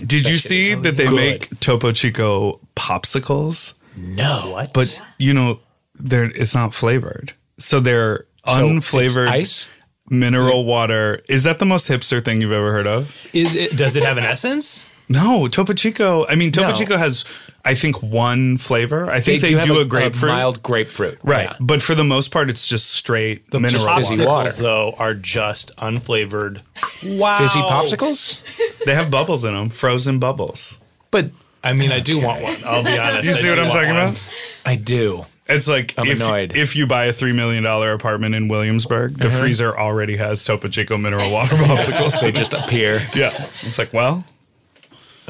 Did 0.05 0.27
you 0.29 0.39
see 0.39 0.75
that 0.75 0.97
they 0.97 1.07
good. 1.07 1.15
make 1.15 1.61
Topo 1.61 1.93
Chico 1.93 2.61
popsicles? 2.77 3.75
No. 3.97 4.51
What? 4.51 4.73
But 4.73 5.01
you 5.19 5.33
know, 5.35 5.61
they're 5.99 6.25
it's 6.25 6.55
not 6.55 6.75
flavored. 6.75 7.33
So 7.59 7.81
they're 7.81 8.27
So 8.47 8.69
unflavored 8.69 9.29
ice? 9.29 9.69
mineral 10.09 10.65
water. 10.65 11.21
Is 11.29 11.45
that 11.45 11.59
the 11.59 11.65
most 11.67 11.89
hipster 11.89 12.25
thing 12.25 12.41
you've 12.41 12.53
ever 12.53 12.73
heard 12.73 12.87
of? 12.87 13.15
is 13.33 13.55
it? 13.55 13.77
Does 13.77 13.97
it 13.97 14.03
have 14.05 14.17
an 14.19 14.25
essence? 14.25 14.87
No, 15.09 15.47
Topo 15.49 15.75
Chico. 15.75 16.27
I 16.27 16.37
mean, 16.37 16.53
Topo 16.53 16.69
No. 16.69 16.75
Chico 16.75 16.97
has, 16.97 17.25
I 17.65 17.75
think, 17.75 18.03
one 18.03 18.59
flavor. 18.59 19.09
I 19.11 19.21
think 19.21 19.41
they, 19.43 19.51
do, 19.51 19.57
have 19.59 19.67
do 19.67 19.79
a, 19.81 19.85
grapefruit. 19.85 20.33
mild 20.33 20.63
grapefruit. 20.63 21.19
right. 21.23 21.51
Yeah. 21.51 21.57
But 21.61 21.81
for 21.83 21.95
the 21.95 22.03
most 22.05 22.31
part, 22.33 22.51
it's 22.51 22.67
just 22.67 22.91
straight 22.91 23.49
just 23.51 23.61
mineral 23.61 23.95
fizzy 23.97 24.25
water. 24.25 24.29
water. 24.29 24.49
Popsicles, 24.51 24.57
though, 24.59 24.95
are 24.99 25.15
just 25.15 25.77
unflavored. 25.77 26.61
Wow. 27.05 27.39
Fizzy 27.39 27.61
popsicles? 27.61 28.43
They 28.85 28.95
have 28.97 29.13
bubbles 29.13 29.45
in 29.45 29.55
them, 29.55 29.71
frozen 29.71 30.19
bubbles. 30.19 30.77
But 31.13 31.31
I 31.63 31.73
mean, 31.73 31.93
I 31.93 32.01
do 32.01 32.19
want 32.19 32.43
one. 32.43 32.57
I'll 32.67 32.83
be 32.83 32.99
honest. 32.99 33.29
You 33.29 33.35
see 33.37 33.43
do 33.43 33.49
what 33.51 33.59
I'm 33.61 33.71
talking 33.71 33.91
one. 33.95 34.09
about? 34.09 34.31
I 34.67 34.75
do. 34.75 35.23
It's 35.49 35.69
like 35.69 35.95
I'm 35.97 36.07
if, 36.09 36.17
annoyed. 36.21 36.57
if 36.57 36.75
you 36.75 36.89
buy 36.89 37.05
a 37.05 37.13
$3 37.13 37.33
million 37.33 37.65
apartment 37.65 38.35
in 38.35 38.49
Williamsburg, 38.49 39.13
Uh-huh. 39.21 39.29
the 39.29 39.31
freezer 39.31 39.79
already 39.79 40.17
has 40.17 40.43
Topo 40.45 40.67
Chico 40.67 40.97
mineral 40.97 41.31
water 41.31 41.55
popsicles. 41.55 42.21
They 42.21 42.33
just 42.33 42.55
appear. 42.55 43.01
yeah. 43.15 43.49
It's 43.63 43.79
like, 43.79 43.93
well, 43.93 44.25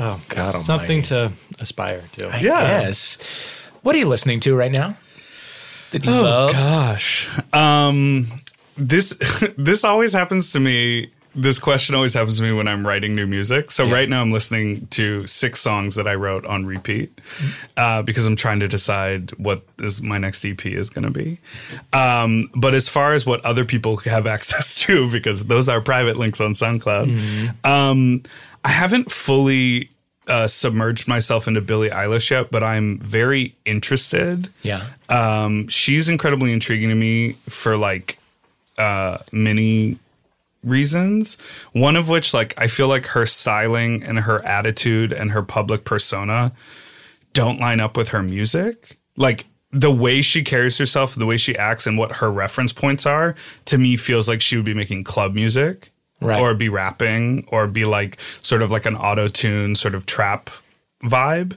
Oh, 0.04 0.21
God 0.28 0.47
something 0.47 1.02
almighty. 1.02 1.02
to 1.02 1.32
aspire 1.61 2.02
to. 2.12 2.25
Yeah. 2.40 2.82
Yes. 2.82 3.18
What 3.82 3.94
are 3.94 3.99
you 3.99 4.09
listening 4.09 4.40
to 4.40 4.54
right 4.56 4.73
now? 4.73 4.97
That 5.92 6.04
you 6.04 6.11
Oh 6.12 6.23
love? 6.23 6.52
gosh. 6.52 7.28
Um 7.52 8.28
this 8.76 9.16
this 9.56 9.85
always 9.85 10.12
happens 10.12 10.52
to 10.52 10.61
me. 10.61 11.11
This 11.35 11.59
question 11.59 11.94
always 11.94 12.12
happens 12.12 12.37
to 12.37 12.42
me 12.42 12.52
when 12.52 12.68
I'm 12.68 12.87
writing 12.87 13.14
new 13.14 13.26
music. 13.26 13.71
So 13.71 13.88
right 13.88 14.06
now 14.06 14.21
I'm 14.21 14.32
listening 14.32 14.87
to 14.88 15.26
six 15.26 15.61
songs 15.62 15.94
that 15.94 16.06
I 16.06 16.14
wrote 16.14 16.44
on 16.44 16.66
repeat 16.66 17.18
uh, 17.78 18.02
because 18.02 18.26
I'm 18.26 18.37
trying 18.37 18.61
to 18.61 18.68
decide 18.68 19.30
what 19.38 19.62
is 19.78 20.02
my 20.02 20.18
next 20.18 20.44
EP 20.44 20.66
is 20.66 20.90
going 20.90 21.04
to 21.04 21.11
be. 21.11 21.38
Um, 21.94 22.50
but 22.54 22.75
as 22.75 22.87
far 22.87 23.14
as 23.14 23.25
what 23.25 23.42
other 23.47 23.64
people 23.64 23.97
have 23.99 24.26
access 24.37 24.78
to, 24.80 25.11
because 25.11 25.44
those 25.44 25.71
are 25.71 25.80
private 25.80 26.18
links 26.18 26.38
on 26.38 26.52
SoundCloud, 26.52 27.64
um, 27.64 28.23
I 28.62 28.68
haven't 28.68 29.11
fully 29.11 29.88
uh, 30.32 30.48
submerged 30.48 31.06
myself 31.06 31.46
into 31.46 31.60
Billie 31.60 31.90
Eilish 31.90 32.30
yet, 32.30 32.50
but 32.50 32.62
I'm 32.64 32.98
very 32.98 33.54
interested 33.66 34.48
Yeah. 34.62 34.82
um, 35.08 35.68
she's 35.68 36.08
incredibly 36.08 36.52
intriguing 36.52 36.88
to 36.88 36.94
me 36.94 37.32
for 37.48 37.76
like 37.76 38.18
uh, 38.78 39.18
many 39.30 39.98
reasons. 40.64 41.36
One 41.72 41.96
of 41.96 42.08
which, 42.08 42.32
like, 42.32 42.54
I 42.56 42.68
feel 42.68 42.88
like 42.88 43.06
her 43.08 43.26
styling 43.26 44.02
and 44.02 44.20
her 44.20 44.42
attitude 44.44 45.12
and 45.12 45.32
her 45.32 45.42
public 45.42 45.84
persona 45.84 46.52
don't 47.34 47.60
line 47.60 47.80
up 47.80 47.96
with 47.96 48.08
her 48.08 48.22
music. 48.22 48.96
Like, 49.16 49.46
the 49.72 49.90
way 49.90 50.22
she 50.22 50.42
carries 50.42 50.78
herself, 50.78 51.14
the 51.14 51.26
way 51.26 51.36
she 51.36 51.56
acts, 51.56 51.86
and 51.86 51.98
what 51.98 52.12
her 52.16 52.30
reference 52.30 52.72
points 52.72 53.06
are, 53.06 53.34
to 53.66 53.78
me 53.78 53.96
feels 53.96 54.28
like 54.28 54.40
she 54.40 54.56
would 54.56 54.64
be 54.66 54.74
making 54.74 55.04
club 55.04 55.34
music. 55.34 55.91
Right. 56.25 56.41
Or 56.41 56.55
be 56.55 56.69
rapping, 56.69 57.47
or 57.49 57.67
be 57.67 57.85
like 57.85 58.19
sort 58.43 58.62
of 58.62 58.71
like 58.71 58.87
an 58.87 58.97
auto 58.97 59.29
tune, 59.29 59.76
sort 59.76 59.95
of 59.95 60.07
trap 60.07 60.50
vibe. 61.05 61.57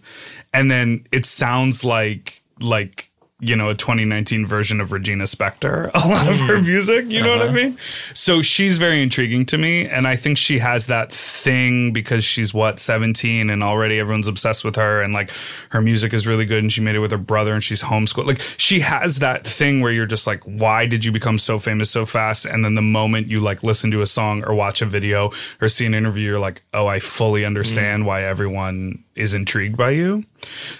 And 0.53 0.71
then 0.71 1.05
it 1.11 1.25
sounds 1.25 1.83
like 1.83 2.41
like 2.59 3.11
you 3.41 3.55
know 3.55 3.69
a 3.69 3.75
2019 3.75 4.45
version 4.45 4.79
of 4.79 4.93
Regina 4.93 5.25
Spektor. 5.25 5.91
A 6.05 6.07
lot 6.07 6.27
of 6.27 6.39
her 6.39 6.55
mm-hmm. 6.55 6.65
music, 6.65 7.09
you 7.09 7.21
know 7.21 7.31
what 7.31 7.41
I 7.41 7.45
uh-huh. 7.45 7.53
mean? 7.53 7.77
So 8.13 8.41
she's 8.41 8.77
very 8.77 9.01
intriguing 9.03 9.45
to 9.47 9.57
me, 9.57 9.85
and 9.87 10.07
I 10.07 10.15
think 10.15 10.37
she 10.37 10.59
has 10.59 10.85
that 10.85 11.11
thing 11.11 11.91
because 11.91 12.23
she's 12.23 12.53
what 12.53 12.79
17 12.79 13.49
and 13.49 13.61
already 13.61 13.99
everyone's 13.99 14.29
obsessed 14.29 14.63
with 14.63 14.77
her, 14.77 15.01
and 15.01 15.13
like 15.13 15.31
her 15.69 15.81
music 15.81 16.13
is 16.13 16.25
really 16.25 16.45
good, 16.45 16.63
and 16.63 16.71
she 16.71 16.79
made 16.79 16.95
it 16.95 16.99
with 16.99 17.11
her 17.11 17.17
brother, 17.17 17.53
and 17.53 17.63
she's 17.63 17.81
homeschooled. 17.81 18.27
Like 18.27 18.41
she 18.57 18.79
has 18.79 19.19
that 19.19 19.45
thing 19.45 19.81
where 19.81 19.91
you're 19.91 20.05
just 20.05 20.27
like, 20.27 20.41
why 20.43 20.85
did 20.85 21.03
you 21.03 21.11
become 21.11 21.37
so 21.37 21.59
famous 21.59 21.91
so 21.91 22.05
fast? 22.05 22.45
And 22.45 22.63
then 22.63 22.75
the 22.75 22.81
moment 22.81 23.27
you 23.27 23.41
like 23.41 23.63
listen 23.63 23.91
to 23.91 24.01
a 24.01 24.07
song 24.07 24.45
or 24.45 24.53
watch 24.53 24.81
a 24.81 24.85
video 24.85 25.31
or 25.61 25.67
see 25.67 25.85
an 25.85 25.93
interview, 25.93 26.29
you're 26.29 26.39
like, 26.39 26.63
oh, 26.73 26.87
I 26.87 26.99
fully 26.99 27.43
understand 27.43 28.03
mm. 28.03 28.05
why 28.07 28.23
everyone 28.23 29.04
is 29.15 29.33
intrigued 29.33 29.77
by 29.77 29.91
you. 29.91 30.23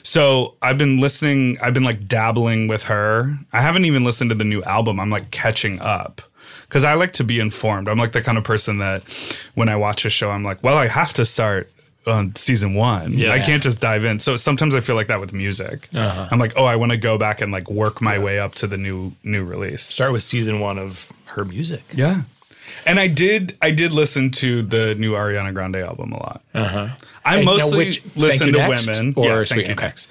So 0.03 0.55
I've 0.61 0.77
been 0.77 0.99
listening, 0.99 1.57
I've 1.61 1.73
been 1.73 1.83
like 1.83 2.07
dabbling 2.07 2.67
with 2.67 2.83
her. 2.83 3.37
I 3.53 3.61
haven't 3.61 3.85
even 3.85 4.03
listened 4.03 4.29
to 4.31 4.35
the 4.35 4.43
new 4.43 4.61
album. 4.63 4.99
I'm 4.99 5.09
like 5.09 5.31
catching 5.31 5.79
up 5.79 6.21
because 6.67 6.83
I 6.83 6.95
like 6.95 7.13
to 7.13 7.23
be 7.23 7.39
informed. 7.39 7.87
I'm 7.87 7.97
like 7.97 8.11
the 8.11 8.21
kind 8.21 8.37
of 8.37 8.43
person 8.43 8.79
that 8.79 9.03
when 9.55 9.69
I 9.69 9.75
watch 9.77 10.05
a 10.05 10.09
show, 10.09 10.31
I'm 10.31 10.43
like, 10.43 10.61
well, 10.63 10.77
I 10.77 10.87
have 10.87 11.13
to 11.13 11.25
start 11.25 11.71
on 12.07 12.35
season 12.35 12.73
one. 12.73 13.13
Yeah. 13.13 13.31
I 13.31 13.39
can't 13.39 13.63
just 13.63 13.79
dive 13.79 14.05
in. 14.05 14.19
So 14.19 14.35
sometimes 14.37 14.75
I 14.75 14.81
feel 14.81 14.95
like 14.95 15.07
that 15.07 15.19
with 15.19 15.33
music. 15.33 15.87
Uh-huh. 15.93 16.27
I'm 16.29 16.39
like, 16.39 16.53
oh, 16.55 16.65
I 16.65 16.75
want 16.75 16.91
to 16.91 16.97
go 16.97 17.17
back 17.17 17.41
and 17.41 17.51
like 17.51 17.69
work 17.69 18.01
my 18.01 18.19
way 18.19 18.39
up 18.39 18.53
to 18.55 18.67
the 18.67 18.77
new 18.77 19.13
new 19.23 19.43
release. 19.43 19.83
Start 19.83 20.11
with 20.11 20.23
season 20.23 20.59
one 20.59 20.77
of 20.77 21.11
her 21.25 21.45
music. 21.45 21.83
Yeah. 21.93 22.21
And 22.85 22.99
I 22.99 23.07
did 23.07 23.57
I 23.61 23.71
did 23.71 23.91
listen 23.91 24.31
to 24.31 24.61
the 24.61 24.95
new 24.95 25.13
Ariana 25.13 25.53
Grande 25.53 25.77
album 25.77 26.11
a 26.11 26.17
lot. 26.17 26.43
Uh-huh. 26.53 26.89
I 27.23 27.37
And 27.37 27.45
mostly 27.45 27.77
which- 27.77 28.01
listen 28.15 28.53
to 28.53 28.59
Next 28.59 28.87
women 28.87 29.13
or 29.17 29.25
yeah, 29.25 29.35
Thank 29.35 29.47
Sweetener? 29.47 29.69
You 29.69 29.75
Next. 29.75 30.07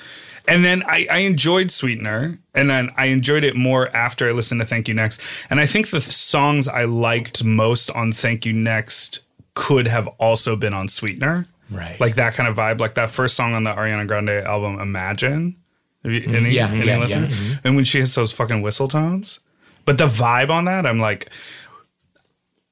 And 0.46 0.62
then 0.62 0.82
I, 0.86 1.06
I 1.10 1.18
enjoyed 1.20 1.70
Sweetener, 1.70 2.38
and 2.54 2.68
then 2.68 2.90
I 2.98 3.06
enjoyed 3.06 3.44
it 3.44 3.56
more 3.56 3.88
after 3.96 4.28
I 4.28 4.32
listened 4.32 4.60
to 4.60 4.66
Thank 4.66 4.88
You 4.88 4.94
Next. 4.94 5.18
And 5.48 5.58
I 5.58 5.64
think 5.64 5.86
the 5.88 6.00
th- 6.00 6.12
songs 6.12 6.68
I 6.68 6.84
liked 6.84 7.42
most 7.42 7.88
on 7.92 8.12
Thank 8.12 8.44
You 8.44 8.52
Next 8.52 9.20
could 9.54 9.86
have 9.86 10.06
also 10.18 10.54
been 10.54 10.74
on 10.74 10.88
Sweetener. 10.88 11.46
Right. 11.70 11.98
Like 11.98 12.16
that 12.16 12.34
kind 12.34 12.46
of 12.46 12.56
vibe. 12.56 12.78
Like 12.78 12.94
that 12.96 13.10
first 13.10 13.36
song 13.36 13.54
on 13.54 13.64
the 13.64 13.72
Ariana 13.72 14.06
Grande 14.06 14.28
album, 14.44 14.78
Imagine. 14.80 15.56
Any, 16.04 16.18
Yeah, 16.50 16.68
any 16.70 16.84
yeah, 16.84 17.06
yeah. 17.06 17.30
And 17.64 17.74
when 17.74 17.86
she 17.86 18.00
hits 18.00 18.14
those 18.14 18.30
fucking 18.32 18.60
whistle 18.60 18.88
tones. 18.88 19.40
But 19.86 19.96
the 19.96 20.06
vibe 20.08 20.50
on 20.50 20.66
that, 20.66 20.84
I'm 20.86 20.98
like, 20.98 21.30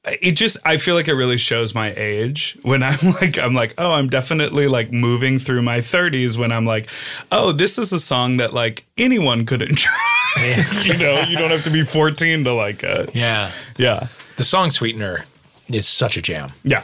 it 0.04 0.32
just 0.32 0.56
I 0.64 0.78
feel 0.78 0.94
like 0.96 1.06
it 1.08 1.14
really 1.14 1.36
shows 1.38 1.74
my 1.74 1.92
age 1.96 2.58
when 2.62 2.82
I'm 2.82 2.98
like 3.20 3.38
I'm 3.38 3.54
like 3.54 3.74
oh 3.78 3.92
I'm 3.92 4.08
definitely 4.08 4.66
like 4.68 4.90
moving 4.92 5.38
through 5.38 5.62
my 5.62 5.78
30s 5.78 6.36
when 6.36 6.50
I'm 6.52 6.64
like 6.64 6.88
oh 7.30 7.52
this 7.52 7.78
is 7.78 7.92
a 7.92 8.00
song 8.00 8.38
that 8.38 8.52
like 8.52 8.84
anyone 8.98 9.46
could 9.46 9.62
enjoy 9.62 9.90
you 10.82 10.96
know 10.98 11.20
you 11.20 11.38
don't 11.38 11.50
have 11.50 11.62
to 11.64 11.70
be 11.70 11.84
14 11.84 12.44
to 12.44 12.52
like 12.54 12.82
it 12.82 13.14
Yeah. 13.14 13.52
yeah 13.76 14.08
The 14.36 14.44
song 14.44 14.70
Sweetener 14.70 15.24
is 15.68 15.86
such 15.86 16.16
a 16.16 16.22
jam. 16.22 16.50
yeah 16.64 16.82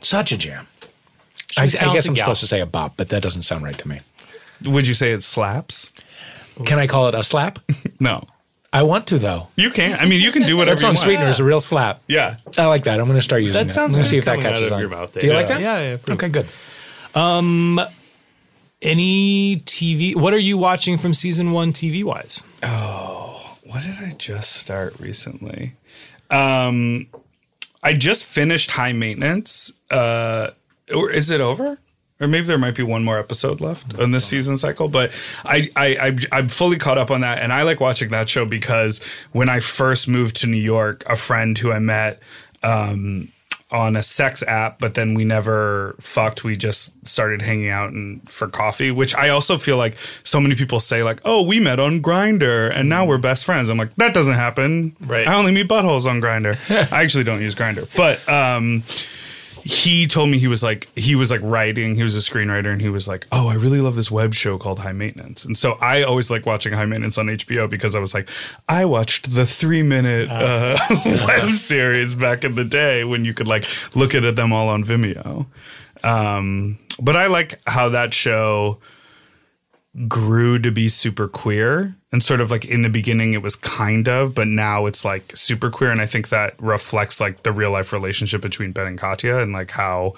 Such 0.00 0.30
a 0.32 0.36
jam. 0.36 0.66
I, 1.56 1.62
I 1.62 1.66
guess 1.66 2.06
I'm 2.06 2.14
gal. 2.14 2.24
supposed 2.26 2.40
to 2.40 2.46
say 2.48 2.60
a 2.60 2.66
bop, 2.66 2.94
but 2.96 3.08
that 3.10 3.22
doesn't 3.22 3.42
sound 3.42 3.62
right 3.64 3.78
to 3.78 3.88
me. 3.88 4.00
would 4.64 4.86
you 4.86 4.94
say 4.94 5.12
it 5.12 5.22
slaps 5.22 5.90
Can 6.66 6.78
I 6.78 6.86
call 6.86 7.08
it 7.08 7.14
a 7.14 7.22
slap? 7.22 7.58
no 8.00 8.24
I 8.74 8.82
want 8.82 9.06
to 9.06 9.18
though. 9.18 9.48
you 9.56 9.70
can't 9.70 10.00
I 10.02 10.04
mean 10.04 10.20
you 10.20 10.32
can 10.32 10.42
do 10.42 10.56
whatever 10.56 10.74
That 10.74 10.80
song 10.80 10.88
you 10.88 10.94
want 10.96 10.98
Sweetener 10.98 11.28
is 11.28 11.38
a 11.40 11.44
real 11.44 11.60
slap. 11.60 12.02
yeah 12.08 12.36
I 12.58 12.66
like 12.66 12.84
that. 12.84 12.98
I'm 13.00 13.06
going 13.06 13.16
to 13.16 13.22
start 13.22 13.42
using 13.42 13.54
that. 13.54 13.68
That 13.68 13.72
sounds 13.72 13.94
I'm 13.96 14.00
going 14.02 14.04
to 14.04 14.08
good 14.08 14.10
see 14.10 14.18
if 14.18 14.24
that 14.26 14.40
catches 14.40 14.70
on. 14.72 14.80
your 14.80 14.88
mouth 14.90 15.12
there. 15.12 15.20
Do 15.22 15.26
you 15.28 15.32
like 15.32 15.48
that? 15.48 15.60
Yeah, 15.60 15.96
yeah. 16.06 16.14
Okay, 16.14 16.28
good. 16.28 16.46
Any 18.82 19.56
TV? 19.64 20.14
What 20.14 20.34
are 20.34 20.38
you 20.38 20.58
watching 20.58 20.98
from 20.98 21.14
season 21.14 21.52
one 21.52 21.72
TV 21.72 22.04
wise? 22.04 22.42
Oh, 22.62 23.56
what 23.62 23.82
did 23.82 23.94
I 23.98 24.10
just 24.18 24.52
start 24.56 24.98
recently 25.00 25.74
um 26.30 27.06
I 27.82 27.94
just 27.94 28.24
finished 28.24 28.72
high 28.72 28.92
maintenance 28.92 29.72
uh 29.90 30.50
or 30.94 31.10
is 31.10 31.30
it 31.30 31.40
over 31.40 31.78
or 32.24 32.28
maybe 32.28 32.46
there 32.46 32.58
might 32.58 32.74
be 32.74 32.82
one 32.82 33.04
more 33.04 33.18
episode 33.18 33.60
left 33.60 33.94
in 33.94 34.10
this 34.10 34.24
season 34.24 34.56
cycle 34.56 34.88
but 34.88 35.12
I, 35.44 35.70
I 35.76 35.86
I 35.86 36.16
I'm 36.32 36.48
fully 36.48 36.78
caught 36.78 36.98
up 36.98 37.10
on 37.10 37.20
that 37.20 37.38
and 37.38 37.52
I 37.52 37.62
like 37.62 37.80
watching 37.80 38.08
that 38.10 38.28
show 38.28 38.44
because 38.44 39.02
when 39.32 39.48
I 39.48 39.60
first 39.60 40.08
moved 40.08 40.36
to 40.36 40.46
New 40.46 40.56
York 40.56 41.04
a 41.08 41.16
friend 41.16 41.56
who 41.56 41.70
I 41.70 41.78
met 41.78 42.20
um 42.62 43.28
on 43.74 43.96
a 43.96 44.02
sex 44.04 44.42
app, 44.44 44.78
but 44.78 44.94
then 44.94 45.14
we 45.14 45.24
never 45.24 45.96
fucked. 45.98 46.44
We 46.44 46.56
just 46.56 47.06
started 47.06 47.42
hanging 47.42 47.70
out 47.70 47.90
and 47.90 48.26
for 48.30 48.46
coffee, 48.46 48.92
which 48.92 49.16
I 49.16 49.30
also 49.30 49.58
feel 49.58 49.76
like 49.76 49.96
so 50.22 50.40
many 50.40 50.54
people 50.54 50.78
say, 50.78 51.02
like, 51.02 51.20
"Oh, 51.24 51.42
we 51.42 51.58
met 51.58 51.80
on 51.80 52.00
Grindr 52.00 52.70
and 52.74 52.88
now 52.88 53.04
we're 53.04 53.18
best 53.18 53.44
friends." 53.44 53.68
I'm 53.68 53.76
like, 53.76 53.94
that 53.96 54.14
doesn't 54.14 54.34
happen. 54.34 54.94
Right. 55.00 55.26
I 55.26 55.34
only 55.34 55.50
meet 55.50 55.68
buttholes 55.68 56.06
on 56.06 56.20
Grindr. 56.20 56.56
I 56.92 57.02
actually 57.02 57.24
don't 57.24 57.40
use 57.40 57.56
Grindr, 57.56 57.88
but 57.96 58.26
um, 58.28 58.84
he 59.64 60.06
told 60.06 60.28
me 60.28 60.38
he 60.38 60.46
was 60.46 60.62
like 60.62 60.88
he 60.94 61.14
was 61.14 61.30
like 61.30 61.40
writing. 61.42 61.94
He 61.94 62.02
was 62.02 62.14
a 62.14 62.18
screenwriter, 62.18 62.70
and 62.70 62.82
he 62.82 62.90
was 62.90 63.08
like, 63.08 63.26
"Oh, 63.32 63.48
I 63.48 63.54
really 63.54 63.80
love 63.80 63.96
this 63.96 64.10
web 64.10 64.34
show 64.34 64.58
called 64.58 64.78
High 64.78 64.92
Maintenance." 64.92 65.46
And 65.46 65.56
so 65.56 65.72
I 65.80 66.02
always 66.02 66.30
like 66.30 66.44
watching 66.44 66.74
High 66.74 66.84
Maintenance 66.84 67.16
on 67.16 67.26
HBO 67.28 67.68
because 67.68 67.96
I 67.96 67.98
was 67.98 68.12
like, 68.12 68.28
I 68.68 68.84
watched 68.84 69.34
the 69.34 69.46
three 69.46 69.82
minute 69.82 70.28
uh, 70.30 70.76
web 71.26 71.52
series 71.52 72.14
back 72.14 72.44
in 72.44 72.56
the 72.56 72.64
day 72.64 73.04
when 73.04 73.24
you 73.24 73.32
could 73.32 73.46
like 73.46 73.64
look 73.96 74.14
at 74.14 74.36
them 74.36 74.52
all 74.52 74.68
on 74.68 74.84
Vimeo. 74.84 75.46
Um, 76.04 76.78
but 77.00 77.16
I 77.16 77.28
like 77.28 77.58
how 77.66 77.88
that 77.88 78.12
show 78.12 78.80
grew 80.08 80.58
to 80.58 80.70
be 80.70 80.90
super 80.90 81.26
queer 81.26 81.96
and 82.14 82.22
sort 82.22 82.40
of 82.40 82.48
like 82.48 82.64
in 82.64 82.82
the 82.82 82.88
beginning 82.88 83.32
it 83.32 83.42
was 83.42 83.56
kind 83.56 84.08
of, 84.08 84.36
but 84.36 84.46
now 84.46 84.86
it's 84.86 85.04
like 85.04 85.32
super 85.36 85.68
queer. 85.68 85.90
And 85.90 86.00
I 86.00 86.06
think 86.06 86.28
that 86.28 86.54
reflects 86.62 87.20
like 87.20 87.42
the 87.42 87.50
real 87.50 87.72
life 87.72 87.92
relationship 87.92 88.40
between 88.40 88.70
Ben 88.70 88.86
and 88.86 88.96
Katja 88.96 89.40
and 89.40 89.52
like 89.52 89.72
how 89.72 90.14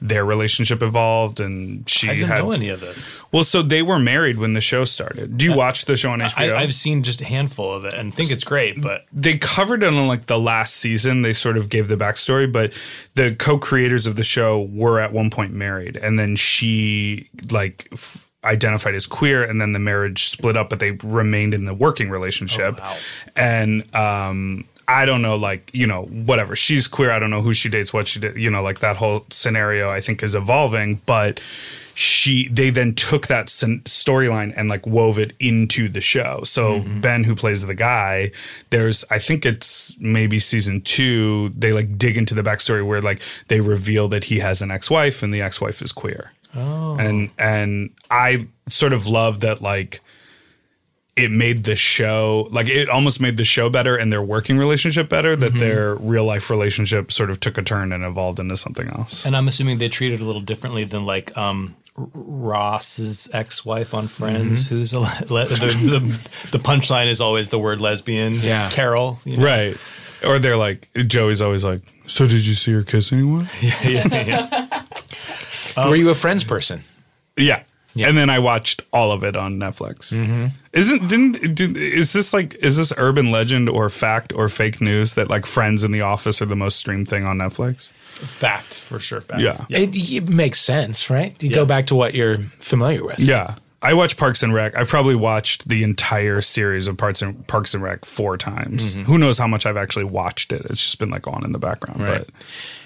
their 0.00 0.24
relationship 0.24 0.82
evolved. 0.82 1.40
And 1.40 1.86
she 1.86 2.08
I 2.08 2.14
didn't 2.14 2.28
had 2.28 2.38
know 2.44 2.52
any 2.52 2.70
of 2.70 2.80
this. 2.80 3.10
well, 3.30 3.44
so 3.44 3.60
they 3.60 3.82
were 3.82 3.98
married 3.98 4.38
when 4.38 4.54
the 4.54 4.62
show 4.62 4.84
started. 4.84 5.36
Do 5.36 5.44
you 5.44 5.52
watch 5.54 5.84
the 5.84 5.98
show 5.98 6.12
on 6.12 6.20
HBO? 6.20 6.54
I, 6.54 6.62
I've 6.62 6.72
seen 6.72 7.02
just 7.02 7.20
a 7.20 7.26
handful 7.26 7.70
of 7.70 7.84
it 7.84 7.92
and 7.92 8.14
think 8.14 8.30
it's 8.30 8.44
great, 8.44 8.80
but 8.80 9.04
they 9.12 9.36
covered 9.36 9.82
it 9.82 9.88
on 9.88 10.08
like 10.08 10.24
the 10.24 10.38
last 10.38 10.76
season. 10.76 11.20
They 11.20 11.34
sort 11.34 11.58
of 11.58 11.68
gave 11.68 11.88
the 11.88 11.96
backstory, 11.96 12.50
but 12.50 12.72
the 13.16 13.36
co-creators 13.36 14.06
of 14.06 14.16
the 14.16 14.24
show 14.24 14.62
were 14.62 14.98
at 14.98 15.12
one 15.12 15.28
point 15.28 15.52
married, 15.52 15.98
and 15.98 16.18
then 16.18 16.36
she 16.36 17.28
like 17.50 17.86
f- 17.92 18.30
identified 18.44 18.94
as 18.94 19.06
queer, 19.06 19.42
and 19.42 19.60
then 19.60 19.72
the 19.72 19.78
marriage 19.78 20.28
split 20.28 20.56
up, 20.56 20.70
but 20.70 20.78
they 20.78 20.92
remained 20.92 21.54
in 21.54 21.64
the 21.64 21.74
working 21.74 22.10
relationship. 22.10 22.78
wow. 22.78 22.96
And 23.36 23.94
um, 23.94 24.64
I 24.86 25.04
don't 25.04 25.22
know, 25.22 25.36
like 25.36 25.70
you 25.72 25.86
know, 25.86 26.02
whatever. 26.04 26.54
She's 26.56 26.86
queer. 26.86 27.10
I 27.10 27.18
don't 27.18 27.30
know 27.30 27.42
who 27.42 27.54
she 27.54 27.68
dates, 27.68 27.92
what 27.92 28.06
she 28.06 28.20
did. 28.20 28.36
You 28.36 28.50
know, 28.50 28.62
like 28.62 28.80
that 28.80 28.96
whole 28.96 29.26
scenario. 29.30 29.90
I 29.90 30.00
think 30.00 30.22
is 30.22 30.34
evolving, 30.34 31.00
but 31.06 31.40
she 31.94 32.48
they 32.48 32.70
then 32.70 32.94
took 32.94 33.28
that 33.28 33.46
storyline 33.46 34.52
and 34.56 34.68
like 34.68 34.86
wove 34.86 35.18
it 35.18 35.32
into 35.38 35.88
the 35.88 36.00
show. 36.00 36.42
So 36.44 36.80
Ben, 36.80 37.24
who 37.24 37.34
plays 37.36 37.64
the 37.64 37.74
guy, 37.74 38.32
there's 38.70 39.04
I 39.10 39.18
think 39.18 39.46
it's 39.46 39.96
maybe 40.00 40.40
season 40.40 40.80
two. 40.80 41.50
They 41.56 41.72
like 41.72 41.96
dig 41.96 42.16
into 42.16 42.34
the 42.34 42.42
backstory 42.42 42.84
where 42.84 43.00
like 43.00 43.22
they 43.48 43.60
reveal 43.60 44.08
that 44.08 44.24
he 44.24 44.40
has 44.40 44.60
an 44.60 44.70
ex-wife 44.70 45.22
and 45.22 45.32
the 45.32 45.40
ex-wife 45.40 45.80
is 45.80 45.92
queer. 45.92 46.32
Oh. 46.56 46.96
And 46.98 47.30
and 47.38 47.90
I 48.10 48.46
sort 48.68 48.92
of 48.92 49.06
love 49.06 49.40
that 49.40 49.60
like 49.62 50.00
it 51.16 51.30
made 51.30 51.64
the 51.64 51.76
show 51.76 52.48
like 52.50 52.68
it 52.68 52.88
almost 52.88 53.20
made 53.20 53.36
the 53.36 53.44
show 53.44 53.70
better 53.70 53.96
and 53.96 54.12
their 54.12 54.22
working 54.22 54.58
relationship 54.58 55.08
better 55.08 55.36
that 55.36 55.54
their 55.54 55.94
real 55.96 56.24
life 56.24 56.50
relationship 56.50 57.12
sort 57.12 57.30
of 57.30 57.38
took 57.38 57.56
a 57.56 57.62
turn 57.62 57.92
and 57.92 58.02
evolved 58.02 58.40
into 58.40 58.56
something 58.56 58.88
else. 58.88 59.24
and 59.24 59.36
I'm 59.36 59.46
assuming 59.46 59.78
they 59.78 59.88
treat 59.88 60.12
it 60.12 60.20
a 60.20 60.24
little 60.24 60.40
differently 60.42 60.82
than 60.84 61.06
like 61.06 61.36
um 61.38 61.76
Ross's 61.96 63.30
ex-wife 63.32 63.94
on 63.94 64.08
Friends, 64.08 64.68
who's 64.68 64.92
a 64.92 64.98
le- 65.00 65.18
the, 65.20 65.44
the 65.54 66.50
the 66.50 66.58
punchline 66.58 67.06
is 67.06 67.20
always 67.20 67.50
the 67.50 67.58
word 67.58 67.80
lesbian. 67.80 68.34
Yeah. 68.34 68.68
Carol. 68.70 69.20
You 69.24 69.36
know? 69.36 69.44
Right. 69.44 69.76
Or 70.24 70.40
they're 70.40 70.56
like 70.56 70.88
Joey's 71.06 71.40
always 71.40 71.62
like, 71.62 71.82
"So 72.08 72.26
did 72.26 72.44
you 72.44 72.54
see 72.54 72.72
her 72.72 72.82
kiss 72.82 73.12
anyone?" 73.12 73.48
yeah, 73.60 73.86
yeah, 73.88 74.08
yeah. 74.24 74.63
Were 75.76 75.82
um, 75.82 75.94
you 75.96 76.10
a 76.10 76.14
Friends 76.14 76.44
person? 76.44 76.80
Yeah. 77.36 77.62
And 77.96 78.16
then 78.16 78.28
I 78.28 78.40
watched 78.40 78.82
all 78.92 79.12
of 79.12 79.22
it 79.22 79.36
on 79.36 79.54
Netflix. 79.54 80.12
Mm-hmm. 80.12 80.46
Isn't 80.72 81.08
didn't 81.08 81.54
did, 81.54 81.76
is 81.76 82.12
this 82.12 82.32
like 82.32 82.54
is 82.56 82.76
this 82.76 82.92
urban 82.96 83.30
legend 83.30 83.68
or 83.68 83.88
fact 83.88 84.32
or 84.32 84.48
fake 84.48 84.80
news 84.80 85.14
that 85.14 85.30
like 85.30 85.46
Friends 85.46 85.84
in 85.84 85.92
the 85.92 86.00
Office 86.00 86.42
are 86.42 86.46
the 86.46 86.56
most 86.56 86.76
streamed 86.76 87.08
thing 87.08 87.24
on 87.24 87.38
Netflix? 87.38 87.92
Fact 88.14 88.74
for 88.80 88.98
sure. 88.98 89.20
Fact. 89.20 89.40
Yeah. 89.40 89.64
It, 89.68 89.94
it 89.94 90.28
makes 90.28 90.60
sense, 90.60 91.08
right? 91.08 91.40
You 91.40 91.50
Yeah. 91.50 91.56
go 91.56 91.64
back 91.64 91.86
to 91.86 91.94
what 91.94 92.14
you're 92.14 92.38
familiar 92.38 93.04
with. 93.04 93.20
Yeah. 93.20 93.54
I 93.84 93.94
watch 93.94 94.16
Parks 94.16 94.42
and 94.42 94.52
Rec. 94.54 94.76
I've 94.76 94.88
probably 94.88 95.14
watched 95.14 95.68
the 95.68 95.82
entire 95.82 96.40
series 96.40 96.86
of 96.86 96.96
Parks 96.96 97.22
and 97.22 97.46
Parks 97.46 97.74
and 97.74 97.82
Rec 97.82 98.04
four 98.04 98.36
times. 98.36 98.94
Who 98.94 99.18
knows 99.18 99.38
how 99.38 99.46
much 99.46 99.66
I've 99.66 99.76
actually 99.76 100.04
watched 100.06 100.50
it? 100.52 100.62
It's 100.70 100.82
just 100.82 100.98
been 100.98 101.10
like 101.10 101.26
on 101.28 101.44
in 101.44 101.52
the 101.52 101.58
background. 101.58 102.00
Right. 102.00 102.28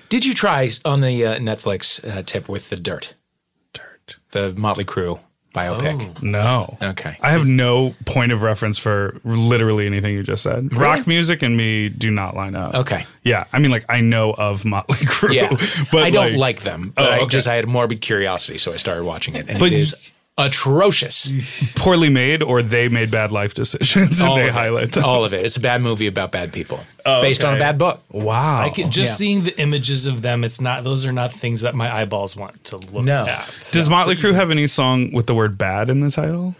Did 0.09 0.25
you 0.25 0.35
try 0.35 0.69
on 0.85 1.01
the 1.01 1.25
uh, 1.25 1.39
Netflix 1.39 2.03
uh, 2.09 2.23
tip 2.25 2.49
with 2.49 2.71
the 2.71 2.77
Dirt, 2.77 3.15
dirt. 3.75 4.17
the 4.33 4.53
Motley 4.57 4.85
Crue 4.85 5.21
biopic? 5.55 6.23
No. 6.23 6.79
Okay. 6.81 7.17
I 7.21 7.31
have 7.31 7.47
no 7.47 7.95
point 8.07 8.33
of 8.33 8.43
reference 8.43 8.79
for 8.79 9.21
literally 9.25 9.87
anything 9.87 10.15
you 10.15 10.23
just 10.23 10.43
said. 10.43 10.75
Rock 10.75 11.07
music 11.07 11.43
and 11.43 11.57
me 11.57 11.89
do 11.91 12.11
not 12.11 12.35
line 12.35 12.55
up. 12.57 12.75
Okay. 12.75 13.05
Yeah. 13.23 13.45
I 13.53 13.59
mean, 13.59 13.71
like, 13.71 13.85
I 13.89 14.01
know 14.01 14.33
of 14.33 14.65
Motley 14.65 14.97
Crue. 15.07 15.35
Yeah, 15.35 15.51
but 15.93 16.03
I 16.05 16.11
don't 16.11 16.37
like, 16.37 16.61
them, 16.63 16.93
but 16.97 17.07
Oh, 17.21 17.25
I 17.25 17.27
just 17.27 17.47
I 17.47 17.55
had 17.57 17.69
morbid 17.69 18.01
curiosity, 18.01 18.57
so 18.59 18.73
I 18.73 18.77
started 18.77 19.05
watching 19.05 19.35
it, 19.35 19.47
and 19.49 19.59
But- 19.59 19.73
it 19.73 19.81
is 19.81 19.95
atrocious. 20.39 21.31
poorly 21.77 22.09
made 22.09 22.43
or 22.43 22.63
they 22.63 22.89
made 22.89 23.11
bad 23.11 23.33
life 23.33 23.55
decisions 23.55 24.21
and 24.21 24.29
All 24.29 24.37
they 24.37 24.43
of 24.43 24.49
it. 24.49 24.53
highlight 24.53 24.93
them. 24.93 25.05
All 25.05 25.25
of 25.25 25.35
it. 25.35 25.45
It's 25.45 25.57
a 25.57 25.61
bad 25.61 25.83
movie 25.83 26.07
about 26.07 26.31
bad 26.33 26.53
people, 26.53 26.81
oh, 27.05 27.21
based 27.21 27.45
on 27.45 27.55
a 27.55 27.59
bad 27.59 27.77
book. 27.79 28.03
Wow. 28.11 28.61
I 28.63 28.71
could, 28.71 28.91
just 28.91 29.13
Yeah. 29.13 29.17
seeing 29.17 29.45
the 29.45 29.59
images 29.61 30.07
of 30.07 30.23
them. 30.23 30.45
It's 30.45 30.61
not; 30.61 30.85
those 30.85 31.05
are 31.05 31.13
not 31.13 31.33
things 31.33 31.63
that 31.63 31.75
my 31.75 31.95
eyeballs 31.95 32.37
want 32.37 32.63
to 32.65 32.77
look 32.79 33.05
No. 33.05 33.27
at. 33.27 33.49
Does 33.73 33.89
Motley 33.89 34.17
Crue 34.17 34.35
have 34.35 34.51
any 34.51 34.67
song 34.67 35.13
with 35.13 35.27
the 35.27 35.35
word 35.35 35.59
bad 35.59 35.91
in 35.91 36.01
the 36.01 36.11
title? 36.11 36.55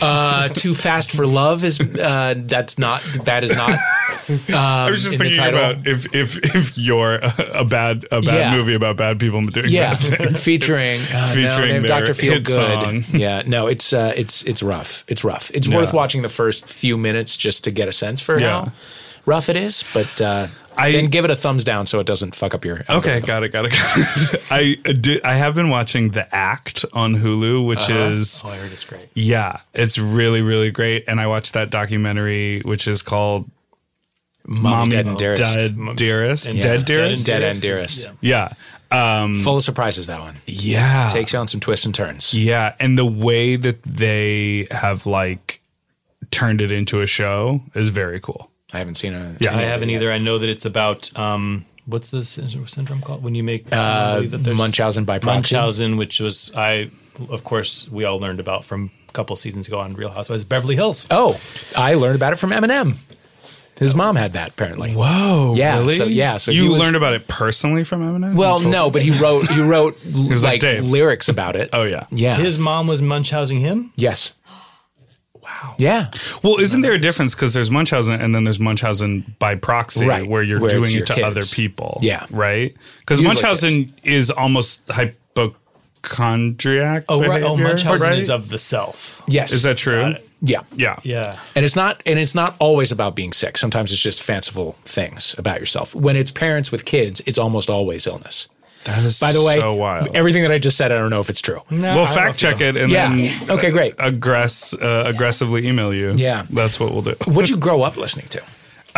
Uh, 0.00 0.48
Too 0.48 0.74
Fast 0.74 1.12
for 1.12 1.26
Love 1.26 1.64
is 1.64 1.78
uh, 1.80 2.34
that's 2.36 2.78
not 2.78 3.02
that 3.24 3.44
is 3.44 3.54
not. 3.54 3.70
I 4.50 4.90
was 4.90 5.02
just 5.02 5.14
in 5.14 5.18
the 5.18 5.24
thinking 5.24 5.44
about 5.46 5.86
if 5.86 6.14
if 6.14 6.54
if 6.54 6.78
you're 6.78 7.16
a, 7.16 7.34
a 7.54 7.64
bad 7.64 8.06
a 8.10 8.20
bad 8.22 8.34
Yeah. 8.38 8.56
movie 8.56 8.74
about 8.74 8.96
bad 8.96 9.18
people 9.18 9.44
doing 9.46 9.66
Yeah, 9.68 9.94
bad 9.94 10.18
things. 10.18 10.44
featuring 10.44 11.00
uh, 11.12 11.28
Featuring 11.34 11.42
no, 11.48 11.66
they 11.66 11.72
have 11.74 11.82
their 11.82 12.00
Dr. 12.00 12.14
Feel. 12.14 12.40
Good. 12.40 13.08
Yeah, 13.10 13.42
no, 13.46 13.66
it's 13.66 13.92
uh, 13.92 14.12
it's 14.16 14.42
it's 14.44 14.62
rough. 14.62 15.04
It's 15.08 15.24
rough. 15.24 15.50
It's 15.54 15.68
worth 15.68 15.92
watching 15.92 16.22
the 16.22 16.28
first 16.28 16.66
few 16.66 16.96
minutes 16.96 17.36
just 17.36 17.64
to 17.64 17.70
get 17.70 17.88
a 17.88 17.92
sense 17.92 18.20
for 18.20 18.38
Yeah. 18.38 18.64
how 18.66 18.72
rough 19.26 19.48
it 19.48 19.56
is, 19.56 19.84
but 19.92 20.20
uh, 20.20 20.46
I- 20.78 20.92
then 20.92 21.06
give 21.06 21.24
it 21.24 21.30
a 21.30 21.36
thumbs 21.36 21.64
down 21.64 21.86
so 21.86 22.00
it 22.00 22.06
doesn't 22.06 22.34
fuck 22.34 22.54
up 22.54 22.64
your. 22.64 22.84
Okay, 22.88 23.20
got 23.20 23.42
it, 23.42 23.50
got 23.50 23.66
it. 23.66 23.72
Got 23.72 24.34
it. 24.34 24.42
I 24.50 24.74
did. 24.92 25.22
I 25.24 25.34
have 25.34 25.54
been 25.54 25.68
watching 25.68 26.10
The 26.10 26.32
Act 26.34 26.84
on 26.92 27.16
Hulu, 27.16 27.66
which 27.66 27.88
is 27.90 28.42
Oh, 28.44 28.50
I 28.50 28.56
heard 28.56 28.72
it's 28.72 28.84
great. 28.84 29.08
yeah, 29.14 29.60
it's 29.74 29.98
really 29.98 30.42
really 30.42 30.70
great. 30.70 31.04
And 31.08 31.20
I 31.20 31.26
watched 31.26 31.52
that 31.54 31.70
documentary, 31.70 32.60
which 32.60 32.86
is 32.88 33.02
called 33.02 33.50
Mommy, 34.46 34.90
Dead 34.90 35.06
and 35.06 35.18
Dearest. 35.18 35.42
Dead 35.42 35.96
Dearest, 35.96 36.46
And 36.48 36.62
Dead 36.62 36.84
Dearest. 36.84 37.26
Dead 37.26 37.42
and 37.42 37.60
Dearest. 37.60 38.08
Yeah. 38.20 38.52
Yeah, 38.90 39.22
um, 39.22 39.40
Full 39.40 39.56
of 39.58 39.62
surprises. 39.62 40.06
That 40.06 40.20
one 40.20 40.36
yeah, 40.46 41.08
takes 41.08 41.32
you 41.34 41.38
on 41.38 41.48
some 41.48 41.60
twists 41.60 41.84
and 41.84 41.94
turns. 41.94 42.32
yeah. 42.32 42.74
And 42.80 42.96
the 42.96 43.04
way 43.04 43.56
that 43.56 43.82
they 43.82 44.66
have 44.70 45.04
like 45.06 45.60
turned 46.30 46.60
it 46.62 46.72
into 46.72 47.02
a 47.02 47.06
show 47.06 47.60
is 47.74 47.88
very 47.90 48.20
cool. 48.20 48.50
I 48.72 48.78
haven't 48.78 48.96
seen 48.96 49.14
it. 49.14 49.40
Yeah. 49.40 49.56
I 49.56 49.62
haven't 49.62 49.90
either. 49.90 50.12
I 50.12 50.18
know 50.18 50.38
that 50.38 50.48
it's 50.48 50.64
about 50.66 51.16
um, 51.18 51.64
what's 51.86 52.10
the 52.10 52.24
syndrome 52.24 53.00
called 53.00 53.22
when 53.22 53.34
you 53.34 53.42
make 53.42 53.66
Uh, 53.72 54.20
that 54.22 54.54
Munchausen 54.54 55.04
by 55.04 55.18
proxy. 55.18 55.54
Munchausen, 55.54 55.96
which 55.96 56.20
was 56.20 56.52
I, 56.54 56.90
of 57.30 57.44
course, 57.44 57.88
we 57.90 58.04
all 58.04 58.18
learned 58.20 58.40
about 58.40 58.64
from 58.64 58.90
a 59.08 59.12
couple 59.12 59.34
seasons 59.36 59.68
ago 59.68 59.78
on 59.80 59.94
Real 59.94 60.10
Housewives 60.10 60.42
of 60.42 60.48
Beverly 60.48 60.74
Hills. 60.76 61.06
Oh, 61.10 61.40
I 61.76 61.94
learned 61.94 62.16
about 62.16 62.32
it 62.34 62.36
from 62.36 62.50
Eminem. 62.50 62.96
His 63.78 63.94
mom 63.94 64.16
had 64.16 64.32
that 64.32 64.50
apparently. 64.50 64.92
Whoa, 64.92 65.54
Yeah, 65.56 65.78
really? 65.78 65.94
so- 65.94 66.04
yeah, 66.06 66.36
so 66.38 66.50
you 66.50 66.68
was- 66.72 66.80
learned 66.80 66.96
about 66.96 67.14
it 67.14 67.28
personally 67.28 67.84
from 67.84 68.02
Eminem. 68.02 68.34
Well, 68.34 68.58
no, 68.58 68.90
but 68.90 69.02
he 69.02 69.12
wrote 69.12 69.48
he 69.48 69.60
wrote 69.62 69.96
like 70.04 70.62
like 70.64 70.82
lyrics 70.82 71.28
about 71.28 71.54
it. 71.56 71.70
Oh 71.72 71.84
yeah. 71.84 72.06
yeah. 72.10 72.36
His 72.36 72.58
mom 72.58 72.86
was 72.88 73.00
Munchausen 73.02 73.58
him. 73.60 73.92
yes. 73.96 74.34
Wow. 75.48 75.74
Yeah. 75.78 76.10
Well, 76.42 76.58
isn't 76.60 76.82
there 76.82 76.92
a 76.92 76.98
difference 76.98 77.34
because 77.34 77.54
there's 77.54 77.70
Munchausen 77.70 78.20
and 78.20 78.34
then 78.34 78.44
there's 78.44 78.60
Munchausen 78.60 79.34
by 79.38 79.54
proxy, 79.54 80.06
Right, 80.06 80.28
where 80.28 80.42
you're 80.42 80.60
where 80.60 80.70
doing 80.70 80.90
your 80.90 81.02
it 81.02 81.06
to 81.08 81.14
kids. 81.14 81.26
other 81.26 81.42
people? 81.42 81.98
Yeah. 82.02 82.26
right. 82.30 82.74
Because 83.00 83.18
Usually 83.20 83.34
Munchausen 83.34 83.94
is 84.04 84.30
almost 84.30 84.82
hypochondriac. 84.90 87.04
Oh, 87.08 87.26
right. 87.26 87.42
Oh, 87.42 87.56
Munchausen 87.56 88.08
right? 88.08 88.18
is 88.18 88.28
of 88.30 88.48
the 88.50 88.58
self. 88.58 89.22
Yes. 89.26 89.52
Is 89.52 89.62
that 89.64 89.76
true? 89.78 90.14
Yeah. 90.40 90.60
Yeah. 90.76 90.98
Yeah. 91.02 91.38
And 91.56 91.64
it's 91.64 91.74
not 91.76 92.00
and 92.06 92.18
it's 92.18 92.34
not 92.34 92.54
always 92.60 92.92
about 92.92 93.16
being 93.16 93.32
sick. 93.32 93.56
Sometimes 93.58 93.92
it's 93.92 94.02
just 94.02 94.22
fanciful 94.22 94.76
things 94.84 95.34
about 95.38 95.58
yourself. 95.60 95.94
When 95.94 96.14
it's 96.16 96.30
parents 96.30 96.70
with 96.70 96.84
kids, 96.84 97.20
it's 97.26 97.38
almost 97.38 97.68
always 97.70 98.06
illness. 98.06 98.48
That 98.88 99.04
is 99.04 99.20
By 99.20 99.32
the 99.32 99.42
way, 99.42 99.58
so 99.58 99.74
wild. 99.74 100.08
everything 100.16 100.42
that 100.44 100.50
I 100.50 100.58
just 100.58 100.78
said, 100.78 100.90
I 100.92 100.94
don't 100.96 101.10
know 101.10 101.20
if 101.20 101.28
it's 101.28 101.42
true. 101.42 101.60
No, 101.70 101.94
we'll 101.96 102.04
I 102.06 102.14
fact 102.14 102.38
check 102.38 102.62
it 102.62 102.74
and 102.76 102.90
Yeah. 102.90 103.14
then 103.14 103.50
Okay, 103.50 103.70
great. 103.70 103.96
aggress 103.98 104.72
uh, 104.82 105.06
aggressively 105.06 105.68
email 105.68 105.92
you. 105.92 106.12
Yeah. 106.16 106.46
that's 106.48 106.80
what 106.80 106.92
we'll 106.92 107.02
do. 107.02 107.14
What'd 107.26 107.50
you 107.50 107.58
grow 107.58 107.82
up 107.82 107.96
listening 107.98 108.28
to? 108.28 108.42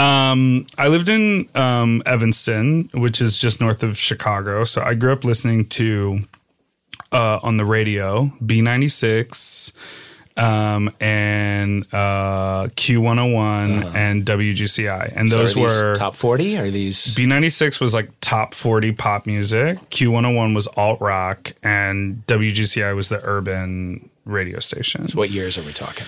Um, 0.03 0.67
I 0.79 0.87
lived 0.87 1.09
in 1.09 1.49
um, 1.57 2.03
Evanston, 2.07 2.89
which 2.95 3.21
is 3.21 3.37
just 3.37 3.61
north 3.61 3.83
of 3.83 3.99
Chicago. 3.99 4.63
So 4.65 4.81
I 4.81 4.95
grew 4.95 5.13
up 5.13 5.25
listening 5.25 5.67
to 5.71 6.21
uh, 7.13 7.41
on 7.43 7.57
the 7.57 7.65
radio 7.65 8.33
B96 8.43 9.73
um, 10.41 10.91
and 11.01 11.85
uh, 11.93 12.69
Q101 12.77 13.95
and 13.95 14.25
WGCI. 14.25 15.13
And 15.15 15.31
So 15.31 15.39
those 15.39 15.55
were 15.57 15.95
top 15.95 16.15
forty? 16.17 16.57
Are 16.57 16.71
these 16.71 17.15
B96 17.15 17.81
was 17.81 17.95
like 17.95 18.11
top 18.21 18.55
40 18.55 18.93
pop 18.93 19.27
music, 19.27 19.79
Q101 19.91 20.55
was 20.55 20.67
alt 20.69 21.01
rock, 21.01 21.53
and 21.63 22.25
WGCI 22.27 22.95
was 22.97 23.09
the 23.09 23.21
urban 23.25 24.09
radio 24.25 24.61
station. 24.61 25.07
what 25.15 25.31
years 25.31 25.59
are 25.59 25.63
we 25.63 25.73
talking? 25.73 26.07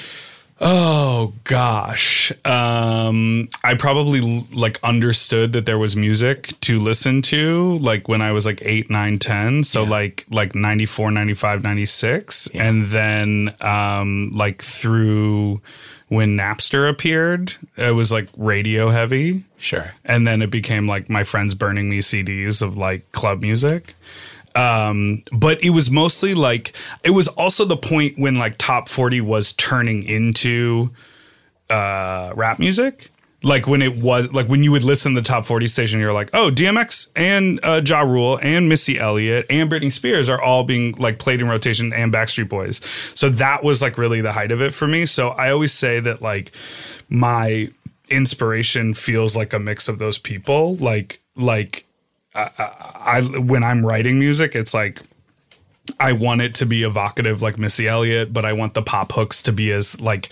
Oh 0.64 1.32
gosh. 1.42 2.30
Um 2.44 3.48
I 3.64 3.74
probably 3.74 4.46
like 4.52 4.78
understood 4.84 5.54
that 5.54 5.66
there 5.66 5.78
was 5.78 5.96
music 5.96 6.58
to 6.60 6.78
listen 6.78 7.20
to 7.22 7.78
like 7.78 8.06
when 8.06 8.22
I 8.22 8.30
was 8.30 8.46
like 8.46 8.62
8, 8.62 8.88
9, 8.88 9.18
10, 9.18 9.64
so 9.64 9.82
like 9.82 10.24
like 10.30 10.54
94, 10.54 11.10
95, 11.10 11.64
96 11.64 12.46
and 12.54 12.86
then 12.88 13.52
um 13.60 14.30
like 14.32 14.62
through 14.62 15.60
when 16.06 16.36
Napster 16.36 16.88
appeared. 16.88 17.54
It 17.76 17.96
was 17.96 18.12
like 18.12 18.28
radio 18.36 18.90
heavy. 18.90 19.44
Sure. 19.56 19.92
And 20.04 20.26
then 20.26 20.42
it 20.42 20.50
became 20.50 20.86
like 20.86 21.10
my 21.10 21.24
friends 21.24 21.54
burning 21.54 21.88
me 21.88 21.98
CDs 21.98 22.62
of 22.62 22.76
like 22.76 23.10
club 23.10 23.42
music. 23.42 23.96
Um, 24.54 25.22
but 25.32 25.62
it 25.64 25.70
was 25.70 25.90
mostly 25.90 26.34
like, 26.34 26.74
it 27.02 27.10
was 27.10 27.28
also 27.28 27.64
the 27.64 27.76
point 27.76 28.18
when 28.18 28.36
like 28.36 28.56
top 28.58 28.88
40 28.88 29.20
was 29.20 29.52
turning 29.54 30.02
into 30.02 30.90
uh, 31.70 32.32
rap 32.34 32.58
music. 32.58 33.10
Like 33.44 33.66
when 33.66 33.82
it 33.82 33.96
was 33.96 34.32
like 34.32 34.46
when 34.46 34.62
you 34.62 34.70
would 34.70 34.84
listen 34.84 35.14
to 35.14 35.20
the 35.20 35.26
top 35.26 35.44
40 35.44 35.66
station, 35.66 35.98
you're 35.98 36.12
like, 36.12 36.30
oh, 36.32 36.48
DMX 36.48 37.08
and 37.16 37.58
uh, 37.64 37.82
Ja 37.84 38.02
Rule 38.02 38.38
and 38.40 38.68
Missy 38.68 39.00
Elliott 39.00 39.46
and 39.50 39.68
Britney 39.68 39.90
Spears 39.90 40.28
are 40.28 40.40
all 40.40 40.62
being 40.62 40.92
like 40.92 41.18
played 41.18 41.40
in 41.40 41.48
rotation 41.48 41.92
and 41.92 42.12
Backstreet 42.12 42.48
Boys. 42.48 42.80
So 43.14 43.28
that 43.30 43.64
was 43.64 43.82
like 43.82 43.98
really 43.98 44.20
the 44.20 44.30
height 44.30 44.52
of 44.52 44.62
it 44.62 44.72
for 44.72 44.86
me. 44.86 45.06
So 45.06 45.30
I 45.30 45.50
always 45.50 45.72
say 45.72 45.98
that 45.98 46.22
like 46.22 46.52
my 47.08 47.66
inspiration 48.08 48.94
feels 48.94 49.34
like 49.34 49.52
a 49.52 49.58
mix 49.58 49.88
of 49.88 49.98
those 49.98 50.18
people. 50.18 50.76
Like, 50.76 51.20
like 51.34 51.84
I, 52.34 52.50
I 52.58 53.20
when 53.38 53.62
I'm 53.62 53.84
writing 53.84 54.18
music, 54.18 54.54
it's 54.54 54.74
like 54.74 55.00
I 55.98 56.12
want 56.12 56.40
it 56.40 56.54
to 56.56 56.66
be 56.66 56.84
evocative 56.84 57.42
like 57.42 57.58
Missy 57.58 57.88
Elliott, 57.88 58.32
but 58.32 58.44
I 58.44 58.52
want 58.52 58.74
the 58.74 58.82
pop 58.82 59.12
hooks 59.12 59.42
to 59.42 59.52
be 59.52 59.72
as 59.72 60.00
like, 60.00 60.30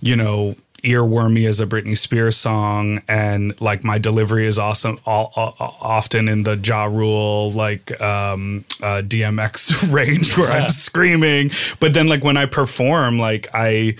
you 0.00 0.16
know, 0.16 0.56
earwormy 0.84 1.48
as 1.48 1.60
a 1.60 1.66
Britney 1.66 1.96
Spears 1.96 2.36
song, 2.36 3.02
and 3.08 3.58
like 3.60 3.82
my 3.82 3.98
delivery 3.98 4.46
is 4.46 4.58
awesome. 4.58 5.00
All, 5.06 5.32
all, 5.34 5.56
often 5.80 6.28
in 6.28 6.42
the 6.42 6.56
Ja 6.56 6.84
Rule 6.84 7.50
like 7.52 8.00
um, 8.00 8.64
uh, 8.82 9.02
DMX 9.04 9.92
range 9.92 10.36
where 10.36 10.52
I'm 10.52 10.70
screaming, 10.70 11.50
but 11.80 11.94
then 11.94 12.06
like 12.06 12.22
when 12.22 12.36
I 12.36 12.46
perform, 12.46 13.18
like 13.18 13.48
I. 13.54 13.96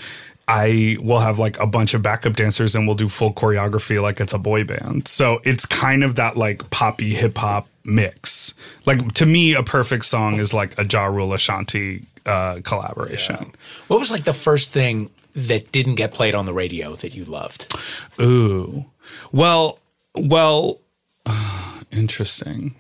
I 0.47 0.99
will 1.01 1.21
have 1.21 1.39
like 1.39 1.59
a 1.59 1.67
bunch 1.67 1.95
of 1.95 2.03
backup 2.03 2.37
dancers 2.37 2.77
and 2.77 2.87
we'll 2.87 2.97
do 2.97 3.09
full 3.09 3.33
choreography 3.33 4.01
like 4.03 4.21
it's 4.21 4.35
a 4.35 4.39
boy 4.39 4.65
band. 4.65 5.09
So 5.09 5.41
it's 5.45 5.65
kind 5.65 6.05
of 6.05 6.17
that 6.17 6.37
like 6.37 6.69
poppy 6.71 7.15
hip 7.15 7.39
hop 7.39 7.67
mix. 7.85 8.53
Like 8.85 9.13
to 9.15 9.27
me, 9.27 9.55
a 9.55 9.63
perfect 9.63 10.05
song 10.05 10.39
is 10.39 10.53
like 10.53 10.79
a 10.79 10.85
Ja 10.85 11.07
Rule 11.07 11.33
Ashanti 11.33 12.05
uh, 12.27 12.61
collaboration. 12.63 13.53
What 13.89 14.01
was 14.01 14.11
like 14.11 14.25
the 14.25 14.35
first 14.35 14.71
thing 14.73 15.11
that 15.35 15.73
didn't 15.73 15.95
get 15.97 16.13
played 16.15 16.35
on 16.35 16.45
the 16.47 16.53
radio 16.53 16.95
that 16.97 17.15
you 17.15 17.25
loved? 17.25 17.75
Ooh. 18.21 18.85
Well, 19.33 19.79
well, 20.15 20.81
interesting. 21.91 22.75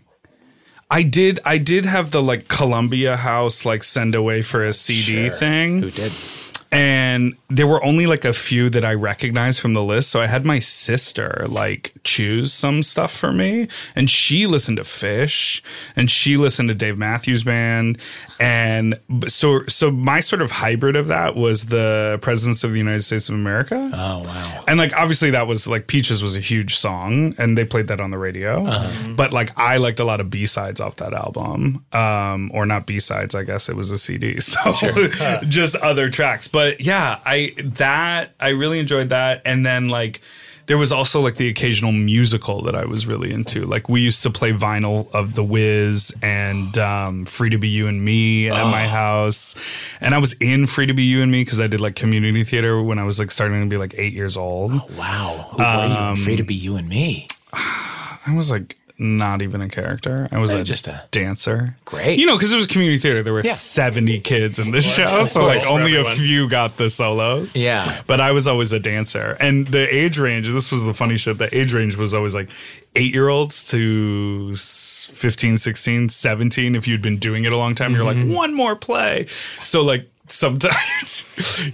I 0.91 1.03
did 1.03 1.41
I 1.45 1.59
did 1.59 1.87
have 1.87 2.11
the 2.11 2.23
like 2.23 2.49
Columbia 2.49 3.17
House 3.17 3.65
like 3.65 3.83
send 3.83 4.15
away 4.15 4.43
for 4.43 4.63
a 4.65 4.73
CD 4.73 5.29
Sure. 5.29 5.31
thing. 5.37 5.81
Who 5.81 5.91
did? 5.91 6.13
And 6.75 7.37
there 7.49 7.69
were 7.69 7.85
only 7.85 8.07
like 8.09 8.25
a 8.25 8.33
few 8.33 8.69
that 8.71 8.85
I 8.85 8.95
recognized 8.95 9.61
from 9.61 9.75
the 9.75 9.83
list. 9.83 10.11
So 10.11 10.21
I 10.21 10.27
had 10.27 10.45
my 10.45 10.59
sister 10.59 11.47
like 11.49 11.93
choose 12.03 12.53
some 12.53 12.83
stuff 12.83 13.15
for 13.15 13.33
me, 13.33 13.69
and 13.95 14.11
she 14.11 14.49
listened 14.49 14.79
to 14.79 14.83
Phish, 14.83 15.63
and 15.95 16.11
she 16.11 16.37
listened 16.37 16.69
to 16.71 16.75
Dave 16.75 16.99
Matthews 16.99 17.45
Band, 17.45 17.99
and 18.41 18.99
so 19.29 19.65
so 19.67 19.91
my 19.91 20.21
sort 20.21 20.43
of 20.43 20.51
hybrid 20.51 20.97
of 20.97 21.07
that 21.09 21.37
was 21.37 21.67
the 21.67 22.19
Presidents 22.23 22.65
of 22.65 22.73
the 22.73 22.79
United 22.79 23.03
States 23.03 23.29
of 23.29 23.35
America. 23.35 23.91
Oh 23.93 24.23
wow. 24.25 24.65
And 24.67 24.79
like 24.79 24.93
obviously 24.95 25.31
that 25.31 25.47
was 25.47 25.67
like 25.67 25.87
Peaches 25.87 26.23
was 26.23 26.37
a 26.37 26.41
huge 26.41 26.77
song 26.77 27.35
and 27.39 27.57
they 27.57 27.65
played 27.65 27.89
that 27.89 28.01
on 28.01 28.11
the 28.11 28.19
radio. 28.19 28.65
But 29.15 29.33
like 29.33 29.57
I 29.59 29.77
liked 29.77 30.01
a 30.01 30.05
lot 30.05 30.21
of 30.21 30.31
B-sides 30.31 30.81
off 30.81 30.97
that 30.97 31.13
album. 31.13 31.85
Um 31.93 32.51
or 32.55 32.67
not 32.67 32.87
B-sides, 32.87 33.35
I 33.35 33.43
guess 33.45 33.69
it 33.69 33.77
was 33.77 33.91
a 33.91 33.99
CD. 33.99 34.39
So 34.45 34.73
just 35.49 35.75
other 35.77 36.11
tracks. 36.11 36.49
But 36.49 36.81
yeah, 36.81 37.21
I 37.25 37.55
that 37.59 38.35
I 38.39 38.51
really 38.51 38.79
enjoyed 38.79 39.09
that 39.09 39.43
and 39.45 39.65
then 39.65 39.89
like 39.89 40.21
there 40.67 40.79
was 40.79 40.93
also 40.93 41.21
like 41.21 41.37
the 41.37 41.49
occasional 41.49 41.93
musical 41.93 42.63
that 42.63 42.75
I 42.75 42.85
was 42.85 43.07
really 43.07 43.33
into. 43.33 43.65
Like 43.67 43.89
we 43.89 44.01
used 44.01 44.23
to 44.23 44.31
play 44.31 44.53
vinyl 44.53 45.13
of 45.15 45.35
The 45.35 45.45
Wiz 45.45 46.15
and 46.23 46.77
um, 46.79 47.27
Free 47.27 47.51
to 47.51 47.59
Be 47.59 47.69
You 47.69 47.87
and 47.87 48.05
Me 48.05 48.49
at 48.49 48.65
my 48.65 48.87
house, 48.87 49.55
and 50.01 50.15
I 50.15 50.19
was 50.19 50.33
in 50.35 50.67
Free 50.67 50.87
to 50.87 50.95
Be 50.95 51.03
You 51.03 51.23
and 51.23 51.31
Me 51.31 51.43
because 51.45 51.61
I 51.61 51.67
did 51.67 51.81
like 51.81 51.97
community 51.97 52.45
theater 52.45 52.83
when 52.83 52.99
I 52.99 53.05
was 53.05 53.19
like 53.19 53.31
starting 53.31 53.61
to 53.61 53.67
be 53.67 53.77
like 53.77 53.95
eight 53.99 54.13
years 54.13 54.37
old. 54.37 54.73
Wow. 54.97 55.49
Who 55.53 55.59
were 55.59 55.87
you? 55.87 55.95
Um, 55.95 56.17
Free 56.17 56.37
to 56.37 56.45
be 56.45 56.55
you 56.55 56.77
and 56.77 56.89
me. 56.89 57.29
I 57.53 58.35
was 58.35 58.51
like 58.51 58.77
not 58.97 59.43
even 59.43 59.61
a 59.61 59.69
character. 59.69 60.29
I 60.31 60.39
was 60.39 60.53
a, 60.53 60.63
just 60.63 60.87
a- 60.87 61.03
dancer. 61.11 61.77
Great. 61.85 62.19
You 62.19 62.27
know, 62.27 62.37
because 62.37 62.53
it 62.53 62.57
was 62.57 62.67
community 62.69 62.99
theater. 62.99 63.23
There 63.25 63.33
were 63.33 63.43
Yeah. 63.45 63.53
70 63.53 64.21
kids 64.21 64.59
in 64.61 64.71
this 64.71 64.85
show. 64.95 65.25
So, 65.25 65.45
like, 65.45 65.67
only 65.67 65.97
a 65.97 66.05
few 66.05 66.49
got 66.49 66.77
the 66.77 66.89
solos. 66.89 67.57
Yeah. 67.57 68.01
But 68.07 68.21
I 68.21 68.31
was 68.31 68.47
always 68.47 68.73
a 68.73 68.79
dancer. 68.79 69.37
And 69.41 69.67
the 69.67 69.93
age 69.93 70.19
range, 70.19 70.49
this 70.49 70.71
was 70.71 70.85
the 70.85 70.95
funny 70.95 71.17
shit, 71.17 71.39
the 71.39 71.53
age 71.57 71.73
range 71.75 71.97
was 71.97 72.15
always 72.15 72.35
like 72.37 72.49
eight 72.95 73.13
year 73.13 73.29
olds 73.29 73.67
to 73.69 74.51
s- 74.53 75.11
15, 75.13 75.59
16, 75.59 76.09
17. 76.11 76.75
If 76.77 76.87
you'd 76.87 77.03
been 77.03 77.19
doing 77.19 77.45
it 77.45 77.53
a 77.53 77.57
long 77.57 77.75
time, 77.75 77.95
you're 77.95 78.05
Mm-hmm. 78.05 78.29
like, 78.31 78.37
one 78.37 78.55
more 78.55 78.77
play. 78.77 79.27
So, 79.65 79.83
like, 79.83 80.09
sometimes 80.27 81.27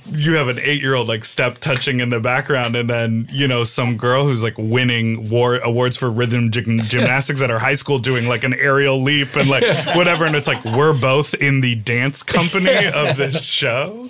you 0.12 0.34
have 0.34 0.48
an 0.48 0.58
eight 0.58 0.80
year 0.82 0.94
old 0.94 1.08
like 1.08 1.24
step 1.24 1.58
touching 1.58 2.00
in 2.00 2.08
the 2.10 2.20
background 2.20 2.74
and 2.74 2.90
then 2.90 3.28
you 3.30 3.46
know 3.46 3.62
some 3.64 3.96
girl 3.96 4.24
who's 4.24 4.42
like 4.42 4.54
winning 4.58 5.28
war 5.30 5.56
awards 5.58 5.96
for 5.96 6.10
rhythm 6.10 6.50
gym- 6.50 6.80
gymnastics 6.80 7.42
at 7.42 7.50
her 7.50 7.58
high 7.58 7.74
school 7.74 7.98
doing 7.98 8.26
like 8.28 8.42
an 8.44 8.54
aerial 8.54 9.00
leap 9.02 9.34
and 9.36 9.48
like 9.48 9.62
whatever 9.96 10.24
and 10.26 10.34
it's 10.34 10.46
like 10.48 10.62
we're 10.64 10.92
both 10.98 11.34
in 11.34 11.60
the 11.60 11.74
dance 11.76 12.22
company 12.22 12.86
of 12.94 13.16
this 13.16 13.44
show 13.44 14.08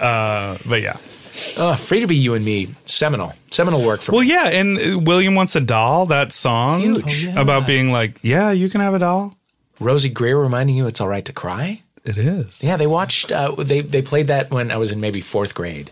uh 0.00 0.56
but 0.68 0.82
yeah 0.82 0.96
Oh, 1.56 1.74
free 1.76 2.00
to 2.00 2.08
be 2.08 2.16
you 2.16 2.34
and 2.34 2.44
me. 2.44 2.68
Seminal. 2.86 3.32
Seminal 3.52 3.82
work 3.86 4.02
for 4.02 4.12
well 4.12 4.20
me. 4.22 4.28
yeah 4.30 4.48
and 4.48 4.78
uh, 4.78 4.98
william 4.98 5.34
wants 5.36 5.54
a 5.56 5.60
doll 5.60 6.04
that 6.06 6.32
song 6.32 6.80
Huge. 6.80 7.28
Oh, 7.28 7.30
yeah. 7.30 7.40
about 7.40 7.66
being 7.66 7.92
like 7.92 8.18
yeah 8.22 8.50
you 8.50 8.68
can 8.68 8.80
have 8.80 8.94
a 8.94 8.98
doll 8.98 9.36
Rosey 9.80 10.12
Grier 10.12 10.38
reminding 10.38 10.76
you 10.76 10.86
it's 10.86 11.00
all 11.00 11.08
right 11.08 11.24
to 11.24 11.32
cry. 11.32 11.80
It 12.18 12.26
is 12.26 12.62
Yeah, 12.62 12.76
they 12.76 12.86
watched. 12.86 13.30
Uh, 13.32 13.52
they 13.58 13.80
they 13.82 14.02
played 14.02 14.26
that 14.28 14.50
when 14.50 14.70
I 14.70 14.76
was 14.76 14.90
in 14.90 15.00
maybe 15.00 15.20
fourth 15.20 15.54
grade. 15.54 15.90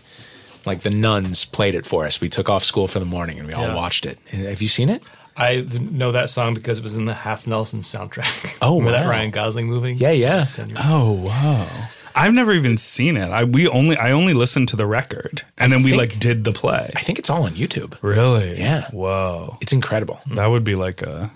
Like 0.65 0.81
the 0.81 0.89
nuns 0.89 1.45
played 1.45 1.73
it 1.75 1.85
for 1.85 2.05
us. 2.05 2.19
We 2.19 2.29
took 2.29 2.49
off 2.49 2.63
school 2.63 2.87
for 2.87 2.99
the 2.99 3.05
morning 3.05 3.39
and 3.39 3.47
we 3.47 3.53
all 3.53 3.73
watched 3.75 4.05
it. 4.05 4.19
Have 4.29 4.61
you 4.61 4.67
seen 4.67 4.89
it? 4.89 5.01
I 5.37 5.65
know 5.79 6.11
that 6.11 6.29
song 6.29 6.53
because 6.53 6.77
it 6.77 6.83
was 6.83 6.97
in 6.97 7.05
the 7.05 7.13
Half 7.13 7.47
Nelson 7.47 7.79
soundtrack. 7.81 8.57
Oh, 8.61 8.77
Remember 8.79 8.99
that. 8.99 9.09
Ryan 9.09 9.31
Gosling 9.31 9.67
movie? 9.67 9.93
Yeah, 9.93 10.11
yeah. 10.11 10.47
Oh 10.83 11.13
wow. 11.13 11.67
I've 12.13 12.33
never 12.33 12.51
even 12.51 12.75
seen 12.75 13.15
it. 13.15 13.29
I 13.31 13.45
we 13.45 13.67
only 13.69 13.95
I 13.95 14.11
only 14.11 14.33
listened 14.33 14.67
to 14.69 14.75
the 14.75 14.85
record 14.85 15.43
and 15.57 15.71
then 15.71 15.81
we 15.81 15.91
think- 15.91 15.99
like 16.11 16.19
did 16.19 16.43
the 16.43 16.51
play. 16.51 16.91
I 16.95 17.01
think 17.01 17.19
it's 17.19 17.29
all 17.29 17.43
on 17.43 17.53
YouTube. 17.53 17.97
Really? 18.01 18.59
Yeah. 18.59 18.89
Whoa. 18.91 19.57
It's 19.61 19.71
incredible. 19.71 20.19
That 20.35 20.47
would 20.47 20.65
be 20.65 20.75
like 20.75 21.01
a 21.01 21.31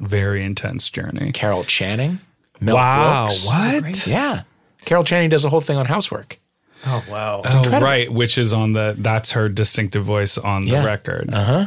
very 0.00 0.44
intense 0.44 0.90
journey. 0.90 1.32
Carol 1.32 1.64
Channing. 1.64 2.18
Mel 2.60 2.76
Wow, 2.76 3.24
Brooks. 3.26 3.46
what? 3.46 4.08
Oh, 4.08 4.10
yeah. 4.10 4.42
Carol 4.84 5.04
Channing 5.04 5.30
does 5.30 5.44
a 5.44 5.48
whole 5.48 5.60
thing 5.60 5.76
on 5.76 5.86
housework. 5.86 6.38
Oh 6.84 7.02
wow. 7.10 7.42
Oh, 7.44 7.48
incredible. 7.62 7.80
right, 7.80 8.12
which 8.12 8.38
is 8.38 8.52
on 8.54 8.72
the 8.72 8.94
that's 8.98 9.32
her 9.32 9.48
distinctive 9.48 10.04
voice 10.04 10.38
on 10.38 10.66
Yeah. 10.66 10.80
the 10.82 10.86
record. 10.86 11.30
Uh-huh. 11.32 11.66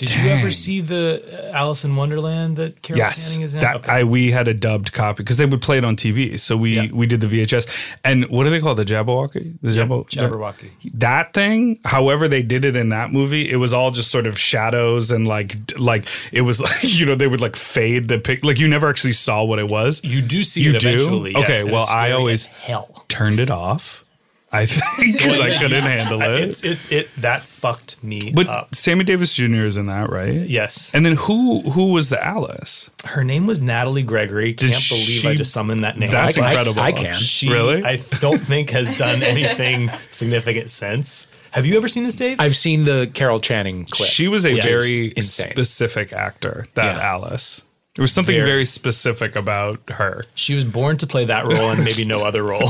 Did 0.00 0.14
you 0.16 0.28
ever 0.30 0.50
see 0.50 0.80
the 0.80 1.22
uh, 1.52 1.56
Alice 1.56 1.84
in 1.84 1.94
Wonderland 1.94 2.56
that 2.56 2.82
Carol 2.82 2.98
Yes, 2.98 3.30
Channing 3.30 3.44
is 3.44 3.54
in? 3.54 3.60
that 3.60 3.76
Okay. 3.76 3.92
I 3.92 4.04
we 4.04 4.30
had 4.32 4.48
a 4.48 4.54
dubbed 4.54 4.92
copy 4.92 5.22
because 5.22 5.36
they 5.36 5.46
would 5.46 5.60
play 5.62 5.78
it 5.78 5.84
on 5.84 5.94
TV. 5.96 6.38
So 6.40 6.56
we 6.56 6.76
Yeah. 6.76 6.86
we 6.92 7.06
did 7.06 7.20
the 7.20 7.26
VHS 7.26 7.66
and 8.04 8.24
what 8.28 8.44
do 8.44 8.50
they 8.50 8.60
call 8.60 8.74
the 8.74 8.84
Jabberwocky? 8.84 9.58
The 9.62 9.72
Jabber, 9.72 10.02
Jabberwocky. 10.04 10.70
that 10.94 11.32
thing 11.34 11.78
however 11.84 12.26
they 12.28 12.42
did 12.42 12.64
it 12.64 12.76
in 12.76 12.88
that 12.88 13.12
movie 13.12 13.50
it 13.50 13.56
was 13.56 13.72
all 13.72 13.90
just 13.90 14.10
sort 14.10 14.26
of 14.26 14.38
shadows 14.38 15.12
and 15.12 15.28
like 15.28 15.56
like 15.78 16.06
it 16.32 16.40
was 16.42 16.60
like 16.66 16.82
you 16.82 17.06
know 17.06 17.14
they 17.14 17.26
would 17.26 17.40
like 17.40 17.56
fade 17.56 18.08
the 18.08 18.18
pic 18.18 18.44
like 18.44 18.58
you 18.58 18.66
never 18.68 18.88
actually 18.88 19.12
saw 19.12 19.44
what 19.44 19.58
it 19.58 19.68
was 19.68 20.00
You 20.04 20.22
do 20.22 20.42
see 20.42 20.62
You 20.62 20.74
it 20.76 20.80
do? 20.80 21.30
yes, 21.34 21.36
Okay, 21.44 21.70
well, 21.70 21.86
I 21.88 22.12
always- 22.12 22.46
hell. 22.46 23.04
turned 23.08 23.38
it 23.40 23.50
off 23.50 24.04
i 24.52 24.66
think 24.66 25.12
because 25.18 25.40
i 25.40 25.56
couldn't 25.58 25.82
handle 25.84 26.20
it 26.22 26.40
It's 26.40 26.64
it 26.64 26.78
it 26.90 27.08
that 27.18 27.42
fucked 27.42 28.02
me 28.02 28.32
but 28.34 28.46
up. 28.48 28.74
sammy 28.74 29.04
davis 29.04 29.34
jr 29.34 29.64
is 29.64 29.76
in 29.76 29.86
that 29.86 30.10
right 30.10 30.34
Yes, 30.48 30.90
and 30.94 31.04
then 31.06 31.16
who 31.16 31.60
who 31.70 31.92
was 31.92 32.08
the 32.08 32.22
alice 32.24 32.90
her 33.04 33.22
name 33.24 33.46
was 33.46 33.60
Natalie 33.60 34.02
Gregory. 34.02 34.52
Can't 34.54 34.72
believe 34.88 35.24
I 35.24 35.34
just 35.34 35.52
summoned 35.52 35.84
that 35.84 35.98
name. 35.98 36.10
that's 36.10 36.36
I- 36.36 36.42
I- 36.42 36.48
incredible 36.50 36.80
I 36.82 36.92
can. 36.92 37.16
She, 37.18 37.48
really 37.48 37.84
I 37.84 37.96
don't 38.20 38.38
think 38.40 38.70
has 38.70 38.96
done 38.96 39.22
anything 39.34 39.90
significant 40.10 40.70
since. 40.70 41.26
Have 41.52 41.66
you 41.66 41.76
ever 41.76 41.88
seen 41.88 42.04
this, 42.04 42.14
Dave? 42.14 42.38
I've 42.38 42.54
seen 42.56 42.84
the 42.84 43.10
Carol 43.14 43.40
Channing 43.40 43.84
clip. 43.86 44.08
she 44.08 44.28
was 44.28 44.44
a 44.44 44.54
Yeah, 44.54 44.62
very 44.62 45.12
specific 45.20 46.12
actor 46.12 46.66
that 46.74 46.96
Yeah. 46.96 47.02
alice 47.02 47.62
there 48.00 48.04
was 48.04 48.12
something 48.14 48.34
Very. 48.34 48.48
very 48.48 48.64
specific 48.64 49.36
about 49.36 49.78
her 49.90 50.22
she 50.34 50.54
was 50.54 50.64
born 50.64 50.96
to 50.96 51.06
play 51.06 51.26
that 51.26 51.44
role 51.44 51.68
and 51.68 51.84
maybe 51.84 52.06
no 52.06 52.24
other 52.24 52.42
role. 52.42 52.66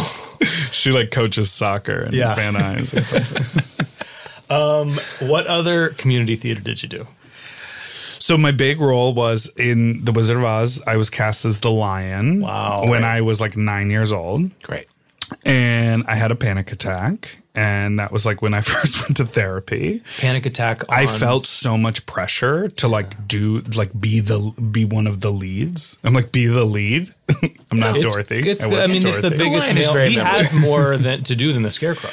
she 0.73 0.90
like 0.90 1.12
coaches 1.12 1.53
soccer 1.53 2.01
in 2.03 2.14
Yeah. 2.14 2.35
van 2.35 2.55
nuys 2.55 2.93
or 2.93 3.05
something. 3.05 3.62
what 5.29 5.47
other 5.47 5.90
community 5.90 6.35
theater 6.35 6.61
did 6.61 6.83
you 6.83 6.88
do? 6.88 7.07
So 8.19 8.37
my 8.37 8.51
big 8.51 8.81
role 8.81 9.14
was 9.14 9.51
in 9.57 10.05
The 10.05 10.12
Wizard 10.12 10.37
of 10.37 10.45
Oz. 10.45 10.83
I 10.87 10.97
was 10.97 11.11
cast 11.11 11.45
as 11.45 11.61
the 11.61 11.71
lion. 11.71 12.40
Wow. 12.40 12.83
When 12.83 13.03
Right. 13.03 13.16
I 13.16 13.21
was 13.23 13.40
like 13.40 13.57
nine 13.57 13.90
years 13.90 14.12
old. 14.12 14.51
Great. 14.62 14.87
And 15.45 16.05
I 16.07 16.14
had 16.14 16.31
a 16.31 16.37
panic 16.37 16.73
attack. 16.73 17.38
And 17.53 17.99
that 17.99 18.12
was 18.12 18.25
like 18.25 18.43
when 18.43 18.55
I 18.55 18.61
first 18.62 19.03
went 19.03 19.16
to 19.16 19.25
therapy. 19.27 20.03
Panic 20.19 20.47
attack. 20.47 20.85
I 20.88 21.07
felt 21.07 21.45
so 21.47 21.77
much 21.77 22.07
pressure 22.07 22.69
to 22.69 22.87
like 22.88 23.27
do 23.27 23.61
like 23.75 23.99
be 24.01 24.21
the 24.21 24.38
be 24.71 24.85
one 24.85 25.09
of 25.09 25.21
the 25.21 25.33
leads. 25.33 25.99
I'm 26.05 26.14
like 26.14 26.31
be 26.31 26.47
the 26.47 26.64
lead. 26.64 27.12
I'm 27.73 27.79
not 27.81 27.97
It's- 27.97 28.12
Dorothy. 28.14 28.38
It's, 28.49 28.62
I 28.62 28.69
the, 28.69 28.77
I 28.77 28.79
wasn't 28.79 28.93
mean, 28.93 29.07
it's 29.09 29.21
the 29.21 29.31
Dorothy. 29.31 29.45
biggest 29.45 29.69
line 29.69 29.79
is 29.79 29.87
male. 29.88 30.09
He 30.11 30.16
memorable. 30.16 30.38
has 30.40 30.53
more 30.55 30.97
than 30.97 31.25
to 31.25 31.35
do 31.37 31.53
than 31.53 31.62
the 31.62 31.73
scarecrow. 31.73 32.11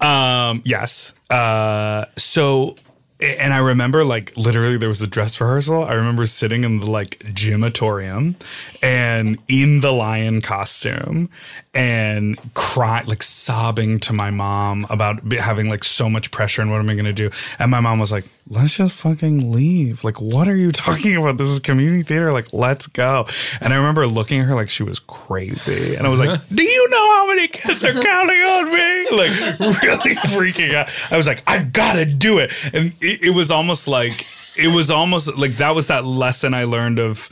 Um, 0.00 0.62
yes. 0.64 1.12
Uh, 1.28 2.06
so, 2.16 2.76
and 3.20 3.52
I 3.52 3.58
remember 3.58 4.04
like 4.04 4.34
literally 4.38 4.78
there 4.78 4.88
was 4.88 5.02
a 5.02 5.06
dress 5.06 5.38
rehearsal. 5.38 5.84
I 5.84 5.92
remember 5.94 6.24
sitting 6.24 6.64
in 6.64 6.80
the 6.80 6.90
like 6.90 7.18
gymatorium 7.18 8.40
and 8.82 9.38
in 9.48 9.80
the 9.80 9.92
lion 9.92 10.40
costume 10.40 11.28
and 11.74 12.38
cry 12.54 13.02
like 13.06 13.22
sobbing 13.22 14.00
to 14.00 14.12
my 14.12 14.30
mom 14.30 14.86
about 14.90 15.32
having 15.32 15.68
like 15.68 15.84
so 15.84 16.08
much 16.08 16.30
pressure 16.30 16.62
and 16.62 16.70
what 16.70 16.78
am 16.78 16.88
I 16.88 16.94
going 16.94 17.04
to 17.04 17.12
do? 17.12 17.30
And 17.58 17.70
my 17.70 17.80
mom 17.80 17.98
was 17.98 18.12
like, 18.12 18.24
let's 18.48 18.76
just 18.76 18.94
fucking 18.94 19.52
leave. 19.52 20.04
Like, 20.04 20.20
what 20.20 20.48
are 20.48 20.56
you 20.56 20.72
talking 20.72 21.16
about? 21.16 21.38
This 21.38 21.48
is 21.48 21.60
community 21.60 22.02
theater. 22.02 22.32
Like, 22.32 22.52
let's 22.52 22.86
go. 22.86 23.26
And 23.60 23.72
I 23.72 23.76
remember 23.76 24.06
looking 24.06 24.40
at 24.40 24.46
her 24.46 24.54
like 24.54 24.70
she 24.70 24.82
was 24.82 24.98
crazy. 24.98 25.94
And 25.94 26.06
I 26.06 26.10
was 26.10 26.20
like, 26.20 26.30
uh-huh. 26.30 26.44
do 26.54 26.62
you 26.62 26.90
know 26.90 27.10
how 27.12 27.28
many 27.28 27.48
kids 27.48 27.84
are 27.84 27.90
uh-huh. 27.90 28.02
counting 28.02 28.42
on 28.42 28.64
me? 28.72 29.10
Like, 29.10 29.58
really 29.82 30.14
freaking 30.16 30.74
out. 30.74 30.88
I 31.10 31.16
was 31.16 31.26
like, 31.26 31.42
I've 31.46 31.72
got 31.72 31.94
to 31.94 32.04
do 32.04 32.38
it. 32.38 32.52
And 32.72 32.92
it, 33.00 33.24
it 33.24 33.30
was 33.30 33.50
almost 33.50 33.88
like, 33.88 34.26
it 34.56 34.68
was 34.68 34.90
almost 34.90 35.36
like 35.38 35.58
that 35.58 35.74
was 35.74 35.86
that 35.86 36.04
lesson 36.04 36.52
I 36.52 36.64
learned 36.64 36.98
of 36.98 37.30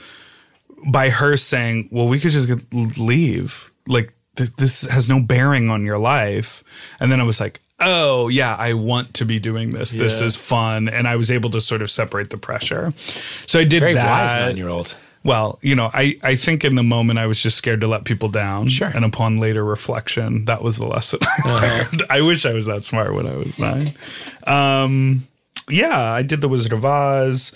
by 0.84 1.10
her 1.10 1.36
saying, 1.36 1.88
well, 1.90 2.08
we 2.08 2.20
could 2.20 2.32
just 2.32 2.48
leave. 2.98 3.70
Like, 3.86 4.12
th- 4.36 4.54
this 4.56 4.82
has 4.82 5.08
no 5.08 5.20
bearing 5.20 5.70
on 5.70 5.84
your 5.84 5.98
life. 5.98 6.62
And 7.00 7.10
then 7.10 7.20
I 7.20 7.24
was 7.24 7.40
like, 7.40 7.60
oh, 7.80 8.28
yeah, 8.28 8.54
I 8.54 8.72
want 8.72 9.14
to 9.14 9.24
be 9.24 9.38
doing 9.38 9.70
this. 9.70 9.90
This 9.90 10.20
is 10.20 10.36
fun. 10.36 10.88
And 10.88 11.06
I 11.06 11.16
was 11.16 11.30
able 11.30 11.50
to 11.50 11.60
sort 11.60 11.82
of 11.82 11.90
separate 11.90 12.30
the 12.30 12.38
pressure. 12.38 12.94
So 13.46 13.58
I 13.58 13.64
did 13.64 13.80
Very 13.80 13.94
that. 13.94 14.06
wise 14.06 14.34
nine 14.34 14.56
year 14.56 14.68
old. 14.68 14.96
Well, 15.24 15.58
you 15.60 15.74
know, 15.74 15.90
I, 15.92 16.18
I 16.22 16.36
think 16.36 16.64
in 16.64 16.76
the 16.76 16.84
moment 16.84 17.18
I 17.18 17.26
was 17.26 17.42
just 17.42 17.58
scared 17.58 17.80
to 17.80 17.88
let 17.88 18.04
people 18.04 18.28
down. 18.28 18.68
Sure. 18.68 18.88
And 18.94 19.04
upon 19.04 19.38
later 19.38 19.64
reflection, 19.64 20.44
that 20.44 20.62
was 20.62 20.76
the 20.76 20.86
lesson 20.86 21.18
I 21.22 21.52
learned. 21.52 22.02
I 22.08 22.20
wish 22.20 22.46
I 22.46 22.52
was 22.52 22.66
that 22.66 22.84
smart 22.84 23.12
when 23.12 23.26
I 23.26 23.34
was 23.34 23.58
nine. 23.58 23.94
Um, 24.46 25.26
yeah, 25.68 26.00
I 26.00 26.22
did 26.22 26.42
The 26.42 26.48
Wizard 26.48 26.72
of 26.72 26.84
Oz. 26.84 27.52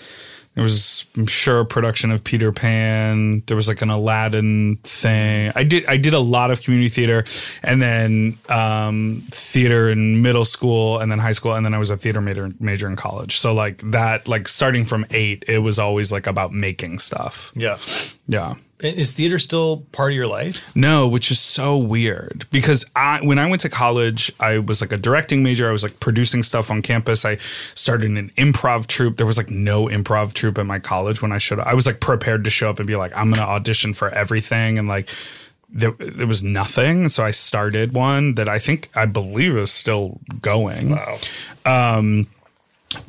There 0.54 0.64
was, 0.64 1.06
I'm 1.16 1.26
sure, 1.26 1.60
a 1.60 1.64
production 1.64 2.10
of 2.10 2.24
Peter 2.24 2.50
Pan. 2.50 3.42
There 3.46 3.56
was 3.56 3.68
like 3.68 3.82
an 3.82 3.90
Aladdin 3.90 4.78
thing. 4.82 5.52
I 5.54 5.62
did, 5.62 5.86
I 5.86 5.96
did 5.96 6.12
a 6.12 6.18
lot 6.18 6.50
of 6.50 6.62
community 6.62 6.88
theater, 6.88 7.24
and 7.62 7.80
then 7.80 8.36
um, 8.48 9.26
theater 9.30 9.90
in 9.90 10.22
middle 10.22 10.44
school, 10.44 10.98
and 10.98 11.10
then 11.10 11.20
high 11.20 11.32
school, 11.32 11.54
and 11.54 11.64
then 11.64 11.72
I 11.72 11.78
was 11.78 11.90
a 11.90 11.96
theater 11.96 12.20
major, 12.20 12.52
major 12.58 12.88
in 12.88 12.96
college. 12.96 13.38
So 13.38 13.54
like 13.54 13.80
that, 13.92 14.26
like 14.26 14.48
starting 14.48 14.84
from 14.84 15.06
eight, 15.10 15.44
it 15.46 15.58
was 15.58 15.78
always 15.78 16.10
like 16.10 16.26
about 16.26 16.52
making 16.52 16.98
stuff. 16.98 17.52
Yeah. 17.54 17.78
Yeah. 18.26 18.56
Is 18.82 19.12
theater 19.12 19.38
still 19.38 19.78
part 19.92 20.12
of 20.12 20.16
your 20.16 20.26
life? 20.26 20.74
No, 20.74 21.06
which 21.06 21.30
is 21.30 21.38
so 21.38 21.76
weird 21.76 22.46
because 22.50 22.84
I 22.96 23.20
when 23.22 23.38
I 23.38 23.46
went 23.46 23.62
to 23.62 23.68
college, 23.68 24.32
I 24.40 24.58
was 24.58 24.80
like 24.80 24.92
a 24.92 24.96
directing 24.96 25.42
major. 25.42 25.68
I 25.68 25.72
was 25.72 25.82
like 25.82 26.00
producing 26.00 26.42
stuff 26.42 26.70
on 26.70 26.82
campus. 26.82 27.24
I 27.24 27.38
started 27.74 28.10
an 28.10 28.30
improv 28.36 28.86
troupe. 28.86 29.16
There 29.16 29.26
was 29.26 29.36
like 29.36 29.50
no 29.50 29.86
improv 29.86 30.32
troupe 30.32 30.58
at 30.58 30.66
my 30.66 30.78
college 30.78 31.20
when 31.20 31.32
I 31.32 31.38
showed 31.38 31.58
up. 31.58 31.66
I 31.66 31.74
was 31.74 31.86
like 31.86 32.00
prepared 32.00 32.44
to 32.44 32.50
show 32.50 32.70
up 32.70 32.78
and 32.78 32.86
be 32.86 32.96
like, 32.96 33.16
I'm 33.16 33.30
gonna 33.30 33.46
audition 33.46 33.92
for 33.92 34.08
everything 34.08 34.78
and 34.78 34.88
like 34.88 35.10
there, 35.72 35.92
there 35.92 36.26
was 36.26 36.42
nothing. 36.42 37.08
So 37.08 37.24
I 37.24 37.30
started 37.30 37.92
one 37.92 38.34
that 38.34 38.48
I 38.48 38.58
think 38.58 38.90
I 38.94 39.06
believe 39.06 39.56
is 39.56 39.70
still 39.70 40.18
going 40.40 40.90
Wow. 40.90 41.18
Um, 41.64 42.26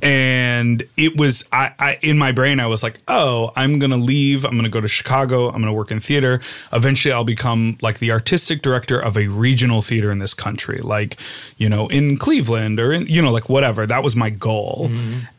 and 0.02 0.84
it 0.96 1.18
was 1.18 1.44
I, 1.52 1.74
I 1.80 2.00
in 2.02 2.18
my 2.18 2.32
brain 2.32 2.60
i 2.60 2.68
was 2.68 2.84
like 2.84 3.00
oh 3.08 3.52
i'm 3.56 3.80
gonna 3.80 3.98
leave 3.98 4.46
i'm 4.46 4.56
gonna 4.56 4.70
go 4.70 4.80
to 4.82 4.88
chicago 4.88 5.48
i'm 5.48 5.60
gonna 5.62 5.74
work 5.74 5.92
in 5.92 6.00
theater. 6.00 6.40
Eventually 6.72 7.12
i'll 7.12 7.24
become 7.24 7.78
like 7.82 8.00
the 8.00 8.12
artistic 8.12 8.62
director 8.62 9.00
of 9.00 9.18
a 9.18 9.28
regional 9.28 9.82
theater 9.82 10.12
in 10.12 10.20
this 10.20 10.34
country 10.34 10.80
like 10.80 11.18
you 11.58 11.68
know 11.68 11.88
in 11.88 12.18
cleveland 12.18 12.80
or 12.80 12.92
in 12.94 13.08
you 13.08 13.22
know 13.22 13.32
like 13.32 13.50
whatever. 13.50 13.86
That 13.86 14.04
was 14.04 14.16
my 14.16 14.30
goal. 14.30 14.92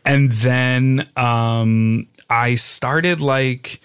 And 0.05 0.31
then 0.31 1.07
um 1.15 2.07
i 2.29 2.55
started 2.55 3.21
like 3.21 3.81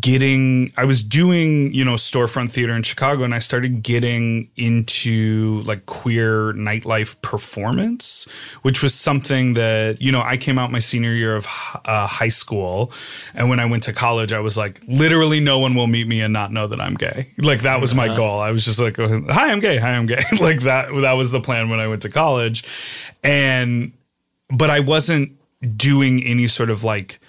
getting 0.00 0.70
I 0.76 0.84
was 0.84 1.02
doing, 1.02 1.72
you 1.72 1.82
know, 1.82 1.94
storefront 1.94 2.50
theater 2.50 2.74
in 2.74 2.82
Chicago 2.82 3.22
and 3.24 3.34
I 3.34 3.38
started 3.38 3.82
getting 3.82 4.50
into 4.56 5.62
like 5.62 5.86
queer 5.86 6.52
nightlife 6.52 7.20
performance, 7.22 8.28
which 8.60 8.82
was 8.82 8.94
something 8.94 9.54
that, 9.54 10.02
you 10.02 10.12
know, 10.12 10.20
I 10.20 10.36
came 10.36 10.58
out 10.58 10.70
my 10.70 10.78
senior 10.78 11.14
year 11.14 11.34
of 11.34 11.46
uh, 11.86 12.06
high 12.06 12.28
school 12.28 12.92
and 13.34 13.48
when 13.48 13.60
I 13.60 13.64
went 13.64 13.82
to 13.84 13.94
college 13.94 14.34
I 14.34 14.40
was 14.40 14.58
like 14.58 14.82
literally 14.86 15.40
no 15.40 15.58
one 15.58 15.74
will 15.74 15.86
meet 15.86 16.06
me 16.06 16.20
and 16.20 16.34
not 16.34 16.52
know 16.52 16.66
that 16.66 16.80
I'm 16.80 16.94
gay. 16.94 17.32
Like 17.38 17.62
that 17.62 17.80
was 17.80 17.94
my 17.94 18.14
goal. 18.14 18.40
I 18.40 18.50
was 18.50 18.66
just 18.66 18.78
like 18.78 18.96
hi, 18.98 19.50
I'm 19.50 19.60
gay. 19.60 19.78
Hi, 19.78 19.92
I'm 19.92 20.04
gay. 20.04 20.22
like 20.38 20.60
that 20.62 20.88
that 21.00 21.12
was 21.12 21.30
the 21.30 21.40
plan 21.40 21.70
when 21.70 21.80
I 21.80 21.86
went 21.86 22.02
to 22.02 22.10
college. 22.10 22.62
And 23.22 23.92
but 24.50 24.68
I 24.68 24.80
wasn't 24.80 25.32
doing 25.78 26.22
any 26.22 26.46
sort 26.46 26.68
of 26.68 26.84
like 26.84 27.20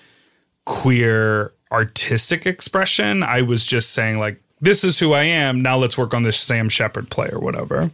queer 0.65 1.53
artistic 1.71 2.45
expression. 2.45 3.23
I 3.23 3.41
was 3.41 3.65
just 3.65 3.91
saying 3.91 4.19
like 4.19 4.41
this 4.61 4.83
is 4.83 4.99
who 4.99 5.13
I 5.13 5.23
am. 5.23 5.61
Now 5.61 5.77
let's 5.77 5.97
work 5.97 6.13
on 6.13 6.23
this 6.23 6.37
Sam 6.37 6.67
Shepard 6.69 7.09
play 7.09 7.29
or 7.31 7.39
whatever. 7.39 7.91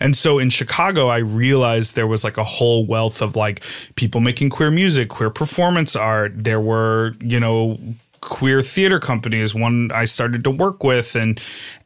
And 0.00 0.16
so 0.16 0.38
in 0.38 0.50
Chicago, 0.50 1.08
I 1.08 1.18
realized 1.18 1.94
there 1.94 2.06
was 2.08 2.24
like 2.24 2.36
a 2.36 2.44
whole 2.44 2.84
wealth 2.84 3.22
of 3.22 3.36
like 3.36 3.62
people 3.94 4.20
making 4.20 4.50
queer 4.50 4.70
music, 4.70 5.10
queer 5.10 5.30
performance 5.30 5.94
art. 5.94 6.32
There 6.34 6.60
were, 6.60 7.14
you 7.20 7.38
know, 7.38 7.78
queer 8.20 8.62
theater 8.62 8.98
companies, 8.98 9.54
one 9.54 9.92
I 9.92 10.06
started 10.06 10.44
to 10.44 10.50
work 10.50 10.82
with 10.82 11.14
and 11.14 11.40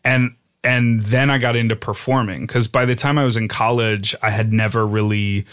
and 0.05 0.35
and 0.65 1.01
then 1.01 1.29
I 1.29 1.39
got 1.39 1.57
into 1.57 1.77
performing 1.77 2.47
because 2.47 2.69
by 2.69 2.85
the 2.85 2.95
time 2.95 3.19
I 3.19 3.25
was 3.25 3.37
in 3.37 3.49
college, 3.49 4.15
I 4.23 4.31
had 4.31 4.53
never 4.53 4.87
really 4.87 5.45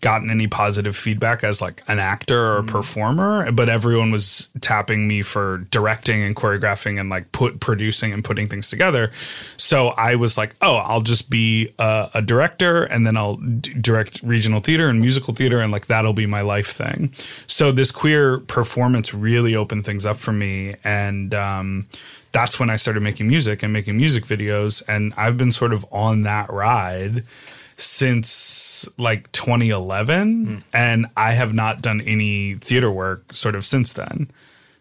gotten 0.00 0.30
any 0.30 0.46
positive 0.46 0.96
feedback 0.96 1.44
as 1.44 1.60
like 1.60 1.82
an 1.86 1.98
actor 1.98 2.52
or 2.52 2.58
a 2.58 2.64
performer, 2.64 3.52
but 3.52 3.68
everyone 3.68 4.10
was 4.10 4.48
tapping 4.60 5.06
me 5.06 5.22
for 5.22 5.58
directing 5.70 6.22
and 6.22 6.34
choreographing 6.34 6.98
and 6.98 7.10
like 7.10 7.30
put 7.32 7.60
producing 7.60 8.12
and 8.12 8.24
putting 8.24 8.48
things 8.48 8.70
together. 8.70 9.12
So 9.58 9.88
I 9.88 10.14
was 10.14 10.38
like, 10.38 10.54
oh, 10.62 10.76
I'll 10.76 11.02
just 11.02 11.28
be 11.28 11.72
a, 11.78 12.08
a 12.14 12.22
director 12.22 12.84
and 12.84 13.06
then 13.06 13.16
I'll 13.16 13.36
d- 13.36 13.74
direct 13.74 14.22
regional 14.22 14.60
theater 14.60 14.88
and 14.88 15.00
musical 15.00 15.34
theater 15.34 15.60
and 15.60 15.70
like 15.70 15.86
that'll 15.86 16.14
be 16.14 16.26
my 16.26 16.40
life 16.40 16.72
thing. 16.72 17.12
So 17.46 17.70
this 17.70 17.90
queer 17.90 18.40
performance 18.40 19.12
really 19.12 19.54
opened 19.54 19.84
things 19.84 20.06
up 20.06 20.18
for 20.18 20.32
me 20.32 20.76
and 20.82 21.34
um 21.34 21.86
that's 22.32 22.60
when 22.60 22.70
I 22.70 22.76
started 22.76 23.02
making 23.02 23.26
music 23.26 23.62
and 23.62 23.72
making 23.72 23.96
music 23.96 24.24
videos 24.24 24.82
and 24.88 25.12
I've 25.16 25.36
been 25.36 25.50
sort 25.50 25.72
of 25.72 25.84
on 25.90 26.22
that 26.22 26.50
ride 26.50 27.24
since 27.80 28.88
like 28.98 29.30
2011 29.32 30.64
and 30.72 31.06
I 31.16 31.32
have 31.32 31.54
not 31.54 31.80
done 31.82 32.00
any 32.02 32.54
theater 32.56 32.90
work 32.90 33.34
sort 33.34 33.54
of 33.54 33.64
since 33.64 33.92
then. 33.92 34.30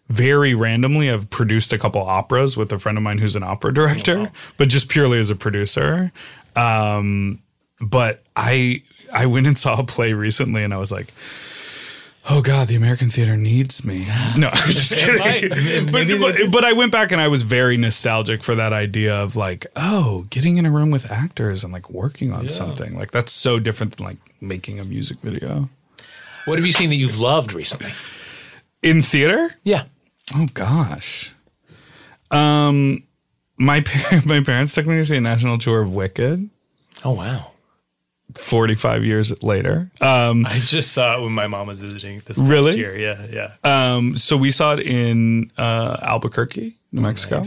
Very 0.09 0.53
randomly 0.53 1.09
I've 1.09 1.29
produced 1.29 1.71
a 1.71 1.77
couple 1.77 2.01
operas 2.01 2.57
with 2.57 2.71
a 2.73 2.79
friend 2.79 2.97
of 2.97 3.03
mine 3.03 3.19
who's 3.19 3.35
an 3.35 3.43
opera 3.43 3.73
director, 3.73 4.31
but 4.57 4.67
just 4.67 4.89
purely 4.89 5.19
as 5.19 5.29
a 5.29 5.35
producer. 5.35 6.12
Um 6.55 7.41
but 7.81 8.23
I 8.35 8.83
I 9.13 9.25
went 9.27 9.47
and 9.47 9.57
saw 9.57 9.79
a 9.79 9.85
play 9.85 10.13
recently 10.13 10.63
and 10.63 10.73
I 10.73 10.77
was 10.77 10.91
like 10.91 11.13
Oh 12.27 12.41
God, 12.41 12.67
the 12.67 12.75
American 12.75 13.10
theater 13.10 13.38
needs 13.38 13.86
me. 13.86 14.05
No, 14.38 14.49
I'm 14.49 14.67
just 14.67 14.95
kidding. 14.95 15.86
but, 15.91 16.08
but, 16.19 16.51
but 16.51 16.65
I 16.65 16.73
went 16.73 16.91
back 16.91 17.12
and 17.12 17.19
I 17.19 17.27
was 17.27 17.41
very 17.41 17.77
nostalgic 17.77 18.43
for 18.43 18.55
that 18.55 18.73
idea 18.73 19.15
of 19.15 19.36
like, 19.36 19.65
oh, 19.75 20.25
getting 20.29 20.58
in 20.58 20.65
a 20.65 20.71
room 20.71 20.91
with 20.91 21.10
actors 21.10 21.63
and 21.63 21.73
like 21.73 21.89
working 21.89 22.32
on 22.32 22.49
something. 22.49 22.95
Like 22.95 23.12
that's 23.12 23.32
so 23.32 23.58
different 23.58 23.97
than 23.97 24.05
like 24.05 24.17
making 24.41 24.79
a 24.79 24.84
music 24.84 25.17
video. 25.21 25.69
What 26.45 26.58
have 26.58 26.65
you 26.65 26.71
seen 26.71 26.89
that 26.89 26.95
you've 26.97 27.19
loved 27.19 27.53
recently? 27.53 27.93
In 28.84 29.01
theater? 29.01 29.55
Yeah. 29.63 29.86
Oh 30.36 30.47
gosh. 30.53 31.32
Um 32.32 33.03
my 33.58 33.82
par- 33.86 34.21
my 34.25 34.43
parents 34.43 34.73
took 34.75 34.86
me 34.86 34.97
to 34.97 35.05
see 35.05 35.17
a 35.17 35.21
national 35.21 35.58
tour 35.58 35.82
of 35.82 35.93
Wicked 35.93 36.50
Oh 37.04 37.12
wow. 37.12 37.52
45 38.36 39.04
years 39.06 39.44
later. 39.44 39.90
Um 40.02 40.46
I 40.46 40.60
just 40.60 40.92
saw 40.94 41.17
it 41.17 41.21
when 41.21 41.32
my 41.32 41.48
mom 41.48 41.67
was 41.67 41.82
visiting 41.82 42.21
this 42.25 42.38
Really? 42.38 42.77
year. 42.77 42.98
Yeah, 42.98 43.25
yeah. 43.32 43.96
Um, 43.96 44.17
so 44.17 44.38
we 44.38 44.52
saw 44.52 44.73
it 44.73 44.80
in 44.82 45.52
uh, 45.58 45.98
Albuquerque, 46.02 46.75
New 46.92 47.02
Mexico. 47.02 47.44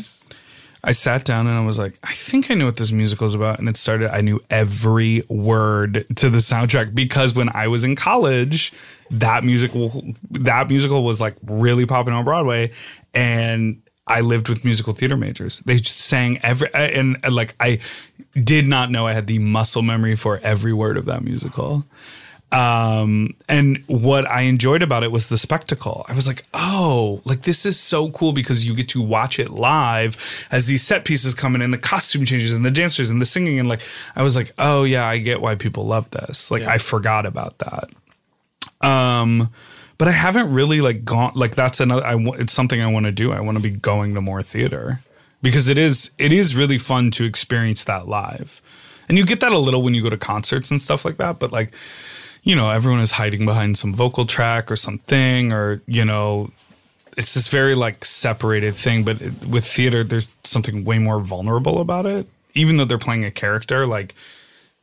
I 0.84 0.90
sat 0.90 1.24
down 1.24 1.46
and 1.46 1.56
I 1.56 1.64
was 1.64 1.78
like, 1.78 1.96
I 2.02 2.12
think 2.12 2.50
I 2.50 2.54
know 2.54 2.64
what 2.66 2.76
this 2.76 2.90
musical 2.90 3.24
is 3.28 3.34
about. 3.34 3.60
And 3.60 3.68
it 3.68 3.76
started, 3.76 4.12
I 4.12 4.20
knew 4.20 4.40
every 4.50 5.22
word 5.28 6.04
to 6.16 6.28
the 6.28 6.38
soundtrack 6.38 6.92
because 6.92 7.34
when 7.34 7.48
I 7.54 7.68
was 7.68 7.84
in 7.84 7.94
college, 7.94 8.72
that 9.10 9.44
musical, 9.44 10.02
that 10.32 10.68
musical 10.68 11.04
was 11.04 11.20
like 11.20 11.36
really 11.44 11.86
popping 11.86 12.12
on 12.14 12.24
Broadway. 12.24 12.72
And 13.14 13.80
I 14.06 14.20
lived 14.20 14.48
with 14.48 14.64
musical 14.64 14.92
theater 14.92 15.16
majors. 15.16 15.60
They 15.60 15.78
just 15.78 16.00
sang 16.00 16.38
every 16.42 16.68
and, 16.74 17.18
and 17.22 17.34
like 17.34 17.54
I 17.60 17.78
did 18.32 18.66
not 18.66 18.90
know 18.90 19.06
I 19.06 19.12
had 19.12 19.26
the 19.26 19.38
muscle 19.38 19.82
memory 19.82 20.16
for 20.16 20.40
every 20.42 20.72
word 20.72 20.96
of 20.96 21.04
that 21.06 21.22
musical. 21.22 21.84
Um, 22.52 23.34
and 23.48 23.82
what 23.86 24.30
I 24.30 24.42
enjoyed 24.42 24.82
about 24.82 25.02
it 25.04 25.10
was 25.10 25.28
the 25.28 25.38
spectacle. 25.38 26.04
I 26.06 26.12
was 26.12 26.26
like, 26.26 26.44
oh, 26.52 27.22
like 27.24 27.42
this 27.42 27.64
is 27.64 27.80
so 27.80 28.10
cool 28.10 28.34
because 28.34 28.66
you 28.66 28.74
get 28.74 28.90
to 28.90 29.00
watch 29.00 29.38
it 29.38 29.48
live 29.48 30.46
as 30.50 30.66
these 30.66 30.82
set 30.82 31.06
pieces 31.06 31.34
come 31.34 31.54
in 31.54 31.62
and 31.62 31.72
the 31.72 31.78
costume 31.78 32.26
changes 32.26 32.52
and 32.52 32.62
the 32.62 32.70
dancers 32.70 33.08
and 33.08 33.22
the 33.22 33.26
singing. 33.26 33.58
And 33.58 33.70
like, 33.70 33.80
I 34.14 34.22
was 34.22 34.36
like, 34.36 34.52
oh, 34.58 34.84
yeah, 34.84 35.08
I 35.08 35.16
get 35.16 35.40
why 35.40 35.54
people 35.54 35.86
love 35.86 36.10
this. 36.10 36.50
Like, 36.50 36.64
I 36.64 36.76
forgot 36.76 37.24
about 37.24 37.58
that. 37.58 38.86
Um, 38.86 39.50
but 40.02 40.08
I 40.08 40.10
haven't 40.10 40.52
really 40.52 40.80
like 40.80 41.04
gone, 41.04 41.30
like, 41.36 41.54
that's 41.54 41.78
another, 41.78 42.04
I, 42.04 42.16
wa- 42.16 42.34
it's 42.36 42.52
something 42.52 42.80
I 42.80 42.88
want 42.88 43.06
to 43.06 43.12
do. 43.12 43.30
I 43.30 43.38
want 43.38 43.56
to 43.56 43.62
be 43.62 43.70
going 43.70 44.14
to 44.14 44.20
more 44.20 44.42
theater 44.42 45.00
because 45.42 45.68
it 45.68 45.78
is, 45.78 46.10
it 46.18 46.32
is 46.32 46.56
really 46.56 46.76
fun 46.76 47.12
to 47.12 47.24
experience 47.24 47.84
that 47.84 48.08
live. 48.08 48.60
And 49.08 49.16
you 49.16 49.24
get 49.24 49.38
that 49.42 49.52
a 49.52 49.58
little 49.60 49.80
when 49.80 49.94
you 49.94 50.02
go 50.02 50.10
to 50.10 50.16
concerts 50.16 50.72
and 50.72 50.80
stuff 50.80 51.04
like 51.04 51.18
that. 51.18 51.38
But 51.38 51.52
like, 51.52 51.72
you 52.42 52.56
know, 52.56 52.68
everyone 52.70 52.98
is 52.98 53.12
hiding 53.12 53.44
behind 53.44 53.78
some 53.78 53.94
vocal 53.94 54.26
track 54.26 54.72
or 54.72 54.76
something, 54.76 55.52
or, 55.52 55.80
you 55.86 56.04
know, 56.04 56.50
it's 57.16 57.34
this 57.34 57.46
very 57.46 57.76
like 57.76 58.04
separated 58.04 58.74
thing. 58.74 59.04
But 59.04 59.22
it, 59.22 59.46
with 59.46 59.64
theater, 59.64 60.02
there's 60.02 60.26
something 60.42 60.84
way 60.84 60.98
more 60.98 61.20
vulnerable 61.20 61.80
about 61.80 62.06
it. 62.06 62.26
Even 62.54 62.76
though 62.76 62.86
they're 62.86 62.98
playing 62.98 63.24
a 63.24 63.30
character, 63.30 63.86
like, 63.86 64.16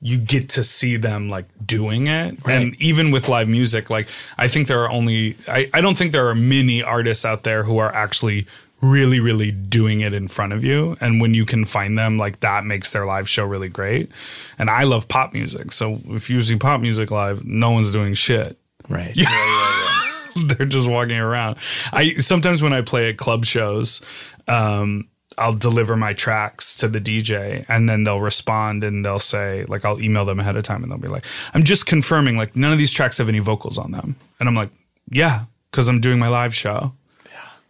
you 0.01 0.17
get 0.17 0.47
to 0.49 0.63
see 0.63 0.95
them 0.95 1.29
like 1.29 1.45
doing 1.65 2.07
it. 2.07 2.37
And 2.45 2.81
even 2.81 3.11
with 3.11 3.27
live 3.27 3.49
music, 3.49 3.89
like, 3.89 4.07
I 4.37 4.47
think 4.47 4.67
there 4.67 4.81
are 4.83 4.89
only, 4.89 5.35
I, 5.47 5.69
I 5.73 5.81
don't 5.81 5.97
think 5.97 6.13
there 6.13 6.27
are 6.29 6.35
many 6.35 6.81
artists 6.81 7.25
out 7.25 7.43
there 7.43 7.63
who 7.63 7.79
are 7.79 7.93
actually 7.93 8.47
really 8.81 9.19
really 9.19 9.51
doing 9.51 9.99
it 9.99 10.13
in 10.13 10.25
front 10.29 10.53
of 10.53 10.63
you 10.63 10.95
and 11.01 11.19
when 11.19 11.33
you 11.33 11.45
can 11.45 11.65
find 11.65 11.97
them 11.99 12.17
like 12.17 12.39
that 12.39 12.63
makes 12.63 12.91
their 12.91 13.05
live 13.05 13.27
show 13.27 13.43
really 13.43 13.67
great 13.67 14.09
and 14.57 14.69
i 14.69 14.83
love 14.85 15.05
pop 15.09 15.33
music 15.33 15.73
so 15.73 15.99
if 16.11 16.29
you 16.29 16.41
see 16.41 16.55
pop 16.55 16.79
music 16.79 17.11
live 17.11 17.43
no 17.43 17.71
one's 17.71 17.91
doing 17.91 18.13
shit 18.13 18.57
Right. 18.87 19.11
Yeah. 19.17 20.05
they're 20.45 20.65
just 20.65 20.89
walking 20.89 21.17
around 21.17 21.57
i 21.91 22.13
sometimes 22.13 22.61
when 22.63 22.71
i 22.71 22.81
play 22.81 23.09
at 23.09 23.17
club 23.17 23.43
shows 23.43 23.99
um 24.47 25.09
I'll 25.39 25.53
deliver 25.53 25.95
my 25.95 26.13
tracks 26.13 26.75
to 26.77 26.87
the 26.87 26.99
DJ 26.99 27.65
and 27.69 27.89
then 27.89 28.03
they'll 28.03 28.21
respond 28.21 28.83
and 28.83 29.05
they'll 29.05 29.19
say, 29.19 29.65
like, 29.67 29.85
I'll 29.85 30.01
email 30.01 30.25
them 30.25 30.39
ahead 30.39 30.55
of 30.55 30.63
time 30.63 30.83
and 30.83 30.91
they'll 30.91 30.99
be 30.99 31.07
like, 31.07 31.25
I'm 31.53 31.63
just 31.63 31.85
confirming, 31.85 32.37
like, 32.37 32.55
none 32.55 32.71
of 32.71 32.77
these 32.77 32.91
tracks 32.91 33.17
have 33.17 33.29
any 33.29 33.39
vocals 33.39 33.77
on 33.77 33.91
them. 33.91 34.15
And 34.39 34.49
I'm 34.49 34.55
like, 34.55 34.69
yeah, 35.09 35.45
because 35.71 35.87
I'm 35.87 36.01
doing 36.01 36.19
my 36.19 36.27
live 36.27 36.53
show. 36.53 36.93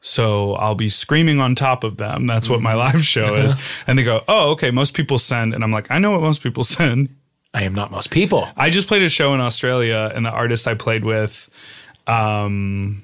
So 0.01 0.53
I'll 0.53 0.75
be 0.75 0.89
screaming 0.89 1.39
on 1.39 1.55
top 1.55 1.83
of 1.83 1.97
them. 1.97 2.25
That's 2.25 2.49
what 2.49 2.61
my 2.61 2.73
live 2.73 3.03
show 3.03 3.35
is. 3.35 3.53
And 3.85 3.99
they 3.99 4.03
go, 4.03 4.23
oh, 4.27 4.51
okay, 4.51 4.71
most 4.71 4.93
people 4.93 5.19
send. 5.19 5.53
And 5.53 5.63
I'm 5.63 5.71
like, 5.71 5.91
I 5.91 5.99
know 5.99 6.11
what 6.11 6.21
most 6.21 6.41
people 6.41 6.63
send. 6.75 7.09
I 7.53 7.63
am 7.63 7.73
not 7.73 7.91
most 7.91 8.11
people. 8.11 8.47
I 8.55 8.69
just 8.69 8.87
played 8.87 9.01
a 9.01 9.09
show 9.09 9.33
in 9.33 9.41
Australia, 9.41 10.11
and 10.13 10.25
the 10.25 10.29
artist 10.29 10.67
I 10.67 10.75
played 10.75 11.03
with, 11.03 11.49
um, 12.05 13.03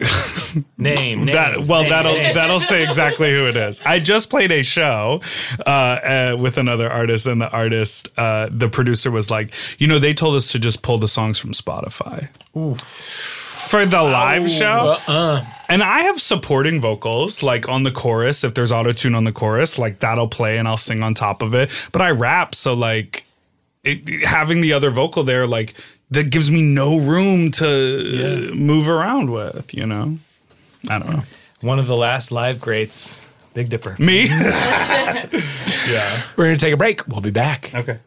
Name, 0.78 1.26
that 1.26 1.56
names, 1.56 1.68
well, 1.68 1.82
names, 1.82 1.90
that'll 1.90 2.14
that'll 2.34 2.60
say 2.60 2.82
exactly 2.82 3.30
who 3.30 3.46
it 3.46 3.56
is. 3.56 3.80
I 3.82 4.00
just 4.00 4.30
played 4.30 4.50
a 4.50 4.62
show 4.62 5.20
uh, 5.66 5.70
uh, 5.70 6.36
with 6.38 6.58
another 6.58 6.90
artist, 6.90 7.26
and 7.26 7.40
the 7.40 7.50
artist, 7.50 8.08
uh, 8.16 8.48
the 8.50 8.68
producer 8.68 9.10
was 9.10 9.30
like, 9.30 9.54
you 9.78 9.86
know, 9.86 9.98
they 9.98 10.14
told 10.14 10.36
us 10.36 10.52
to 10.52 10.58
just 10.58 10.82
pull 10.82 10.98
the 10.98 11.08
songs 11.08 11.38
from 11.38 11.52
Spotify. 11.52 12.28
For 12.54 13.86
the 13.86 14.02
live 14.02 14.50
show, 14.50 14.98
Uh, 15.06 15.44
and 15.68 15.82
I 15.82 16.00
have 16.02 16.20
supporting 16.20 16.80
vocals, 16.80 17.42
like 17.42 17.68
on 17.68 17.84
the 17.84 17.92
chorus. 17.92 18.42
If 18.42 18.54
there's 18.54 18.72
auto 18.72 18.92
tune 18.92 19.14
on 19.14 19.24
the 19.24 19.32
chorus, 19.32 19.78
like 19.78 20.00
that'll 20.00 20.26
play 20.28 20.58
and 20.58 20.66
I'll 20.66 20.76
sing 20.76 21.02
on 21.04 21.14
top 21.14 21.42
of 21.42 21.54
it. 21.54 21.70
But 21.92 22.02
I 22.02 22.10
rap, 22.10 22.54
so 22.56 22.74
like 22.74 23.26
it, 23.84 24.24
having 24.26 24.60
the 24.60 24.72
other 24.72 24.90
vocal 24.90 25.22
there, 25.22 25.46
like 25.46 25.74
that 26.10 26.30
gives 26.30 26.50
me 26.50 26.62
no 26.62 26.98
room 26.98 27.50
to 27.52 28.52
move 28.54 28.88
around 28.88 29.30
with. 29.30 29.72
You 29.74 29.86
know, 29.86 30.18
I 30.88 30.98
don't 30.98 31.10
know. 31.10 31.22
One 31.60 31.78
of 31.78 31.86
the 31.86 31.96
last 31.96 32.32
live 32.32 32.60
greats, 32.60 33.18
Big 33.54 33.68
Dipper. 33.68 33.96
Me? 33.98 34.28
Yeah. 35.88 36.22
we're 36.36 36.44
going 36.44 36.56
to 36.58 36.64
take 36.64 36.74
a 36.74 36.76
break. 36.76 37.06
We'll 37.08 37.20
be 37.20 37.30
back. 37.30 37.70
okay. 37.74 37.98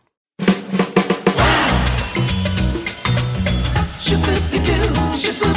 Shaboopy-doo, 3.99 4.93
shaboopy-doo. 5.17 5.52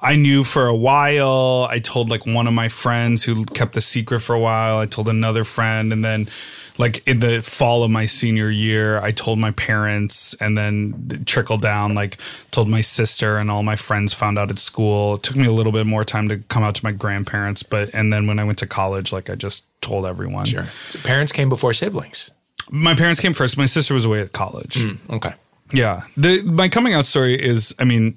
I 0.00 0.16
knew 0.16 0.44
for 0.44 0.66
a 0.66 0.74
while. 0.74 1.66
I 1.68 1.80
told 1.80 2.08
like 2.08 2.24
one 2.24 2.46
of 2.46 2.54
my 2.54 2.68
friends 2.68 3.24
who 3.24 3.44
kept 3.44 3.74
the 3.74 3.82
secret 3.82 4.20
for 4.20 4.34
a 4.34 4.40
while. 4.40 4.78
I 4.78 4.86
told 4.86 5.10
another 5.10 5.44
friend, 5.44 5.92
and 5.92 6.02
then 6.02 6.30
like 6.78 7.06
in 7.06 7.18
the 7.18 7.42
fall 7.42 7.82
of 7.82 7.90
my 7.90 8.06
senior 8.06 8.48
year, 8.48 8.98
I 9.00 9.10
told 9.10 9.38
my 9.38 9.50
parents, 9.50 10.34
and 10.40 10.56
then 10.56 11.24
trickled 11.26 11.60
down. 11.60 11.94
Like 11.94 12.18
told 12.50 12.68
my 12.68 12.80
sister, 12.80 13.38
and 13.38 13.50
all 13.50 13.62
my 13.62 13.76
friends 13.76 14.12
found 14.12 14.38
out 14.38 14.50
at 14.50 14.58
school. 14.58 15.16
It 15.16 15.24
took 15.24 15.36
me 15.36 15.46
a 15.46 15.52
little 15.52 15.72
bit 15.72 15.86
more 15.86 16.04
time 16.04 16.28
to 16.28 16.38
come 16.38 16.62
out 16.62 16.76
to 16.76 16.84
my 16.84 16.92
grandparents, 16.92 17.62
but 17.62 17.92
and 17.94 18.12
then 18.12 18.26
when 18.26 18.38
I 18.38 18.44
went 18.44 18.58
to 18.58 18.66
college, 18.66 19.12
like 19.12 19.28
I 19.28 19.34
just 19.34 19.64
told 19.82 20.06
everyone. 20.06 20.46
So 20.90 20.98
parents 21.00 21.32
came 21.32 21.48
before 21.48 21.74
siblings. 21.74 22.30
My 22.70 22.94
parents 22.94 23.20
came 23.20 23.32
first. 23.32 23.58
My 23.58 23.66
sister 23.66 23.94
was 23.94 24.04
away 24.04 24.20
at 24.20 24.32
college. 24.32 24.82
Hmm, 24.82 25.14
okay. 25.14 25.34
Yeah. 25.72 26.02
The 26.16 26.42
my 26.42 26.68
coming 26.68 26.94
out 26.94 27.06
story 27.06 27.34
is 27.34 27.74
I 27.78 27.84
mean 27.84 28.16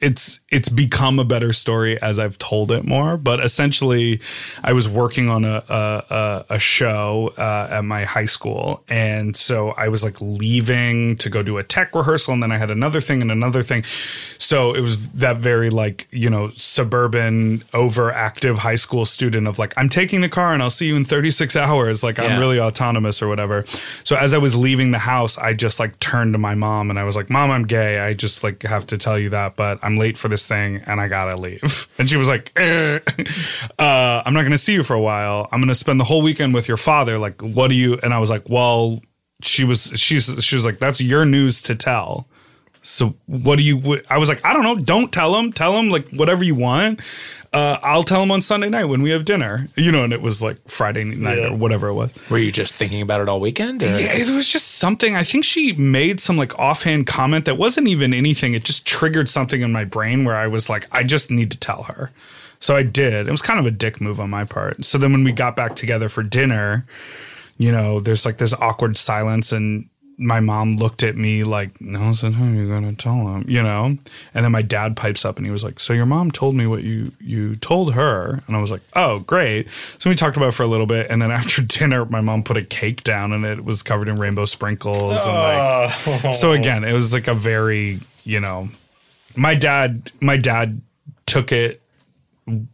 it's 0.00 0.40
it's 0.50 0.70
become 0.70 1.18
a 1.18 1.24
better 1.24 1.52
story 1.52 2.00
as 2.00 2.18
I've 2.18 2.38
told 2.38 2.72
it 2.72 2.84
more. 2.84 3.16
But 3.18 3.40
essentially, 3.40 4.20
I 4.64 4.72
was 4.72 4.88
working 4.88 5.28
on 5.28 5.44
a 5.44 5.62
a, 5.68 6.44
a, 6.48 6.58
show 6.58 7.32
uh, 7.36 7.68
at 7.70 7.84
my 7.84 8.04
high 8.04 8.24
school, 8.24 8.82
and 8.88 9.36
so 9.36 9.70
I 9.70 9.88
was 9.88 10.02
like 10.02 10.20
leaving 10.20 11.16
to 11.18 11.28
go 11.28 11.42
do 11.42 11.58
a 11.58 11.62
tech 11.62 11.94
rehearsal, 11.94 12.32
and 12.32 12.42
then 12.42 12.50
I 12.50 12.56
had 12.56 12.70
another 12.70 13.00
thing 13.00 13.20
and 13.20 13.30
another 13.30 13.62
thing. 13.62 13.84
So 14.38 14.72
it 14.74 14.80
was 14.80 15.08
that 15.10 15.36
very 15.36 15.68
like 15.68 16.08
you 16.10 16.30
know 16.30 16.50
suburban 16.54 17.58
overactive 17.74 18.56
high 18.58 18.76
school 18.76 19.04
student 19.04 19.46
of 19.46 19.58
like 19.58 19.74
I'm 19.76 19.90
taking 19.90 20.22
the 20.22 20.30
car 20.30 20.54
and 20.54 20.62
I'll 20.62 20.70
see 20.70 20.86
you 20.86 20.96
in 20.96 21.04
36 21.04 21.56
hours. 21.56 22.02
Like 22.02 22.16
Yeah. 22.16 22.24
I'm 22.24 22.40
really 22.40 22.58
autonomous 22.58 23.20
or 23.20 23.28
whatever. 23.28 23.66
So 24.04 24.16
as 24.16 24.32
I 24.32 24.38
was 24.38 24.56
leaving 24.56 24.92
the 24.92 24.98
house, 24.98 25.36
I 25.36 25.52
just 25.52 25.78
like 25.78 25.98
turned 26.00 26.32
to 26.34 26.38
my 26.38 26.54
mom 26.54 26.88
and 26.88 26.98
I 26.98 27.04
was 27.04 27.16
like, 27.16 27.28
"Mom, 27.28 27.50
I'm 27.50 27.66
gay. 27.66 27.98
I 27.98 28.14
just 28.14 28.42
like 28.42 28.62
have 28.62 28.86
to 28.88 28.98
tell 28.98 29.18
you 29.18 29.28
that, 29.30 29.56
but 29.56 29.78
I'm 29.82 29.89
late 29.98 30.16
for 30.16 30.28
this 30.28 30.46
thing 30.46 30.82
and 30.86 31.00
I 31.00 31.08
gotta 31.08 31.40
leave." 31.40 31.88
And 31.98 32.08
she 32.08 32.16
was 32.16 32.28
like, 32.28 32.52
eh. 32.56 33.00
uh, 33.78 34.22
"I'm 34.24 34.32
not 34.32 34.42
gonna 34.42 34.58
see 34.58 34.72
you 34.72 34.82
for 34.82 34.94
a 34.94 35.00
while. 35.00 35.48
I'm 35.52 35.60
gonna 35.60 35.74
spend 35.74 36.00
the 36.00 36.04
whole 36.04 36.22
weekend 36.22 36.54
with 36.54 36.66
your 36.68 36.78
father. 36.78 37.18
Like, 37.18 37.40
what 37.42 37.68
do 37.68 37.74
you?" 37.74 37.98
And 38.02 38.14
I 38.14 38.18
was 38.18 38.30
like, 38.30 38.48
"Well." 38.48 39.00
She 39.42 39.64
was 39.64 39.90
she's 39.96 40.44
she 40.44 40.54
was 40.54 40.66
like, 40.66 40.80
"That's 40.80 41.00
your 41.00 41.24
news 41.24 41.62
to 41.62 41.74
tell." 41.74 42.28
So 42.82 43.14
what 43.26 43.56
do 43.56 43.62
you? 43.62 44.00
I 44.08 44.16
was 44.18 44.28
like, 44.28 44.44
I 44.44 44.52
don't 44.54 44.62
know. 44.62 44.76
Don't 44.76 45.12
tell 45.12 45.34
him. 45.36 45.52
Tell 45.52 45.76
him 45.78 45.90
like 45.90 46.08
whatever 46.10 46.42
you 46.42 46.54
want. 46.54 47.00
Uh, 47.52 47.76
I'll 47.82 48.04
tell 48.04 48.22
him 48.22 48.30
on 48.30 48.42
Sunday 48.42 48.68
night 48.68 48.84
when 48.84 49.02
we 49.02 49.10
have 49.10 49.24
dinner. 49.24 49.68
You 49.76 49.92
know, 49.92 50.04
and 50.04 50.12
it 50.12 50.22
was 50.22 50.42
like 50.42 50.56
Friday 50.70 51.04
night 51.04 51.36
Yeah. 51.38 51.48
or 51.48 51.56
whatever 51.56 51.88
it 51.88 51.94
was. 51.94 52.14
Were 52.30 52.38
you 52.38 52.50
just 52.52 52.74
thinking 52.74 53.02
about 53.02 53.20
it 53.20 53.28
all 53.28 53.38
weekend? 53.40 53.82
Or? 53.82 53.86
Yeah, 53.86 54.12
it 54.14 54.28
was 54.28 54.48
just 54.48 54.76
something. 54.76 55.14
I 55.14 55.24
think 55.24 55.44
she 55.44 55.72
made 55.74 56.20
some 56.20 56.36
like 56.38 56.58
offhand 56.58 57.06
comment 57.06 57.44
that 57.44 57.58
wasn't 57.58 57.86
even 57.88 58.14
anything. 58.14 58.54
It 58.54 58.64
just 58.64 58.86
triggered 58.86 59.28
something 59.28 59.60
in 59.60 59.72
my 59.72 59.84
brain 59.84 60.24
where 60.24 60.36
I 60.36 60.46
was 60.46 60.70
like, 60.70 60.86
I 60.96 61.02
just 61.02 61.30
need 61.30 61.50
to 61.50 61.58
tell 61.58 61.82
her. 61.82 62.10
So 62.60 62.76
I 62.76 62.82
did. 62.82 63.26
It 63.28 63.30
was 63.30 63.42
kind 63.42 63.60
of 63.60 63.66
a 63.66 63.70
dick 63.70 64.00
move 64.00 64.20
on 64.20 64.30
my 64.30 64.44
part. 64.44 64.84
So 64.86 64.96
then 64.96 65.12
when 65.12 65.24
we 65.24 65.32
got 65.32 65.54
back 65.56 65.76
together 65.76 66.08
for 66.08 66.22
dinner, 66.22 66.86
you 67.58 67.72
know, 67.72 68.00
there's 68.00 68.24
like 68.24 68.38
this 68.38 68.54
awkward 68.54 68.96
silence 68.96 69.52
and 69.52 69.86
my 70.20 70.38
mom 70.38 70.76
looked 70.76 71.02
at 71.02 71.16
me 71.16 71.44
like, 71.44 71.80
no, 71.80 72.12
so 72.12 72.30
how 72.30 72.44
are 72.44 72.50
you 72.50 72.68
going 72.68 72.84
to 72.84 72.94
tell 72.94 73.14
him, 73.14 73.46
you 73.48 73.62
know? 73.62 73.96
And 74.34 74.44
then 74.44 74.52
my 74.52 74.60
dad 74.60 74.94
pipes 74.94 75.24
up 75.24 75.38
and 75.38 75.46
he 75.46 75.50
was 75.50 75.64
like, 75.64 75.80
so 75.80 75.94
your 75.94 76.04
mom 76.04 76.30
told 76.30 76.54
me 76.54 76.66
what 76.66 76.82
you, 76.82 77.12
you 77.20 77.56
told 77.56 77.94
her. 77.94 78.42
And 78.46 78.54
I 78.54 78.60
was 78.60 78.70
like, 78.70 78.82
oh, 78.94 79.20
great. 79.20 79.68
So 79.96 80.10
we 80.10 80.16
talked 80.16 80.36
about 80.36 80.50
it 80.50 80.52
for 80.52 80.62
a 80.62 80.66
little 80.66 80.86
bit. 80.86 81.10
And 81.10 81.22
then 81.22 81.30
after 81.30 81.62
dinner, 81.62 82.04
my 82.04 82.20
mom 82.20 82.44
put 82.44 82.58
a 82.58 82.62
cake 82.62 83.02
down 83.02 83.32
and 83.32 83.46
it 83.46 83.64
was 83.64 83.82
covered 83.82 84.08
in 84.08 84.16
rainbow 84.16 84.44
sprinkles. 84.44 85.26
And 85.26 85.34
like, 85.34 86.06
oh. 86.24 86.32
so 86.32 86.52
again, 86.52 86.84
it 86.84 86.92
was 86.92 87.14
like 87.14 87.26
a 87.26 87.34
very, 87.34 87.98
you 88.22 88.40
know, 88.40 88.68
my 89.36 89.54
dad, 89.54 90.12
my 90.20 90.36
dad 90.36 90.82
took 91.24 91.50
it 91.50 91.80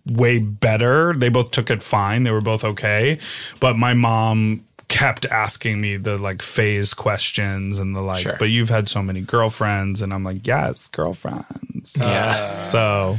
way 0.04 0.38
better. 0.38 1.14
They 1.14 1.28
both 1.28 1.52
took 1.52 1.70
it 1.70 1.80
fine. 1.80 2.24
They 2.24 2.32
were 2.32 2.40
both 2.40 2.64
okay. 2.64 3.20
But 3.60 3.76
my 3.76 3.94
mom 3.94 4.66
kept 4.96 5.26
asking 5.26 5.80
me 5.80 5.96
the 5.96 6.18
like 6.18 6.42
phase 6.42 6.94
questions 6.94 7.78
and 7.78 7.94
the 7.94 8.00
like, 8.00 8.22
Sure. 8.22 8.36
but 8.38 8.46
you've 8.46 8.68
had 8.68 8.88
so 8.88 9.02
many 9.02 9.20
girlfriends. 9.20 10.02
And 10.02 10.12
I'm 10.12 10.24
like, 10.24 10.46
yes, 10.46 10.88
girlfriends. 10.88 11.94
Yeah. 11.98 12.50
So, 12.50 13.18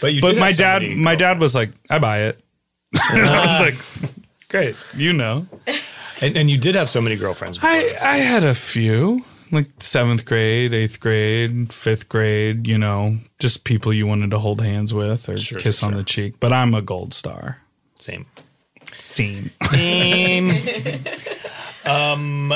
But 0.00 0.14
you 0.14 0.20
but 0.20 0.36
my 0.36 0.46
have 0.46 0.56
so 0.56 0.62
dad, 0.64 0.82
my 0.96 1.14
dad 1.14 1.40
was 1.40 1.54
like, 1.54 1.70
I 1.90 1.98
buy 1.98 2.22
it. 2.22 2.40
I 2.94 3.46
was 3.46 3.60
like, 3.60 4.10
great. 4.48 4.76
You 4.96 5.12
know, 5.12 5.46
And, 6.20 6.36
and 6.36 6.50
you 6.50 6.58
did 6.58 6.74
have 6.74 6.88
so 6.90 7.00
many 7.00 7.16
girlfriends. 7.16 7.58
Before 7.58 7.70
I, 7.70 7.82
this. 7.82 8.02
I 8.02 8.16
had 8.16 8.44
a 8.44 8.54
few 8.54 9.24
like 9.50 9.66
seventh 9.80 10.24
grade, 10.24 10.74
eighth 10.74 11.00
grade, 11.00 11.72
fifth 11.72 12.08
grade, 12.08 12.66
you 12.66 12.76
know, 12.76 13.18
just 13.38 13.64
people 13.64 13.92
you 13.92 14.06
wanted 14.06 14.30
to 14.32 14.38
hold 14.38 14.60
hands 14.60 14.92
with 14.92 15.28
or 15.28 15.38
Sure, 15.38 15.58
kiss 15.58 15.82
on 15.82 15.94
the 15.94 16.02
cheek. 16.04 16.34
But 16.40 16.52
I'm 16.52 16.74
a 16.74 16.82
gold 16.82 17.14
star. 17.14 17.58
Same. 17.98 18.26
Scene. 18.96 19.50
um. 21.84 22.54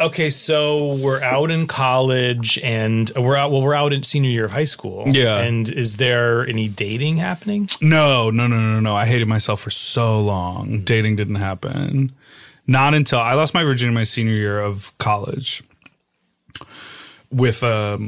Okay, 0.00 0.28
so 0.28 0.94
we're 0.96 1.22
out 1.22 1.52
in 1.52 1.68
college, 1.68 2.58
and 2.64 3.12
we're 3.16 3.36
out. 3.36 3.52
Well, 3.52 3.62
we're 3.62 3.74
out 3.74 3.92
in 3.92 4.02
senior 4.02 4.28
year 4.28 4.44
of 4.44 4.50
high 4.50 4.64
school. 4.64 5.04
Yeah. 5.06 5.38
And 5.38 5.68
is 5.68 5.98
there 5.98 6.44
any 6.46 6.68
dating 6.68 7.18
happening? 7.18 7.68
No, 7.80 8.28
no, 8.30 8.48
no, 8.48 8.58
no, 8.58 8.80
no. 8.80 8.96
I 8.96 9.06
hated 9.06 9.28
myself 9.28 9.60
for 9.60 9.70
so 9.70 10.20
long. 10.20 10.80
Dating 10.80 11.14
didn't 11.14 11.36
happen. 11.36 12.12
Not 12.66 12.94
until 12.94 13.20
I 13.20 13.34
lost 13.34 13.54
my 13.54 13.62
virginity 13.62 13.94
my 13.94 14.04
senior 14.04 14.34
year 14.34 14.58
of 14.58 14.96
college 14.98 15.62
with 17.30 17.62
a 17.62 17.98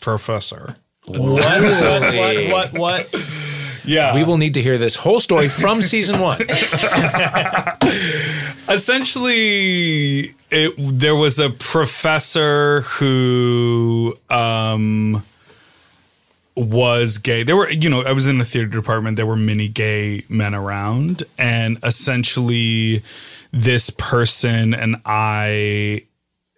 professor. 0.00 0.76
What? 1.06 1.18
what? 1.20 2.14
What? 2.14 2.72
What? 2.72 2.72
What? 2.72 3.14
Yeah. 3.84 4.14
We 4.14 4.24
will 4.24 4.38
need 4.38 4.54
to 4.54 4.62
hear 4.62 4.78
this 4.78 4.94
whole 4.96 5.20
story 5.20 5.48
from 5.48 5.82
season 5.82 6.20
one. 6.20 6.40
essentially 8.68 10.34
it 10.50 10.74
there 10.78 11.16
was 11.16 11.38
a 11.38 11.50
professor 11.50 12.82
who 12.82 14.16
um 14.30 15.22
was 16.54 17.18
gay 17.18 17.42
there 17.42 17.56
were 17.56 17.70
you 17.70 17.88
know 17.88 18.02
i 18.02 18.12
was 18.12 18.26
in 18.26 18.38
the 18.38 18.44
theater 18.44 18.66
department 18.66 19.16
there 19.16 19.26
were 19.26 19.36
many 19.36 19.68
gay 19.68 20.24
men 20.28 20.54
around 20.54 21.22
and 21.38 21.78
essentially 21.82 23.02
this 23.52 23.90
person 23.90 24.74
and 24.74 24.96
i 25.06 26.02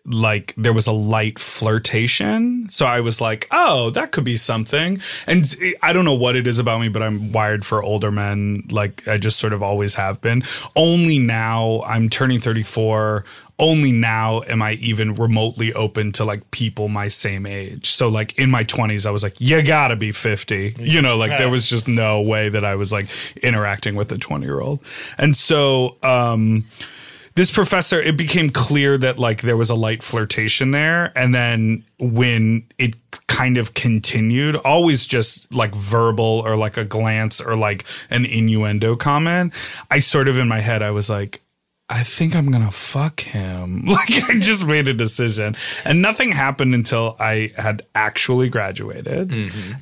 like 0.06 0.54
there 0.56 0.72
was 0.72 0.86
a 0.86 0.92
light 0.92 1.38
flirtation. 1.38 2.68
So 2.70 2.86
i 2.86 3.00
was 3.00 3.20
like 3.20 3.48
oh 3.50 3.90
that 3.90 4.12
could 4.12 4.24
be 4.24 4.36
something. 4.36 5.00
And 5.26 5.44
i 5.82 5.92
don't 5.92 6.04
know 6.04 6.14
what 6.14 6.36
it 6.36 6.46
is 6.46 6.58
about 6.58 6.80
me 6.80 6.88
but 6.88 7.02
i'm 7.02 7.32
wired 7.32 7.64
for 7.64 7.82
older 7.82 8.10
men. 8.10 8.64
Like 8.70 9.06
i 9.08 9.16
just 9.16 9.38
sort 9.38 9.52
of 9.52 9.62
always 9.62 9.94
have 9.94 10.20
been. 10.20 10.42
Only 10.76 11.18
now 11.18 11.82
i'm 11.86 12.10
turning 12.10 12.40
34 12.40 13.24
only 13.58 13.92
now 13.92 14.42
am 14.42 14.60
i 14.60 14.72
even 14.72 15.14
remotely 15.14 15.72
open 15.74 16.12
to 16.12 16.24
like 16.24 16.50
people 16.50 16.88
my 16.88 17.08
same 17.08 17.46
age. 17.46 17.90
So 17.90 18.08
like 18.08 18.38
in 18.38 18.50
my 18.50 18.64
20s 18.64 19.06
i 19.06 19.10
was 19.10 19.22
like 19.22 19.40
you 19.40 19.62
gotta 19.62 19.96
be 19.96 20.12
50 20.12 20.76
you 20.80 21.00
know 21.00 21.16
like 21.16 21.38
there 21.38 21.48
was 21.48 21.68
just 21.68 21.88
no 21.88 22.20
way 22.20 22.48
that 22.48 22.64
i 22.64 22.74
was 22.74 22.92
like 22.92 23.06
interacting 23.42 23.94
with 23.94 24.12
a 24.12 24.18
20 24.18 24.44
year 24.44 24.60
old 24.60 24.80
and 25.16 25.36
so 25.36 25.96
um 26.02 26.64
this 27.36 27.50
professor 27.50 28.00
it 28.00 28.16
became 28.16 28.50
clear 28.50 28.96
that 28.98 29.18
like 29.18 29.42
there 29.42 29.56
was 29.56 29.70
a 29.70 29.74
light 29.74 30.02
flirtation 30.02 30.70
there. 30.70 31.12
And 31.16 31.34
then 31.34 31.84
when 31.98 32.64
it 32.78 32.94
kind 33.26 33.56
of 33.56 33.74
continued 33.74 34.54
always 34.56 35.06
just 35.06 35.52
like 35.52 35.74
verbal 35.74 36.42
or 36.44 36.56
like 36.56 36.76
a 36.76 36.84
glance 36.84 37.40
or 37.40 37.56
like 37.56 37.84
an 38.08 38.24
innuendo 38.24 38.94
comment 38.94 39.52
i 39.90 39.98
sort 39.98 40.28
of 40.28 40.38
in 40.38 40.46
my 40.46 40.60
head 40.60 40.82
i 40.82 40.90
was 40.92 41.10
like 41.10 41.40
I 41.86 42.02
think 42.02 42.34
I'm 42.34 42.50
gonna 42.50 42.70
fuck 42.70 43.20
him. 43.20 43.84
Like 43.86 44.10
I 44.30 44.38
just 44.38 44.64
made 44.64 44.88
a 44.88 44.94
decision, 44.94 45.54
and 45.84 46.00
nothing 46.00 46.32
happened 46.32 46.74
until 46.74 47.14
I 47.20 47.52
had 47.58 47.82
actually 47.94 48.48
graduated, 48.48 49.30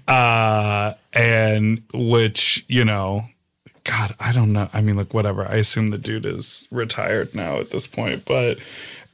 uh, 0.09 0.95
and 1.13 1.81
which 1.95 2.65
you 2.67 2.85
know, 2.85 3.25
God, 3.85 4.15
I 4.21 4.33
don't 4.33 4.53
know. 4.53 4.69
I 4.73 4.81
mean, 4.81 4.97
like 4.97 5.13
whatever. 5.13 5.47
I 5.47 5.57
assume 5.57 5.91
the 5.91 5.99
dude 5.99 6.27
is 6.27 6.69
retired 6.71 7.35
now 7.35 7.59
at 7.59 7.71
this 7.71 7.87
point, 7.87 8.25
but 8.25 8.59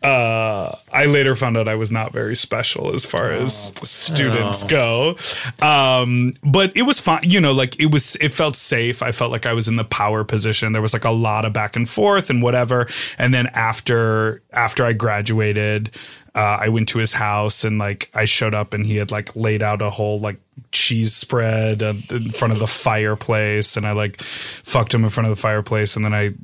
uh, 0.03 0.77
I 0.93 1.07
later 1.07 1.35
found 1.35 1.57
out 1.57 1.66
I 1.66 1.75
was 1.75 1.91
not 1.91 2.12
very 2.12 2.37
special 2.37 2.95
as 2.95 3.05
far 3.05 3.31
as 3.31 3.73
students 3.83 4.62
go. 4.64 5.16
Um, 5.61 6.35
but 6.45 6.77
it 6.77 6.83
was 6.83 7.01
fine. 7.01 7.23
You 7.25 7.41
know, 7.41 7.53
like 7.53 7.81
it 7.81 7.91
was, 7.91 8.16
it 8.16 8.33
felt 8.33 8.55
safe. 8.55 9.03
I 9.03 9.11
felt 9.11 9.33
like 9.33 9.45
I 9.45 9.55
was 9.55 9.66
in 9.66 9.77
the 9.77 9.85
power 9.85 10.23
position. 10.23 10.73
There 10.73 10.83
was 10.83 10.93
like 10.93 11.05
a 11.05 11.11
lot 11.11 11.45
of 11.45 11.53
back 11.53 11.75
and 11.75 11.89
forth 11.89 12.31
and 12.31 12.43
whatever. 12.43 12.89
And 13.19 13.35
then 13.35 13.49
after, 13.49 14.43
after 14.53 14.85
I 14.85 14.93
graduated, 14.93 15.91
uh, 16.35 16.59
I 16.61 16.69
went 16.69 16.89
to 16.91 16.99
his 16.99 17.14
house 17.14 17.64
and 17.64 17.79
like 17.79 18.11
I 18.14 18.25
showed 18.25 18.55
up 18.55 18.73
and 18.73 18.87
he 18.87 18.97
had 18.97 19.11
like 19.11 19.35
laid 19.35 19.62
out 19.62 19.83
a 19.83 19.91
whole 19.91 20.21
like 20.21 20.39
cheese 20.72 21.14
spread 21.14 21.82
uh, 21.82 21.94
in 22.11 22.30
front 22.30 22.52
of 22.52 22.59
the 22.59 22.66
fireplace 22.66 23.76
and 23.76 23.86
I 23.86 23.92
like 23.92 24.22
fucked 24.22 24.92
him 24.94 25.04
in 25.04 25.11
front 25.11 25.28
of 25.28 25.36
the 25.36 25.40
fireplace 25.40 25.96
and 25.96 26.04
then 26.04 26.14
I 26.14 26.34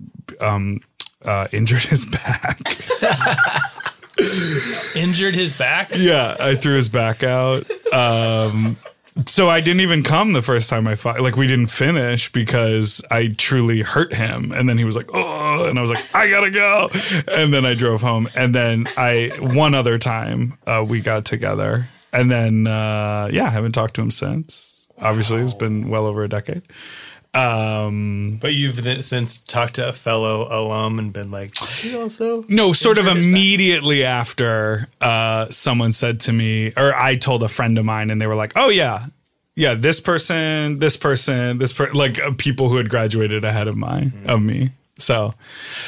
um 0.41 0.81
uh 1.25 1.49
injured 1.53 1.85
his 1.85 2.05
back. 2.05 2.61
Injured 4.95 5.35
his 5.35 5.53
back. 5.53 5.91
yeah, 5.95 6.37
I 6.39 6.55
threw 6.55 6.77
his 6.77 6.89
back 6.89 7.23
out. 7.23 7.65
Um 7.93 8.77
so 9.27 9.49
I 9.49 9.61
didn't 9.61 9.81
even 9.81 10.03
come 10.03 10.33
the 10.33 10.43
first 10.43 10.69
time 10.69 10.89
I 10.89 10.97
fought. 10.97 11.21
Like 11.21 11.37
we 11.37 11.47
didn't 11.47 11.69
finish 11.69 12.33
because 12.33 13.01
I 13.13 13.29
truly 13.29 13.81
hurt 13.81 14.13
him, 14.13 14.51
and 14.51 14.69
then 14.69 14.77
he 14.77 14.85
was 14.85 14.97
like, 14.97 15.09
"Oh," 15.15 15.67
and 15.69 15.79
I 15.79 15.83
was 15.83 15.91
like, 15.91 16.05
"I 16.15 16.29
gotta 16.29 16.51
go," 16.51 16.91
and 17.29 17.55
then 17.55 17.65
I 17.65 17.75
drove 17.75 18.01
home. 18.01 18.29
And 18.35 18.53
then 18.53 18.87
I 18.97 19.31
one 19.41 19.73
other 19.73 19.99
time 19.99 20.59
uh, 20.67 20.85
we 20.87 21.01
got 21.01 21.25
together, 21.25 21.89
and 22.15 22.31
then 22.31 22.67
uh, 22.67 23.29
yeah, 23.31 23.45
I 23.47 23.51
haven't 23.51 23.73
talked 23.73 23.95
to 23.97 24.01
him 24.03 24.11
since. 24.11 24.87
Obviously, 24.99 25.43
it's 25.43 25.53
been 25.55 25.91
well 25.91 26.07
over 26.07 26.23
a 26.25 26.29
decade. 26.29 26.63
Um, 27.35 28.39
But 28.41 28.55
you've 28.55 28.83
then 28.85 29.03
since 29.03 29.39
talked 29.39 29.75
to 29.75 29.89
a 29.89 29.93
fellow 29.93 30.47
alum 30.51 30.99
and 31.01 31.13
been 31.13 31.31
like, 31.33 31.57
"You 31.85 32.01
also 32.01 32.45
No, 32.49 32.73
sort 32.73 32.97
of 32.99 33.07
Injured 33.07 33.17
his 33.17 33.27
back. 33.27 33.31
immediately 33.33 34.05
after 34.05 34.89
uh, 35.01 35.47
someone 35.51 35.93
said 35.93 36.21
to 36.21 36.33
me, 36.33 36.73
or 36.77 36.95
I 36.95 37.17
told 37.17 37.43
a 37.43 37.49
friend 37.49 37.77
of 37.77 37.85
mine, 37.85 38.11
and 38.11 38.21
they 38.23 38.29
were 38.29 38.37
like, 38.37 38.53
"Oh 38.55 38.69
yeah, 38.69 39.07
yeah, 39.57 39.75
this 39.75 40.01
person, 40.01 40.79
this 40.79 40.97
person, 40.97 41.59
this 41.59 41.73
per 41.73 41.91
like 41.93 42.21
uh, 42.21 42.31
people 42.39 42.69
who 42.69 42.77
had 42.77 42.89
graduated 42.89 43.45
ahead 43.45 43.67
of 43.67 43.77
mine 43.77 44.13
of 44.27 44.41
me." 44.41 44.71
So, 44.99 45.35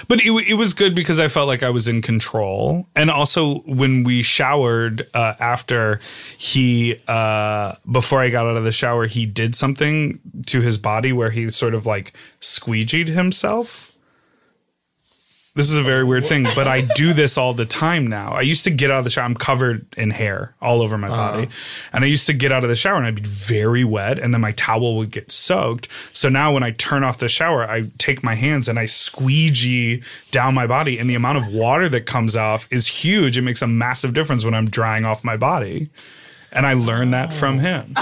but 0.09 0.21
it, 0.21 0.33
it 0.49 0.55
was 0.55 0.75
good 0.75 0.95
because 0.95 1.21
I 1.21 1.29
felt 1.29 1.47
like 1.47 1.63
I 1.63 1.71
was 1.71 1.87
in 1.87 2.03
control, 2.03 2.89
and 2.97 3.09
also 3.09 3.61
when 3.61 4.03
we 4.03 4.23
showered 4.23 5.09
uh, 5.15 5.35
after 5.39 6.01
he, 6.37 7.01
uh, 7.07 7.77
before 7.91 8.21
I 8.21 8.31
got 8.31 8.47
out 8.47 8.57
of 8.57 8.65
the 8.65 8.73
shower, 8.73 9.07
he 9.07 9.25
did 9.25 9.55
something 9.55 10.19
to 10.47 10.61
his 10.61 10.77
body 10.77 11.13
where 11.13 11.31
he 11.31 11.51
sort 11.51 11.75
of 11.75 11.87
like 11.87 12.15
squeegeed 12.41 13.07
himself. 13.07 13.96
This 15.57 15.71
is 15.71 15.79
a 15.79 15.83
very 15.83 16.05
weird 16.05 16.27
thing, 16.27 16.47
but 16.55 16.69
I 16.69 16.83
do 16.83 17.15
this 17.15 17.39
all 17.39 17.55
the 17.55 17.65
time 17.65 18.07
now. 18.07 18.33
I 18.33 18.43
used 18.43 18.65
to 18.65 18.71
get 18.71 18.91
out 18.91 18.99
of 18.99 19.05
the 19.05 19.11
shower. 19.11 19.25
I'm 19.25 19.35
covered 19.35 19.87
in 19.97 20.11
hair 20.11 20.55
all 20.61 20.83
over 20.83 20.99
my 20.99 21.09
body. 21.09 21.45
Uh-huh. 21.45 21.89
And 21.95 22.05
I 22.05 22.09
used 22.09 22.27
to 22.27 22.35
get 22.35 22.53
out 22.53 22.63
of 22.63 22.69
the 22.69 22.77
shower 22.77 22.99
and 22.99 23.07
I'd 23.07 23.15
be 23.15 23.23
very 23.23 23.83
wet 23.83 24.19
and 24.19 24.35
then 24.35 24.43
my 24.43 24.53
towel 24.53 24.99
would 24.99 25.11
get 25.11 25.33
soaked. 25.33 25.89
So 26.13 26.29
now 26.29 26.53
when 26.53 26.63
I 26.63 26.73
turn 26.73 27.05
off 27.05 27.17
the 27.17 27.31
shower, 27.31 27.65
I 27.65 27.85
take 27.97 28.23
my 28.23 28.35
hands 28.35 28.69
and 28.69 28.79
I 28.79 28.85
squeegee 28.85 30.03
down 30.31 30.53
my 30.53 30.67
body 30.67 30.99
and 30.99 31.09
the 31.09 31.15
amount 31.15 31.39
of 31.39 31.49
water 31.49 31.89
that 31.89 32.05
comes 32.05 32.37
off 32.37 32.69
is 32.71 32.87
huge. 32.87 33.39
It 33.39 33.43
makes 33.43 33.63
a 33.63 33.67
massive 33.67 34.13
difference 34.13 34.45
when 34.45 34.53
I'm 34.53 34.69
drying 34.69 35.07
off 35.07 35.25
my 35.25 35.39
body. 35.39 35.89
And 36.53 36.67
I 36.67 36.75
learned 36.75 37.15
that 37.15 37.33
from 37.33 37.61
him. 37.61 37.95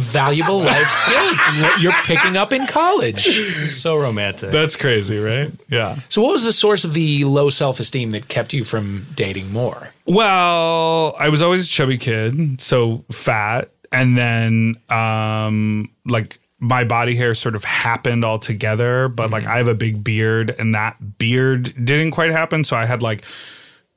Valuable 0.00 0.58
life 0.58 0.88
skills 0.88 1.38
what 1.60 1.80
you're 1.80 1.92
picking 2.04 2.36
up 2.36 2.52
in 2.52 2.66
college. 2.66 3.70
so 3.70 3.96
romantic." 3.96 4.50
That's 4.50 4.76
crazy, 4.76 5.18
right? 5.18 5.52
Yeah. 5.68 5.98
So, 6.08 6.22
what 6.22 6.32
was 6.32 6.42
the 6.42 6.52
source 6.52 6.84
of 6.84 6.94
the 6.94 7.24
low 7.24 7.50
self 7.50 7.80
esteem 7.80 8.10
that 8.12 8.28
kept 8.28 8.52
you 8.52 8.64
from 8.64 9.06
dating 9.14 9.52
more? 9.52 9.92
Well, 10.06 11.14
I 11.18 11.28
was 11.28 11.42
always 11.42 11.66
a 11.66 11.70
chubby 11.70 11.98
kid, 11.98 12.60
so 12.60 13.04
fat, 13.12 13.70
and 13.92 14.16
then 14.16 14.76
um 14.88 15.90
like 16.06 16.38
my 16.58 16.84
body 16.84 17.16
hair 17.16 17.34
sort 17.34 17.54
of 17.56 17.64
happened 17.64 18.24
all 18.24 18.38
together, 18.38 19.08
but 19.08 19.30
like 19.30 19.46
I 19.46 19.56
have 19.56 19.66
a 19.68 19.74
big 19.74 20.04
beard 20.04 20.54
and 20.58 20.74
that 20.74 21.18
beard 21.18 21.72
didn't 21.84 22.10
quite 22.10 22.30
happen, 22.32 22.64
so 22.64 22.76
I 22.76 22.84
had 22.84 23.02
like 23.02 23.24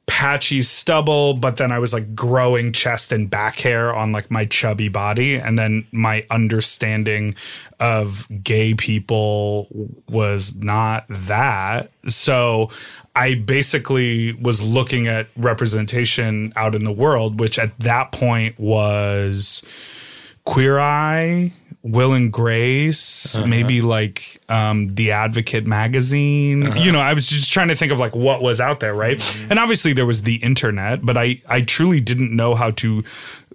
patchy 0.06 0.62
stubble, 0.62 1.34
but 1.34 1.58
then 1.58 1.72
I 1.72 1.80
was 1.80 1.94
like 1.94 2.14
growing 2.16 2.74
chest 2.74 3.12
and 3.12 3.30
back 3.30 3.60
hair 3.60 3.94
on 3.96 4.12
like 4.12 4.30
my 4.30 4.46
chubby 4.46 4.90
body. 4.90 5.36
And 5.36 5.58
then 5.58 5.88
my 5.92 6.26
understanding 6.30 7.36
of 7.80 8.28
gay 8.44 8.74
people 8.74 9.68
was 10.10 10.56
not 10.56 11.06
that. 11.10 11.92
So 12.08 12.70
I 13.16 13.36
basically 13.36 14.34
was 14.34 14.62
looking 14.62 15.08
at 15.08 15.28
representation 15.38 16.52
out 16.56 16.76
in 16.76 16.84
the 16.84 16.92
world, 16.92 17.40
which 17.40 17.58
at 17.58 17.78
that 17.80 18.12
point 18.12 18.60
was 18.60 19.64
Queer 20.46 20.80
Eye, 20.80 21.54
Will 21.84 22.14
and 22.14 22.32
Grace, 22.32 23.36
uh-huh. 23.36 23.46
maybe 23.46 23.82
like 23.82 24.42
um, 24.48 24.96
The 24.96 25.12
Advocate 25.12 25.68
magazine. 25.68 26.66
Uh-huh. 26.66 26.80
You 26.80 26.94
know, 26.94 27.00
I 27.00 27.14
was 27.14 27.28
just 27.28 27.52
trying 27.52 27.68
to 27.68 27.76
think 27.76 27.92
of 27.92 28.00
like 28.00 28.16
what 28.16 28.42
was 28.42 28.62
out 28.62 28.80
there, 28.80 28.94
right? 28.94 29.18
Mm-hmm. 29.18 29.52
And 29.52 29.60
obviously 29.60 29.92
there 29.92 30.06
was 30.06 30.22
the 30.22 30.38
internet, 30.38 31.06
but 31.06 31.18
I 31.18 31.42
I 31.50 31.62
truly 31.62 32.00
didn't 32.00 32.34
know 32.34 32.56
how 32.56 32.72
to 32.72 33.04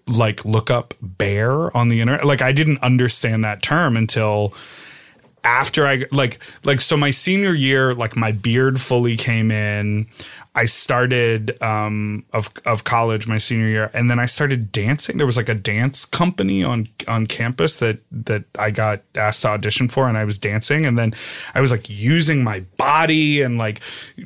like 0.06 0.44
look 0.44 0.70
up 0.70 0.94
bear 1.00 1.74
on 1.74 1.88
the 1.88 2.00
internet. 2.00 2.24
Like 2.24 2.42
I 2.42 2.52
didn't 2.52 2.82
understand 2.82 3.44
that 3.44 3.62
term 3.62 3.96
until 3.96 4.52
after 5.44 5.86
I 5.86 6.04
like 6.12 6.40
like 6.64 6.80
so 6.80 6.96
my 6.96 7.10
senior 7.10 7.54
year 7.54 7.94
like 7.94 8.16
my 8.16 8.32
beard 8.32 8.80
fully 8.80 9.16
came 9.16 9.50
in 9.50 10.06
I 10.54 10.64
started 10.64 11.60
um 11.62 12.24
of 12.32 12.52
of 12.64 12.84
college 12.84 13.26
my 13.26 13.38
senior 13.38 13.68
year 13.68 13.90
and 13.94 14.10
then 14.10 14.18
I 14.18 14.26
started 14.26 14.72
dancing. 14.72 15.18
There 15.18 15.26
was 15.26 15.36
like 15.36 15.48
a 15.48 15.54
dance 15.54 16.04
company 16.04 16.64
on 16.64 16.88
on 17.06 17.26
campus 17.26 17.78
that 17.78 17.98
that 18.10 18.44
I 18.58 18.70
got 18.70 19.02
asked 19.14 19.42
to 19.42 19.48
audition 19.48 19.88
for 19.88 20.08
and 20.08 20.18
I 20.18 20.24
was 20.24 20.38
dancing 20.38 20.86
and 20.86 20.98
then 20.98 21.14
I 21.54 21.60
was 21.60 21.70
like 21.70 21.88
using 21.88 22.42
my 22.42 22.60
body 22.76 23.42
and 23.42 23.58
like 23.58 23.80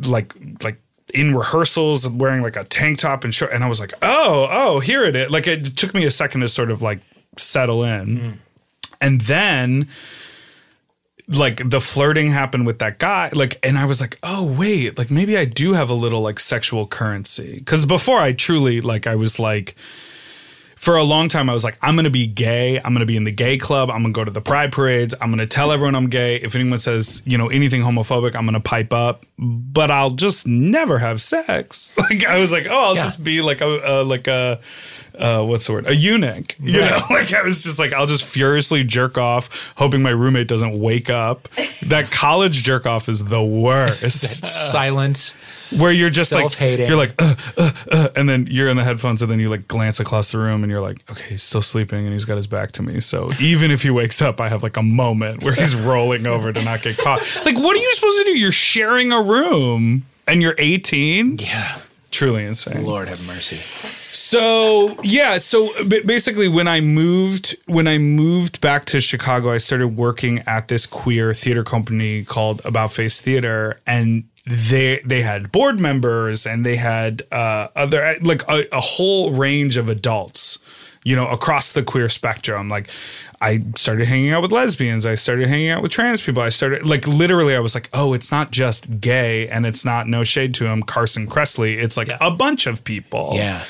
like 0.05 0.35
like 0.63 0.81
in 1.13 1.35
rehearsals 1.35 2.07
and 2.07 2.19
wearing 2.19 2.43
like 2.43 2.57
a 2.57 2.65
tank 2.65 2.99
top 3.01 3.25
and 3.25 3.35
short 3.35 3.53
and 3.53 3.63
I 3.63 3.69
was 3.69 3.81
like 3.81 3.93
oh 4.03 4.49
oh 4.51 4.81
here 4.81 5.05
it 5.05 5.17
is. 5.17 5.31
Like 5.31 5.47
it 5.47 5.77
took 5.77 5.93
me 5.93 6.05
a 6.05 6.11
second 6.11 6.41
to 6.41 6.49
sort 6.49 6.71
of 6.71 6.81
like 6.83 7.01
settle 7.37 7.83
in. 7.85 8.41
And 9.01 9.21
then 9.23 9.89
like 11.29 11.69
the 11.71 11.81
flirting 11.81 12.31
happened 12.31 12.67
with 12.67 12.81
that 12.81 12.99
guy 12.99 13.31
like 13.33 13.59
and 13.63 13.79
i 13.79 13.85
was 13.85 14.01
like 14.01 14.19
oh 14.25 14.43
wait 14.43 14.99
like 14.99 15.11
maybe 15.11 15.37
i 15.39 15.45
do 15.45 15.73
have 15.73 15.89
a 15.89 15.95
little 15.95 16.21
like 16.21 16.39
sexual 16.41 16.87
currency. 16.87 17.55
Because 17.59 17.85
before 17.87 18.19
i 18.19 18.33
truly 18.33 18.81
like 18.81 19.07
i 19.07 19.15
was 19.15 19.39
like 19.39 19.77
for 20.77 20.97
a 20.97 21.05
long 21.05 21.29
time 21.29 21.49
i 21.49 21.55
was 21.55 21.63
like 21.63 21.79
i'm 21.81 21.95
gonna 21.95 22.11
be 22.11 22.27
gay 22.27 22.77
i'm 22.79 22.93
gonna 22.93 23.07
be 23.07 23.17
in 23.17 23.23
the 23.23 23.31
gay 23.31 23.57
club 23.57 23.89
i'm 23.89 24.03
gonna 24.03 24.13
go 24.13 24.25
to 24.25 24.33
the 24.33 24.41
pride 24.41 24.73
parades 24.73 25.15
i'm 25.21 25.31
gonna 25.31 25.47
tell 25.47 25.71
everyone 25.71 25.95
i'm 25.95 26.09
gay. 26.11 26.37
If 26.37 26.57
anyone 26.57 26.81
says 26.81 27.23
you 27.25 27.39
know 27.39 27.49
anything 27.49 27.83
homophobic 27.83 28.35
i'm 28.35 28.45
gonna 28.45 28.59
pipe 28.61 28.93
up 28.93 29.25
but 29.39 29.93
i'll 29.93 30.11
just 30.11 30.47
never 30.49 30.99
have 30.99 31.23
sex. 31.23 31.95
Like 32.11 32.27
i 32.27 32.39
was 32.41 32.51
like 32.51 32.67
oh 32.69 32.83
i'll 32.83 32.97
Yeah. 32.97 33.05
just 33.05 33.23
be 33.23 33.43
like 33.43 33.61
a, 33.61 33.69
a 33.85 34.03
like 34.03 34.27
a 34.27 34.61
uh, 35.19 35.43
what's 35.43 35.67
the 35.67 35.73
word? 35.75 35.87
A 35.87 35.95
eunuch. 35.95 36.57
You 36.61 36.81
know, 36.81 36.99
like 37.11 37.33
I 37.33 37.43
was 37.43 37.63
just 37.63 37.79
like, 37.79 37.93
I'll 37.93 38.07
just 38.07 38.25
furiously 38.25 38.85
jerk 38.85 39.19
off, 39.19 39.73
hoping 39.77 40.03
my 40.03 40.11
roommate 40.11 40.49
doesn't 40.49 40.79
wake 40.79 41.11
up. 41.11 41.49
That 41.87 42.11
college 42.11 42.63
jerk 42.63 42.87
off 42.87 43.09
is 43.09 43.25
the 43.25 43.43
worst. 43.43 44.45
Silent. 44.45 45.37
Where 45.79 45.91
you're 45.91 46.11
just 46.11 46.33
like, 46.33 46.43
Self-hating. 46.43 46.87
you're 46.87 46.99
like, 46.99 47.15
uh, 47.19 47.35
uh, 47.57 47.73
uh, 47.91 48.09
and 48.15 48.29
then 48.29 48.47
you're 48.51 48.69
in 48.69 48.77
the 48.77 48.85
headphones, 48.85 49.23
and 49.23 49.31
then 49.31 49.41
you 49.41 49.49
like 49.49 49.67
glance 49.69 50.01
across 50.01 50.31
the 50.33 50.37
room, 50.39 50.63
and 50.65 50.71
you're 50.71 50.83
like, 50.83 51.03
okay, 51.11 51.31
he's 51.31 51.43
still 51.43 51.63
sleeping, 51.63 52.05
and 52.05 52.13
he's 52.13 52.27
got 52.27 52.37
his 52.37 52.47
back 52.47 52.73
to 52.73 52.83
me. 52.83 53.01
So 53.01 53.31
even 53.41 53.71
if 53.71 53.81
he 53.81 53.89
wakes 53.89 54.21
up, 54.21 54.39
I 54.39 54.51
have 54.51 54.63
like 54.63 54.77
a 54.77 54.83
moment 54.83 55.43
where 55.43 55.55
he's 55.55 55.75
rolling 55.87 56.27
over 56.27 56.53
to 56.53 56.63
not 56.63 56.83
get 56.83 56.99
caught. 56.99 57.21
Like, 57.47 57.57
what 57.57 57.75
are 57.75 57.81
you 57.81 57.95
supposed 57.95 58.19
to 58.19 58.25
do? 58.25 58.39
You're 58.39 58.53
sharing 58.53 59.13
a 59.13 59.23
room, 59.23 60.05
and 60.29 60.43
you're 60.43 60.57
18. 60.59 61.39
Yeah. 61.39 61.81
Truly 62.11 62.45
insane. 62.45 62.85
Lord 62.85 63.09
have 63.09 63.27
mercy. 63.27 63.61
So 64.13 65.01
yeah, 65.03 65.39
so 65.39 65.71
basically, 65.87 66.47
when 66.47 66.69
I 66.69 66.81
moved 66.81 67.57
when 67.67 67.89
I 67.89 67.97
moved 67.97 68.61
back 68.61 68.85
to 68.87 69.01
Chicago, 69.01 69.51
I 69.51 69.59
started 69.59 69.97
working 69.97 70.41
at 70.41 70.69
this 70.69 70.85
queer 70.87 71.33
theater 71.33 71.65
company 71.65 72.23
called 72.23 72.61
About 72.65 72.93
Face 72.93 73.23
Theater, 73.23 73.81
and 73.87 74.25
they 74.47 75.01
they 75.05 75.23
had 75.23 75.51
board 75.51 75.81
members 75.81 76.47
and 76.47 76.67
they 76.67 76.77
had 76.77 77.23
uh, 77.33 77.69
other 77.75 78.17
like 78.23 78.43
a, 78.51 78.65
a 78.71 78.81
whole 78.81 79.33
range 79.33 79.77
of 79.79 79.89
adults, 79.89 80.59
you 81.05 81.17
know, 81.17 81.29
across 81.29 81.73
the 81.73 81.83
queer 81.83 82.09
spectrum. 82.11 82.69
Like 82.69 82.91
I 83.41 83.63
started 83.77 84.09
hanging 84.09 84.31
out 84.31 84.43
with 84.43 84.53
lesbians. 84.53 85.07
I 85.07 85.15
started 85.15 85.49
hanging 85.49 85.71
out 85.71 85.83
with 85.83 85.91
trans 85.91 86.21
people. 86.21 86.43
I 86.43 86.49
started 86.49 86.85
like 86.85 87.07
literally 87.07 87.57
I 87.57 87.61
was 87.61 87.75
like, 87.75 87.89
oh, 87.93 88.13
it's 88.13 88.31
not 88.31 88.51
just 88.51 89.01
gay 89.01 89.49
and 89.49 89.65
it's 89.65 89.85
not 89.85 90.07
no 90.07 90.23
shade 90.23 90.55
to 90.57 90.67
him, 90.67 90.83
Carson 90.83 91.27
Kressley. 91.29 91.77
It's 91.83 91.97
like 91.97 92.11
a 92.21 92.31
bunch 92.31 92.67
of 92.67 92.85
people. 92.85 93.33
Yeah. 93.35 93.65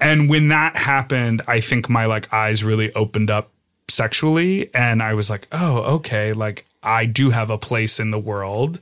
And 0.00 0.28
when 0.28 0.48
that 0.48 0.76
happened, 0.76 1.42
I 1.46 1.60
think 1.60 1.88
my 1.88 2.06
like 2.06 2.32
eyes 2.32 2.64
really 2.64 2.92
opened 2.94 3.30
up 3.30 3.50
sexually 3.88 4.72
and 4.74 5.02
I 5.02 5.14
was 5.14 5.30
like, 5.30 5.46
"Oh, 5.52 5.78
okay, 5.96 6.32
like 6.32 6.64
I 6.82 7.04
do 7.04 7.30
have 7.30 7.50
a 7.50 7.58
place 7.58 8.00
in 8.00 8.10
the 8.10 8.18
world." 8.18 8.80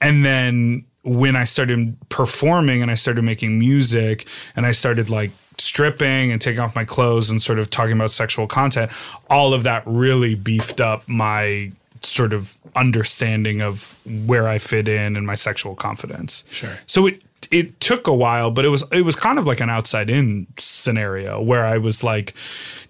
And 0.00 0.24
then 0.24 0.84
when 1.02 1.36
I 1.36 1.44
started 1.44 1.96
performing 2.08 2.80
and 2.80 2.90
I 2.90 2.94
started 2.94 3.22
making 3.22 3.58
music 3.58 4.26
and 4.56 4.64
I 4.64 4.72
started 4.72 5.10
like 5.10 5.30
stripping 5.58 6.32
and 6.32 6.40
taking 6.40 6.60
off 6.60 6.74
my 6.74 6.84
clothes 6.84 7.30
and 7.30 7.40
sort 7.40 7.58
of 7.58 7.70
talking 7.70 7.92
about 7.92 8.10
sexual 8.10 8.46
content, 8.46 8.90
all 9.28 9.52
of 9.52 9.64
that 9.64 9.82
really 9.86 10.34
beefed 10.34 10.80
up 10.80 11.06
my 11.06 11.72
sort 12.02 12.32
of 12.32 12.56
understanding 12.76 13.60
of 13.60 13.98
where 14.26 14.48
I 14.48 14.58
fit 14.58 14.88
in 14.88 15.16
and 15.16 15.26
my 15.26 15.34
sexual 15.34 15.74
confidence. 15.74 16.44
Sure. 16.50 16.78
So 16.86 17.06
it 17.06 17.22
it 17.54 17.78
took 17.78 18.08
a 18.08 18.14
while, 18.14 18.50
but 18.50 18.64
it 18.64 18.68
was 18.68 18.82
it 18.90 19.02
was 19.02 19.14
kind 19.14 19.38
of 19.38 19.46
like 19.46 19.60
an 19.60 19.70
outside 19.70 20.10
in 20.10 20.48
scenario 20.58 21.40
where 21.40 21.64
I 21.64 21.78
was 21.78 22.02
like 22.02 22.34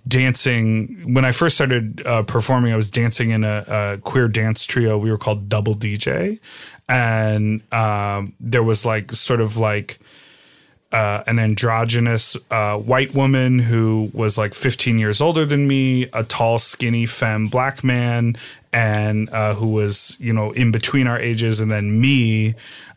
dancing 0.08 1.12
when 1.12 1.26
I 1.26 1.32
first 1.32 1.56
started 1.56 2.02
uh, 2.06 2.22
performing. 2.22 2.72
I 2.72 2.76
was 2.76 2.88
dancing 2.88 3.28
in 3.28 3.44
a, 3.44 3.64
a 3.68 3.98
queer 3.98 4.26
dance 4.26 4.64
trio. 4.64 4.96
We 4.96 5.10
were 5.10 5.18
called 5.18 5.50
Double 5.50 5.74
DJ, 5.74 6.40
and 6.88 7.60
um, 7.74 8.32
there 8.40 8.62
was 8.62 8.86
like 8.86 9.12
sort 9.12 9.42
of 9.42 9.58
like 9.58 9.98
uh, 10.92 11.22
an 11.26 11.38
androgynous 11.38 12.34
uh, 12.50 12.78
white 12.78 13.14
woman 13.14 13.58
who 13.58 14.10
was 14.14 14.38
like 14.38 14.54
15 14.54 14.98
years 14.98 15.20
older 15.20 15.44
than 15.44 15.68
me, 15.68 16.04
a 16.14 16.24
tall, 16.24 16.58
skinny, 16.58 17.04
femme 17.04 17.48
black 17.48 17.84
man, 17.84 18.34
and 18.72 19.28
uh, 19.28 19.52
who 19.52 19.66
was, 19.66 20.16
you 20.20 20.32
know, 20.32 20.52
in 20.52 20.72
between 20.72 21.06
our 21.06 21.18
ages, 21.18 21.60
and 21.60 21.70
then 21.70 22.00
me, 22.00 22.54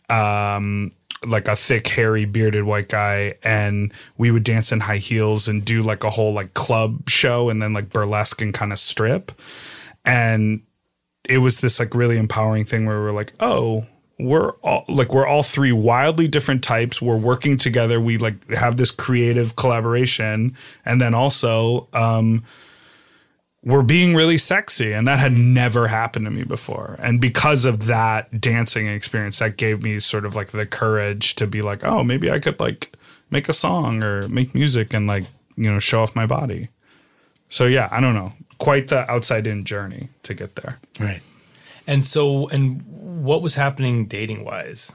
um, 0.09 0.93
like 1.25 1.47
a 1.47 1.55
thick, 1.55 1.87
hairy, 1.87 2.25
bearded 2.25 2.63
white 2.63 2.89
guy. 2.89 3.35
And 3.43 3.93
we 4.17 4.31
would 4.31 4.43
dance 4.43 4.71
in 4.71 4.79
high 4.81 4.97
heels 4.97 5.47
and 5.47 5.63
do 5.63 5.83
like 5.83 6.03
a 6.03 6.09
whole 6.09 6.33
like 6.33 6.53
club 6.53 7.09
show 7.09 7.49
and 7.49 7.61
then 7.61 7.73
like 7.73 7.89
burlesque 7.89 8.41
and 8.41 8.53
kind 8.53 8.71
of 8.71 8.79
strip. 8.79 9.31
And 10.05 10.61
it 11.25 11.39
was 11.39 11.59
this 11.59 11.79
like 11.79 11.93
really 11.93 12.17
empowering 12.17 12.65
thing 12.65 12.85
where 12.85 12.99
we're 13.01 13.11
like, 13.11 13.33
oh, 13.39 13.85
we're 14.19 14.51
all 14.63 14.83
like 14.87 15.13
we're 15.13 15.27
all 15.27 15.43
three 15.43 15.71
wildly 15.71 16.27
different 16.27 16.63
types. 16.63 17.01
We're 17.01 17.17
working 17.17 17.57
together. 17.57 17.99
We 18.01 18.17
like 18.17 18.49
have 18.51 18.77
this 18.77 18.89
creative 18.89 19.55
collaboration, 19.55 20.57
and 20.85 20.99
then 20.99 21.13
also 21.13 21.87
um, 21.93 22.43
we're 23.67 23.83
being 23.83 24.15
really 24.15 24.37
sexy, 24.37 24.93
and 24.93 25.05
that 25.09 25.19
had 25.19 25.33
never 25.33 25.89
happened 25.89 26.23
to 26.23 26.31
me 26.31 26.45
before. 26.45 26.95
And 26.99 27.19
because 27.19 27.65
of 27.65 27.87
that 27.87 28.39
dancing 28.39 28.87
experience, 28.87 29.39
that 29.39 29.57
gave 29.57 29.83
me 29.83 29.99
sort 29.99 30.25
of 30.25 30.35
like 30.35 30.51
the 30.51 30.65
courage 30.65 31.35
to 31.35 31.45
be 31.45 31.61
like, 31.61 31.83
oh, 31.83 32.01
maybe 32.01 32.31
I 32.31 32.39
could 32.39 32.61
like 32.61 32.95
make 33.29 33.49
a 33.49 33.53
song 33.53 34.05
or 34.05 34.29
make 34.29 34.55
music 34.55 34.93
and 34.93 35.05
like 35.05 35.25
you 35.57 35.69
know 35.69 35.79
show 35.79 36.01
off 36.01 36.15
my 36.15 36.25
body. 36.25 36.69
So 37.49 37.65
yeah, 37.65 37.89
I 37.91 37.99
don't 37.99 38.13
know, 38.13 38.31
quite 38.57 38.87
the 38.87 39.09
outside 39.11 39.45
in 39.45 39.65
journey 39.65 40.09
to 40.23 40.33
get 40.33 40.55
there. 40.55 40.79
Right. 40.97 41.21
And 41.85 42.05
so, 42.05 42.47
and 42.47 42.83
what 42.87 43.41
was 43.41 43.55
happening 43.55 44.05
dating 44.05 44.45
wise 44.45 44.93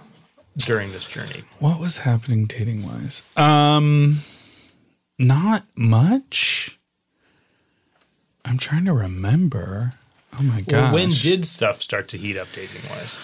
during 0.57 0.93
this 0.93 1.05
journey? 1.05 1.45
What 1.59 1.79
was 1.79 1.99
happening 1.99 2.47
dating 2.47 2.85
wise? 2.85 3.21
Um 3.37 4.21
not 5.19 5.67
much. 5.77 6.79
I'm 8.45 8.59
trying 8.59 8.85
to 8.87 8.93
remember. 8.93 9.95
Oh 10.39 10.43
my 10.43 10.63
god! 10.63 10.73
Well, 10.73 10.93
when 10.95 11.11
did 11.11 11.47
stuff 11.47 11.83
start 11.83 12.09
to 12.09 12.19
heat 12.19 12.37
up 12.37 12.49
dating 12.53 12.83
wise? 12.91 13.19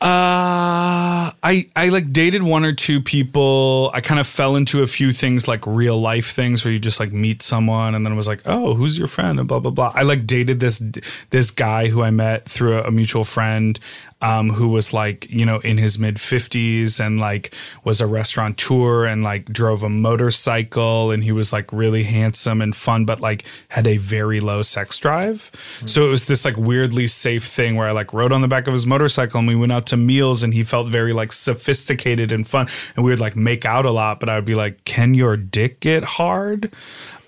Uh 0.00 1.30
I 1.44 1.68
I 1.76 1.88
like 1.90 2.12
dated 2.12 2.42
one 2.42 2.64
or 2.64 2.72
two 2.72 3.00
people. 3.00 3.92
I 3.94 4.00
kind 4.00 4.18
of 4.18 4.26
fell 4.26 4.56
into 4.56 4.82
a 4.82 4.86
few 4.88 5.12
things 5.12 5.46
like 5.46 5.64
real 5.64 6.00
life 6.00 6.32
things 6.32 6.64
where 6.64 6.72
you 6.72 6.80
just 6.80 6.98
like 6.98 7.12
meet 7.12 7.40
someone 7.40 7.94
and 7.94 8.04
then 8.04 8.12
it 8.12 8.16
was 8.16 8.26
like, 8.26 8.40
"Oh, 8.44 8.74
who's 8.74 8.98
your 8.98 9.06
friend?" 9.06 9.38
and 9.38 9.46
blah 9.46 9.60
blah 9.60 9.70
blah. 9.70 9.92
I 9.94 10.02
like 10.02 10.26
dated 10.26 10.58
this 10.58 10.82
this 11.30 11.52
guy 11.52 11.86
who 11.86 12.02
I 12.02 12.10
met 12.10 12.50
through 12.50 12.78
a, 12.78 12.88
a 12.88 12.90
mutual 12.90 13.24
friend 13.24 13.78
um 14.22 14.50
who 14.50 14.68
was 14.68 14.92
like, 14.92 15.28
you 15.30 15.44
know, 15.44 15.58
in 15.60 15.78
his 15.78 15.98
mid 15.98 16.16
50s 16.16 17.00
and 17.00 17.18
like 17.18 17.54
was 17.84 18.00
a 18.00 18.06
restaurateur 18.06 19.06
and 19.06 19.22
like 19.24 19.46
drove 19.46 19.82
a 19.82 19.88
motorcycle 19.88 21.10
and 21.10 21.24
he 21.24 21.32
was 21.32 21.52
like 21.52 21.72
really 21.72 22.04
handsome 22.04 22.60
and 22.60 22.76
fun 22.76 23.04
but 23.04 23.20
like 23.20 23.44
had 23.68 23.86
a 23.86 23.96
very 23.96 24.40
low 24.40 24.62
sex 24.62 24.98
drive. 24.98 25.50
So 25.86 26.06
it 26.06 26.10
was 26.10 26.26
this 26.26 26.44
like 26.44 26.56
weirdly 26.56 27.06
safe 27.06 27.44
thing 27.44 27.76
where 27.76 27.88
I 27.88 27.92
like 27.92 28.12
rode 28.12 28.32
on 28.32 28.42
the 28.42 28.48
back 28.48 28.66
of 28.66 28.72
his 28.72 28.86
motorcycle 28.86 29.38
and 29.38 29.48
we 29.48 29.56
went 29.56 29.72
out 29.72 29.86
to 29.86 29.96
meals 29.96 30.42
and 30.42 30.54
he 30.54 30.62
felt 30.62 30.88
very 30.88 31.12
like 31.12 31.22
like 31.22 31.32
sophisticated 31.32 32.32
and 32.32 32.46
fun. 32.46 32.66
And 32.96 33.04
we 33.04 33.10
would 33.10 33.20
like 33.20 33.36
make 33.36 33.64
out 33.64 33.86
a 33.86 33.90
lot, 33.90 34.20
but 34.20 34.28
I 34.28 34.34
would 34.34 34.44
be 34.44 34.54
like, 34.54 34.84
"Can 34.84 35.14
your 35.14 35.36
dick 35.36 35.80
get 35.80 36.04
hard?" 36.04 36.72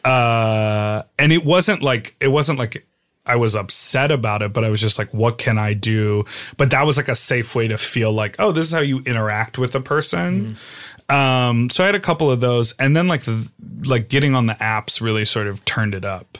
Uh, 0.04 1.02
and 1.18 1.32
it 1.32 1.44
wasn't 1.44 1.82
like 1.82 2.16
it 2.20 2.28
wasn't 2.28 2.58
like 2.58 2.86
I 3.26 3.36
was 3.36 3.56
upset 3.56 4.10
about 4.10 4.42
it, 4.42 4.52
but 4.52 4.64
I 4.64 4.70
was 4.70 4.80
just 4.80 4.98
like, 4.98 5.12
what 5.14 5.38
can 5.38 5.56
I 5.58 5.72
do? 5.72 6.24
But 6.56 6.70
that 6.72 6.82
was 6.84 6.96
like 6.96 7.08
a 7.08 7.14
safe 7.16 7.54
way 7.54 7.68
to 7.68 7.78
feel 7.78 8.12
like, 8.12 8.36
oh, 8.38 8.52
this 8.52 8.66
is 8.66 8.72
how 8.72 8.80
you 8.80 8.98
interact 9.06 9.56
with 9.56 9.74
a 9.74 9.80
person. 9.80 10.56
Um, 11.08 11.70
so 11.70 11.82
I 11.82 11.86
had 11.86 11.94
a 11.94 12.00
couple 12.00 12.30
of 12.30 12.40
those, 12.40 12.72
and 12.78 12.96
then 12.96 13.08
like 13.08 13.22
the, 13.22 13.48
like 13.84 14.08
getting 14.08 14.34
on 14.34 14.46
the 14.46 14.54
apps 14.54 15.00
really 15.00 15.24
sort 15.24 15.46
of 15.46 15.64
turned 15.64 15.94
it 15.94 16.04
up. 16.04 16.38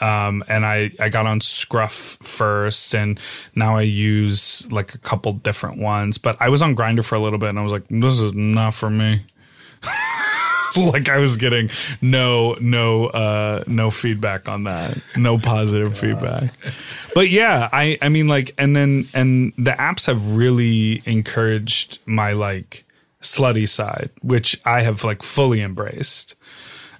Um, 0.00 0.44
and 0.48 0.64
I 0.64 0.92
I 1.00 1.08
got 1.08 1.26
on 1.26 1.40
Scruff 1.40 1.92
first, 1.92 2.94
and 2.94 3.18
now 3.54 3.76
I 3.76 3.82
use 3.82 4.70
like 4.70 4.94
a 4.94 4.98
couple 4.98 5.32
different 5.32 5.78
ones. 5.78 6.18
But 6.18 6.36
I 6.40 6.48
was 6.50 6.62
on 6.62 6.76
Grindr 6.76 7.04
for 7.04 7.16
a 7.16 7.18
little 7.18 7.38
bit, 7.38 7.48
and 7.48 7.58
I 7.58 7.62
was 7.62 7.72
like, 7.72 7.84
this 7.90 8.20
is 8.20 8.32
not 8.34 8.74
for 8.74 8.90
me. 8.90 9.24
like 10.92 11.08
I 11.08 11.18
was 11.18 11.36
getting 11.36 11.70
no 12.00 12.56
no 12.60 13.06
uh 13.06 13.64
no 13.66 13.90
feedback 13.90 14.48
on 14.48 14.64
that. 14.64 14.98
No 15.16 15.38
positive 15.38 15.98
feedback. 15.98 16.52
But 17.14 17.30
yeah, 17.30 17.68
I 17.72 17.98
I 18.00 18.08
mean 18.08 18.28
like 18.28 18.54
and 18.58 18.76
then 18.76 19.06
and 19.14 19.52
the 19.58 19.72
apps 19.72 20.06
have 20.06 20.36
really 20.36 21.02
encouraged 21.04 21.98
my 22.06 22.32
like 22.32 22.84
slutty 23.22 23.68
side, 23.68 24.10
which 24.22 24.60
I 24.64 24.82
have 24.82 25.04
like 25.04 25.22
fully 25.22 25.60
embraced. 25.60 26.34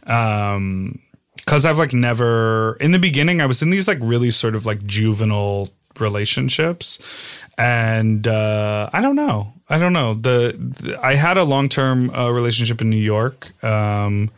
Um 0.07 1.01
cuz 1.47 1.65
I've 1.65 1.79
like 1.79 1.93
never 1.93 2.77
in 2.81 2.91
the 2.91 2.99
beginning 2.99 3.41
I 3.41 3.47
was 3.47 3.63
in 3.63 3.71
these 3.71 3.87
like 3.87 3.99
really 4.01 4.31
sort 4.31 4.55
of 4.55 4.67
like 4.67 4.85
juvenile 4.85 5.71
relationships 5.99 6.99
and 7.57 8.27
uh 8.27 8.91
I 8.93 9.01
don't 9.01 9.17
know. 9.17 9.53
I 9.71 9.79
don't 9.79 9.93
know. 9.93 10.15
The, 10.15 10.55
the 10.59 10.99
I 11.03 11.15
had 11.17 11.37
a 11.37 11.45
long-term 11.45 12.11
uh, 12.11 12.31
relationship 12.31 12.81
in 12.81 12.91
New 12.91 12.97
York 12.97 13.53
um 13.65 14.31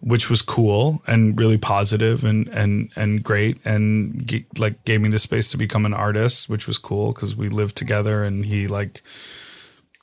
which 0.00 0.28
was 0.28 0.42
cool 0.42 1.02
and 1.06 1.38
really 1.38 1.56
positive 1.56 2.22
and 2.24 2.48
and 2.48 2.90
and 2.96 3.22
great 3.24 3.58
and 3.64 4.26
g- 4.28 4.44
like 4.58 4.84
gave 4.84 5.00
me 5.00 5.08
the 5.08 5.18
space 5.18 5.50
to 5.50 5.56
become 5.56 5.86
an 5.86 5.94
artist 5.94 6.48
which 6.50 6.66
was 6.66 6.76
cool 6.78 7.12
cuz 7.14 7.34
we 7.34 7.48
lived 7.48 7.76
together 7.76 8.22
and 8.22 8.44
he 8.44 8.68
like 8.68 9.02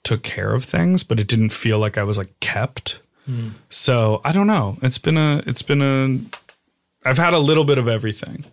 took 0.03 0.23
care 0.23 0.53
of 0.53 0.63
things 0.65 1.03
but 1.03 1.19
it 1.19 1.27
didn't 1.27 1.51
feel 1.53 1.77
like 1.79 1.97
I 1.97 2.03
was 2.03 2.17
like 2.17 2.37
kept. 2.39 2.99
So, 3.69 4.19
I 4.25 4.33
don't 4.33 4.47
know. 4.47 4.77
It's 4.81 4.97
been 4.97 5.17
a 5.17 5.41
it's 5.45 5.61
been 5.61 5.81
a 5.81 6.19
I've 7.07 7.17
had 7.19 7.33
a 7.33 7.39
little 7.39 7.63
bit 7.63 7.77
of 7.77 7.87
everything. 7.87 8.43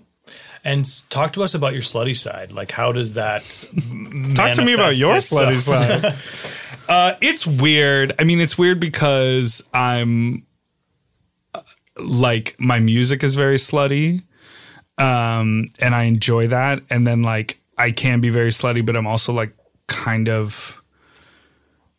And 0.64 0.84
talk 1.08 1.32
to 1.34 1.42
us 1.42 1.54
about 1.54 1.72
your 1.72 1.82
slutty 1.82 2.16
side. 2.16 2.52
Like, 2.52 2.70
how 2.70 2.92
does 2.92 3.14
that 3.14 3.42
Talk 4.34 4.52
to 4.54 4.64
me 4.64 4.74
about 4.74 4.96
your 4.96 5.16
itself? 5.16 5.48
slutty 5.48 5.58
side. 6.04 6.14
uh, 6.88 7.14
it's 7.22 7.46
weird. 7.46 8.12
I 8.18 8.24
mean, 8.24 8.40
it's 8.40 8.58
weird 8.58 8.78
because 8.78 9.66
I'm 9.72 10.44
uh, 11.54 11.62
like 11.98 12.56
my 12.58 12.78
music 12.78 13.22
is 13.24 13.34
very 13.36 13.56
slutty, 13.56 14.22
um, 14.98 15.72
and 15.78 15.94
I 15.94 16.02
enjoy 16.04 16.48
that. 16.48 16.82
And 16.90 17.06
then 17.06 17.22
like 17.22 17.58
I 17.78 17.90
can 17.90 18.20
be 18.20 18.28
very 18.28 18.50
slutty, 18.50 18.84
but 18.84 18.96
I'm 18.96 19.06
also 19.06 19.32
like 19.32 19.54
kind 19.86 20.28
of 20.28 20.79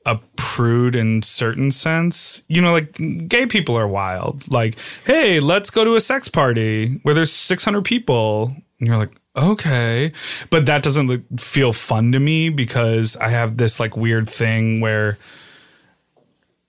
a 0.05 0.19
prude 0.35 0.95
in 0.95 1.21
certain 1.21 1.71
sense. 1.71 2.43
You 2.47 2.61
know, 2.61 2.71
like 2.71 2.97
gay 3.27 3.45
people 3.45 3.77
are 3.77 3.87
wild. 3.87 4.49
Like, 4.51 4.77
hey, 5.05 5.39
let's 5.39 5.69
go 5.69 5.83
to 5.83 5.95
a 5.95 6.01
sex 6.01 6.27
party 6.27 6.99
where 7.03 7.15
there's 7.15 7.31
600 7.31 7.83
people. 7.83 8.55
And 8.79 8.87
you're 8.87 8.97
like, 8.97 9.11
okay. 9.35 10.11
But 10.49 10.65
that 10.65 10.83
doesn't 10.83 11.39
feel 11.39 11.73
fun 11.73 12.11
to 12.13 12.19
me 12.19 12.49
because 12.49 13.15
I 13.17 13.29
have 13.29 13.57
this 13.57 13.79
like 13.79 13.95
weird 13.95 14.29
thing 14.29 14.81
where 14.81 15.17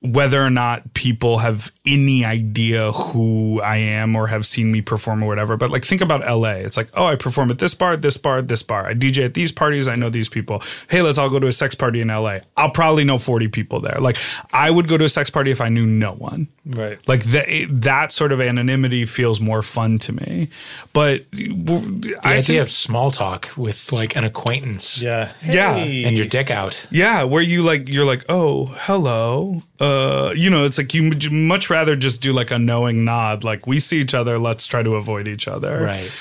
whether 0.00 0.44
or 0.44 0.50
not 0.50 0.94
people 0.94 1.38
have 1.38 1.72
any 1.84 2.24
idea 2.24 2.92
who 2.92 3.60
I 3.60 3.76
am 3.78 4.14
or 4.14 4.28
have 4.28 4.46
seen 4.46 4.70
me 4.70 4.82
perform 4.82 5.24
or 5.24 5.26
whatever. 5.26 5.56
But 5.56 5.70
like, 5.72 5.84
think 5.84 6.00
about 6.00 6.20
LA. 6.20 6.50
It's 6.62 6.76
like, 6.76 6.88
oh, 6.94 7.06
I 7.06 7.16
perform 7.16 7.50
at 7.50 7.58
this 7.58 7.74
bar, 7.74 7.96
this 7.96 8.16
bar, 8.16 8.40
this 8.40 8.62
bar. 8.62 8.86
I 8.86 8.94
DJ 8.94 9.24
at 9.24 9.34
these 9.34 9.50
parties. 9.50 9.88
I 9.88 9.96
know 9.96 10.08
these 10.08 10.28
people. 10.28 10.62
Hey, 10.88 11.02
let's 11.02 11.18
all 11.18 11.28
go 11.28 11.40
to 11.40 11.48
a 11.48 11.52
sex 11.52 11.74
party 11.74 12.00
in 12.00 12.06
LA. 12.08 12.38
I'll 12.56 12.70
probably 12.70 13.02
know 13.02 13.18
40 13.18 13.48
people 13.48 13.80
there. 13.80 13.96
Like, 14.00 14.16
I 14.52 14.70
would 14.70 14.86
go 14.86 14.96
to 14.96 15.04
a 15.04 15.08
sex 15.08 15.28
party 15.28 15.50
if 15.50 15.60
I 15.60 15.70
knew 15.70 15.84
no 15.84 16.12
one. 16.12 16.46
Right. 16.64 17.00
Like 17.08 17.24
that, 17.24 17.48
that 17.70 18.12
sort 18.12 18.30
of 18.30 18.40
anonymity 18.40 19.04
feels 19.04 19.40
more 19.40 19.62
fun 19.62 19.98
to 20.00 20.12
me. 20.12 20.50
But 20.92 21.24
The 21.32 22.16
I 22.22 22.34
idea 22.34 22.42
think- 22.42 22.60
of 22.62 22.70
small 22.70 23.10
talk 23.10 23.50
with 23.56 23.90
like 23.90 24.14
an 24.14 24.22
acquaintance 24.22 25.02
Yeah. 25.02 25.32
Yeah. 25.44 25.74
Hey. 25.74 26.04
and 26.04 26.16
your 26.16 26.26
dick 26.26 26.50
out. 26.52 26.86
Yeah, 26.90 27.24
where 27.24 27.42
you 27.42 27.62
like 27.64 27.88
you're 27.88 28.04
like, 28.04 28.24
oh, 28.28 28.66
hello. 28.82 29.64
Uh, 29.80 30.32
you 30.36 30.48
know, 30.48 30.64
it's 30.64 30.78
like 30.78 30.94
you 30.94 31.10
much 31.32 31.68
rather 31.72 31.96
just 31.96 32.20
do 32.20 32.32
like 32.32 32.50
a 32.50 32.58
knowing 32.58 33.04
nod, 33.04 33.42
like 33.42 33.66
we 33.66 33.80
see 33.80 34.00
each 34.00 34.14
other, 34.14 34.38
let's 34.38 34.66
try 34.66 34.82
to 34.82 34.94
avoid 34.96 35.26
each 35.26 35.48
other. 35.48 35.82
Right. 35.82 36.12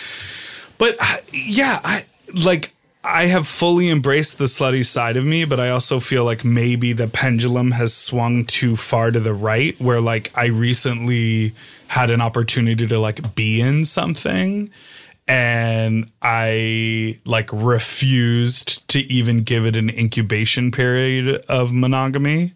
But 0.78 0.98
yeah, 1.32 1.80
I 1.84 2.06
like 2.34 2.74
I 3.04 3.28
have 3.28 3.48
fully 3.48 3.90
embraced 3.90 4.38
the 4.38 4.46
slutty 4.46 4.86
side 4.86 5.18
of 5.18 5.26
me, 5.26 5.46
but 5.46 5.60
I 5.60 5.70
also 5.70 6.00
feel 6.00 6.24
like 6.24 6.46
maybe 6.46 6.94
the 6.94 7.08
pendulum 7.08 7.72
has 7.72 7.94
swung 7.94 8.46
too 8.46 8.76
far 8.76 9.12
to 9.12 9.20
the 9.20 9.34
right 9.34 9.80
where 9.80 10.00
like 10.00 10.32
I 10.38 10.46
recently 10.46 11.54
had 11.88 12.10
an 12.10 12.22
opportunity 12.22 12.88
to 12.88 13.00
like 13.00 13.36
be 13.36 13.60
in 13.60 13.86
something 13.86 14.70
and 15.28 16.12
I 16.22 17.20
like 17.26 17.50
refused 17.52 18.88
to 18.90 19.00
even 19.00 19.44
give 19.44 19.66
it 19.66 19.76
an 19.76 19.90
incubation 19.90 20.72
period 20.72 21.44
of 21.48 21.72
monogamy 21.72 22.54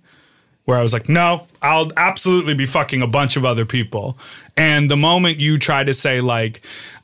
where 0.66 0.78
I 0.78 0.82
was 0.82 0.94
like, 0.94 1.08
no, 1.08 1.48
I'll 1.62 1.92
absolutely 1.96 2.54
be 2.54 2.66
fucking 2.66 3.02
a 3.02 3.08
bunch 3.08 3.38
of 3.38 3.46
other 3.46 3.66
people. 3.66 4.18
And 4.58 4.90
the 4.90 4.98
moment 4.98 5.38
you 5.38 5.58
try 5.58 5.84
to 5.84 5.94
say, 5.94 6.22
like, 6.22 6.62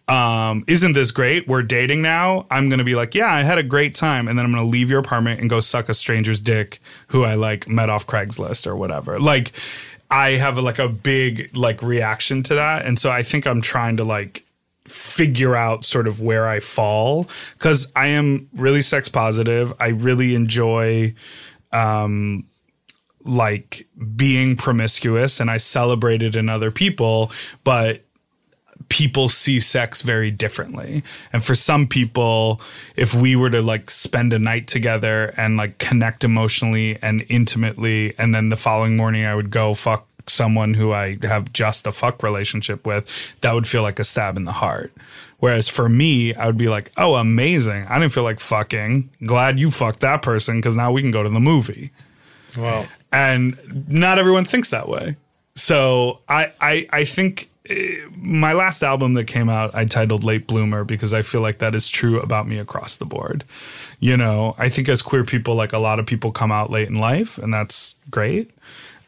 um, 0.08 0.64
isn't 0.68 0.94
this 0.94 1.12
great? 1.12 1.48
We're 1.48 1.62
dating 1.62 2.02
now. 2.02 2.46
I'm 2.52 2.70
going 2.70 2.80
to 2.80 2.86
be 2.86 2.96
like, 2.96 3.16
yeah, 3.16 3.32
I 3.32 3.44
had 3.44 3.58
a 3.58 3.64
great 3.64 3.96
time. 3.96 4.28
And 4.28 4.38
then 4.38 4.46
I'm 4.46 4.52
going 4.52 4.64
to 4.64 4.70
leave 4.70 4.90
your 4.90 5.00
apartment 5.00 5.40
and 5.40 5.50
go 5.50 5.60
suck 5.60 5.90
a 5.90 5.94
stranger's 5.94 6.42
dick 6.42 6.82
who 7.08 7.24
I 7.24 7.36
like 7.36 7.68
met 7.68 7.90
off 7.90 8.08
Craigslist 8.08 8.68
or 8.68 8.76
whatever. 8.76 9.20
Like, 9.20 9.54
I 10.10 10.32
have 10.32 10.58
like 10.58 10.80
a 10.80 10.90
big 10.90 11.56
like 11.56 11.82
reaction 11.82 12.44
to 12.44 12.56
that. 12.56 12.86
And 12.86 13.00
so 13.00 13.10
I 13.10 13.24
think 13.24 13.48
I'm 13.48 13.62
trying 13.62 13.98
to 13.98 14.04
like, 14.04 14.46
figure 14.88 15.56
out 15.56 15.86
sort 15.86 16.08
of 16.08 16.20
where 16.22 16.48
I 16.48 16.60
fall 16.60 17.30
because 17.58 17.92
I 17.96 18.08
am 18.08 18.50
really 18.54 18.82
sex 18.82 19.08
positive. 19.08 19.74
I 19.80 19.90
really 19.90 20.36
enjoy 20.36 21.14
um, 21.72 22.46
like 23.26 23.88
being 24.16 24.56
promiscuous 24.56 25.40
and 25.40 25.50
I 25.50 25.58
celebrate 25.58 26.24
it 26.24 26.36
in 26.36 26.50
other 26.50 26.72
people, 26.72 27.32
but 27.64 28.02
people 28.90 29.30
see 29.30 29.60
sex 29.60 30.02
very 30.02 30.32
differently. 30.32 31.04
And 31.32 31.44
for 31.44 31.56
some 31.56 31.88
people, 31.88 32.62
if 32.96 33.14
we 33.14 33.36
were 33.36 33.50
to 33.50 33.62
like 33.62 33.90
spend 33.90 34.34
a 34.34 34.40
night 34.40 34.68
together 34.68 35.34
and 35.38 35.58
like 35.58 35.78
connect 35.78 36.24
emotionally 36.24 36.98
and 37.02 37.26
intimately, 37.30 38.14
and 38.18 38.36
then 38.36 38.50
the 38.50 38.58
following 38.58 38.98
morning 38.98 39.26
I 39.26 39.36
would 39.36 39.50
go 39.50 39.74
fuck 39.74 40.08
someone 40.28 40.74
who 40.74 40.94
I 40.94 41.18
have 41.24 41.52
just 41.52 41.88
a 41.88 41.92
fuck 41.92 42.22
relationship 42.22 42.86
with, 42.86 43.08
that 43.42 43.54
would 43.54 43.68
feel 43.68 43.82
like 43.82 44.00
a 44.00 44.04
stab 44.04 44.38
in 44.38 44.46
the 44.46 44.52
heart. 44.52 44.94
Whereas 45.40 45.68
for 45.68 45.90
me, 45.90 46.36
I 46.36 46.46
would 46.46 46.58
be 46.58 46.70
like, 46.70 46.92
oh, 46.98 47.16
amazing. 47.16 47.88
I 47.88 47.98
didn't 47.98 48.14
feel 48.14 48.24
like 48.24 48.40
fucking. 48.40 49.10
Glad 49.26 49.60
you 49.60 49.72
fucked 49.72 50.02
that 50.02 50.22
person 50.22 50.58
because 50.58 50.76
now 50.76 50.92
we 50.92 51.02
can 51.02 51.10
go 51.10 51.24
to 51.24 51.30
the 51.30 51.40
movie 51.40 51.92
Wow. 52.58 52.88
And 53.12 53.58
not 53.88 54.20
everyone 54.20 54.46
thinks 54.46 54.70
that 54.70 54.88
way. 54.88 55.16
So 55.56 56.20
I 56.30 56.54
I 56.62 56.88
I 56.92 57.06
think 57.06 57.50
eh, 57.70 57.98
my 58.16 58.54
last 58.54 58.84
album 58.84 59.14
that 59.16 59.26
came 59.26 59.50
out 59.50 59.76
I 59.76 59.86
titled 59.86 60.24
Late 60.24 60.48
Bloomer 60.48 60.84
because 60.84 61.14
I 61.14 61.22
feel 61.22 61.42
like 61.42 61.60
that 61.60 61.76
is 61.76 61.90
true 61.90 62.20
about 62.20 62.48
me 62.48 62.58
across 62.58 62.98
the 62.98 63.06
board. 63.06 63.44
You 64.00 64.18
know, 64.18 64.56
I 64.58 64.70
think 64.70 64.90
as 64.90 65.02
queer 65.02 65.24
people 65.24 65.56
like 65.56 65.74
a 65.74 65.78
lot 65.78 66.00
of 66.00 66.06
people 66.06 66.32
come 66.32 66.52
out 66.52 66.72
late 66.72 66.88
in 66.88 66.96
life 66.96 67.38
and 67.38 67.54
that's 67.54 67.96
great. 68.10 68.52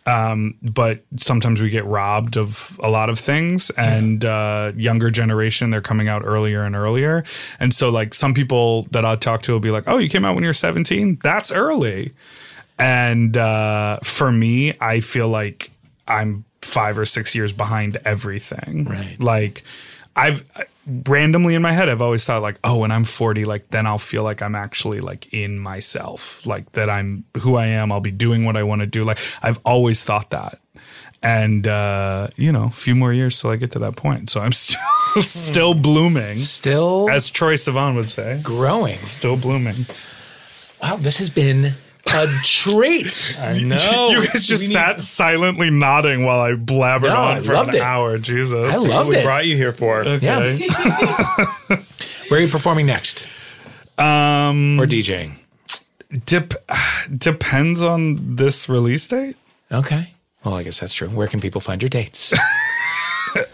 Um, 0.06 0.56
but 0.62 1.02
sometimes 1.16 1.62
we 1.62 1.70
get 1.70 1.86
robbed 1.86 2.36
of 2.36 2.78
a 2.84 2.90
lot 2.90 3.10
of 3.10 3.18
things 3.18 3.70
and 3.72 4.26
uh, 4.26 4.74
younger 4.76 5.10
generation 5.10 5.70
they're 5.70 5.80
coming 5.80 6.10
out 6.10 6.24
earlier 6.26 6.64
and 6.64 6.76
earlier 6.76 7.24
and 7.58 7.74
so 7.74 7.90
like 7.90 8.14
some 8.14 8.34
people 8.34 8.84
that 8.92 9.06
i 9.06 9.16
talk 9.16 9.44
to 9.44 9.54
will 9.54 9.62
be 9.62 9.72
like 9.72 9.86
oh 9.88 9.98
you 9.98 10.10
came 10.10 10.26
out 10.26 10.36
when 10.36 10.44
you're 10.44 10.52
17 10.52 11.20
that's 11.24 11.54
early 11.54 12.12
and 12.84 13.38
uh, 13.38 14.00
for 14.04 14.32
me, 14.32 14.74
I 14.82 15.00
feel 15.00 15.30
like 15.30 15.72
I'm 16.08 16.44
five 16.62 16.98
or 16.98 17.06
six 17.06 17.34
years 17.34 17.54
behind 17.54 17.98
everything. 18.06 18.86
Right. 18.86 19.16
Like 19.20 19.64
I've 20.16 20.44
randomly 21.08 21.56
in 21.56 21.62
my 21.62 21.72
head, 21.72 21.88
I've 21.88 22.02
always 22.02 22.26
thought 22.26 22.42
like, 22.42 22.58
oh, 22.64 22.80
when 22.80 22.92
I'm 22.92 23.06
40, 23.06 23.46
like 23.46 23.70
then 23.70 23.88
I'll 23.88 23.98
feel 23.98 24.24
like 24.24 24.42
I'm 24.42 24.54
actually 24.56 25.00
like 25.00 25.34
in 25.34 25.60
myself, 25.60 26.46
like 26.46 26.70
that 26.74 26.90
I'm 26.90 27.24
who 27.40 27.56
I 27.56 27.68
am. 27.68 27.92
I'll 27.92 28.02
be 28.02 28.12
doing 28.12 28.44
what 28.44 28.58
I 28.58 28.64
want 28.64 28.82
to 28.82 28.86
do. 28.88 29.04
Like 29.06 29.20
I've 29.42 29.60
always 29.66 30.04
thought 30.04 30.30
that. 30.32 30.60
And 31.22 31.66
uh, 31.68 32.28
you 32.36 32.52
know, 32.52 32.66
a 32.66 32.72
few 32.72 32.96
more 32.96 33.14
years 33.14 33.40
till 33.40 33.50
I 33.52 33.56
get 33.56 33.72
to 33.72 33.80
that 33.80 33.96
point. 33.96 34.30
So 34.30 34.42
I'm 34.42 34.52
still 34.68 35.22
still 35.22 35.74
blooming, 35.74 36.38
Still 36.38 37.10
as 37.10 37.32
Troye 37.32 37.56
Sivan 37.56 37.96
would 37.96 38.10
say. 38.10 38.42
growing. 38.44 39.00
Still 39.06 39.38
blooming. 39.38 39.86
Wow, 40.82 40.98
this 40.98 41.18
has 41.20 41.30
been 41.30 41.76
a 42.08 42.28
treat. 42.44 43.38
I 43.40 43.60
know. 43.62 44.10
you 44.10 44.26
guys 44.26 44.46
just 44.46 44.72
sat 44.72 45.00
silently 45.02 45.70
nodding 45.70 46.24
while 46.26 46.40
I 46.40 46.52
blabbered 46.54 47.04
No, 47.04 47.16
on 47.16 47.44
for 47.44 47.54
loved 47.54 47.70
an 47.70 47.76
it. 47.78 47.82
hour. 47.82 48.18
Jesus. 48.18 48.54
I 48.72 48.78
What 48.78 48.90
loved 48.90 49.10
we 49.10 49.18
it. 49.18 49.24
brought 49.24 49.46
you 49.46 49.56
here 49.56 49.72
for. 49.72 50.00
Okay. 50.02 50.68
Where 52.30 52.40
are 52.40 52.44
you 52.44 52.48
performing 52.50 52.86
next 52.86 53.30
Um, 53.98 54.80
or 54.80 54.86
DJing? 54.86 55.34
dep- 56.26 56.54
depends 57.18 57.82
on 57.82 58.36
this 58.36 58.68
release 58.70 59.08
date. 59.08 59.36
Okay. 59.72 60.14
Well, 60.44 60.56
I 60.56 60.64
guess 60.64 60.80
that's 60.82 60.94
true. 60.94 61.08
Where 61.10 61.28
can 61.28 61.40
people 61.40 61.62
find 61.62 61.82
your 61.82 61.90
dates? 61.90 62.34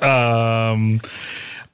Um, 0.01 0.99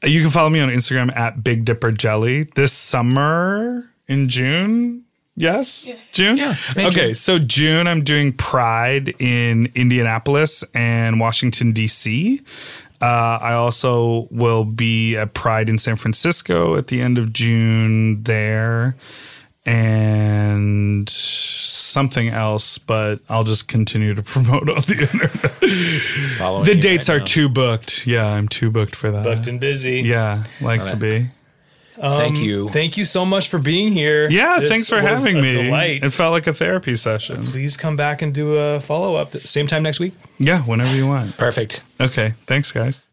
you 0.03 0.21
can 0.21 0.29
follow 0.29 0.51
me 0.51 0.59
on 0.59 0.69
Instagram 0.69 1.15
at 1.15 1.43
Big 1.43 1.65
Dipper 1.65 1.91
Jelly 1.91 2.43
this 2.55 2.71
summer 2.71 3.89
in 4.07 4.29
June. 4.29 5.04
Yes, 5.37 5.85
June. 6.13 6.37
Yeah, 6.37 6.55
Okay, 6.77 6.89
June. 7.07 7.15
so 7.15 7.39
June 7.39 7.87
I'm 7.87 8.03
doing 8.03 8.31
Pride 8.33 9.13
in 9.19 9.69
Indianapolis 9.75 10.63
and 10.73 11.19
Washington 11.19 11.73
D.C. 11.73 12.41
Uh, 13.01 13.05
I 13.41 13.51
also 13.53 14.27
will 14.31 14.63
be 14.63 15.17
at 15.17 15.33
Pride 15.33 15.67
in 15.67 15.77
San 15.77 15.97
Francisco 15.97 16.77
at 16.77 16.87
the 16.87 17.01
end 17.01 17.17
of 17.17 17.33
June 17.33 18.23
there, 18.23 18.95
and 19.65 21.07
something 21.09 22.29
else, 22.29 22.77
but 22.77 23.19
I'll 23.29 23.43
just 23.43 23.67
continue 23.67 24.13
to 24.15 24.23
promote 24.33 24.69
on 24.69 24.81
the 24.83 25.01
internet. 25.01 26.65
The 26.65 26.75
dates 26.79 27.09
right 27.09 27.15
are 27.15 27.19
now. 27.19 27.25
too 27.25 27.49
booked. 27.49 28.07
Yeah, 28.07 28.25
I'm 28.25 28.47
too 28.47 28.71
booked 28.71 28.95
for 28.95 29.11
that. 29.11 29.23
Booked 29.23 29.47
and 29.47 29.59
busy. 29.59 30.01
yeah, 30.01 30.43
like 30.61 30.85
to 30.87 30.95
be. 30.95 31.27
Thank 31.95 32.37
um, 32.37 32.43
you. 32.43 32.69
Thank 32.69 32.97
you 32.97 33.05
so 33.05 33.25
much 33.25 33.49
for 33.49 33.57
being 33.57 33.91
here. 33.91 34.29
Yeah, 34.29 34.59
This 34.59 34.69
thanks 34.69 34.89
for 34.89 34.97
was 34.97 35.05
having 35.05 35.37
a 35.37 35.41
me. 35.41 35.51
Delight. 35.63 36.03
It 36.03 36.09
felt 36.11 36.31
like 36.31 36.47
a 36.47 36.53
therapy 36.53 36.95
session. 36.95 37.45
Please 37.45 37.77
come 37.77 37.95
back 37.95 38.21
and 38.21 38.33
do 38.33 38.55
a 38.55 38.79
follow 38.79 39.15
up 39.15 39.35
same 39.41 39.67
time 39.67 39.83
next 39.83 39.99
week. 39.99 40.13
Yeah, 40.37 40.61
whenever 40.61 40.95
you 40.95 41.07
want. 41.07 41.37
Perfect. 41.37 41.83
Okay, 41.99 42.33
thanks, 42.47 42.71
guys. 42.71 43.05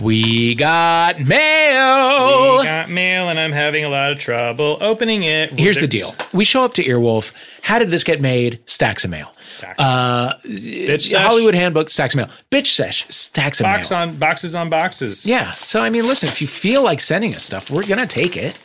We 0.00 0.54
got 0.54 1.18
mail. 1.20 2.58
We 2.58 2.64
got 2.64 2.88
mail 2.90 3.28
and 3.28 3.38
I'm 3.38 3.52
having 3.52 3.84
a 3.84 3.88
lot 3.88 4.12
of 4.12 4.18
trouble 4.18 4.78
opening 4.80 5.22
it. 5.24 5.58
Here's 5.58 5.78
the 5.78 5.86
deal. 5.86 6.14
We 6.32 6.44
show 6.44 6.64
up 6.64 6.74
to 6.74 6.84
Earwolf. 6.84 7.32
How 7.62 7.78
did 7.78 7.90
this 7.90 8.04
get 8.04 8.20
made? 8.20 8.60
Stacks 8.66 9.04
of 9.04 9.10
mail. 9.10 9.32
Stacks. 9.48 9.78
Uh, 9.78 10.34
Bitch 10.44 11.02
sesh. 11.10 11.20
Hollywood 11.22 11.54
Handbook, 11.54 11.90
stacks 11.90 12.14
of 12.14 12.18
mail. 12.18 12.28
Bitch 12.50 12.66
sesh, 12.68 13.06
stacks 13.08 13.60
of 13.60 13.64
box 13.64 13.90
mail. 13.90 14.00
on 14.00 14.16
boxes 14.16 14.54
on 14.54 14.68
boxes. 14.70 15.24
yeah. 15.26 15.50
So 15.50 15.80
I 15.80 15.90
mean, 15.90 16.04
listen, 16.06 16.28
if 16.28 16.40
you 16.40 16.46
feel 16.46 16.82
like 16.82 17.00
sending 17.00 17.34
us 17.34 17.42
stuff, 17.44 17.70
we're 17.70 17.86
gonna 17.86 18.06
take 18.06 18.36
it. 18.36 18.56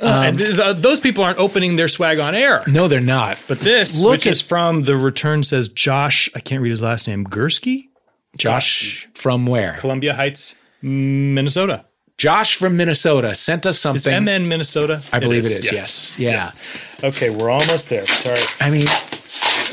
and 0.00 0.38
th- 0.38 0.56
th- 0.56 0.76
those 0.78 1.00
people 1.00 1.24
aren't 1.24 1.38
opening 1.38 1.76
their 1.76 1.88
swag 1.88 2.18
on 2.18 2.34
air. 2.34 2.62
No, 2.66 2.88
they're 2.88 3.00
not. 3.00 3.38
But 3.48 3.60
this, 3.60 4.00
Look 4.00 4.12
which 4.12 4.26
at- 4.26 4.32
is 4.32 4.40
from 4.40 4.82
the 4.84 4.96
return, 4.96 5.42
says 5.44 5.68
Josh. 5.68 6.28
I 6.34 6.40
can't 6.40 6.62
read 6.62 6.70
his 6.70 6.82
last 6.82 7.06
name. 7.08 7.24
Gursky, 7.26 7.88
Josh 8.38 9.08
from 9.14 9.46
where? 9.46 9.74
Columbia 9.78 10.14
Heights, 10.14 10.56
Minnesota. 10.80 11.84
Josh 12.18 12.56
from 12.56 12.76
Minnesota 12.76 13.34
sent 13.34 13.66
us 13.66 13.76
Is 13.76 13.82
something. 13.82 14.24
MN 14.24 14.48
Minnesota? 14.48 15.02
I 15.12 15.18
believe 15.18 15.44
it 15.44 15.50
is. 15.52 15.72
yeah. 15.72 15.80
Yes. 15.80 16.18
Yeah. 16.18 16.52
Okay, 17.02 17.30
we're 17.30 17.50
almost 17.50 17.88
there. 17.88 18.06
Sorry. 18.06 18.38
I 18.60 18.70
mean, 18.70 18.84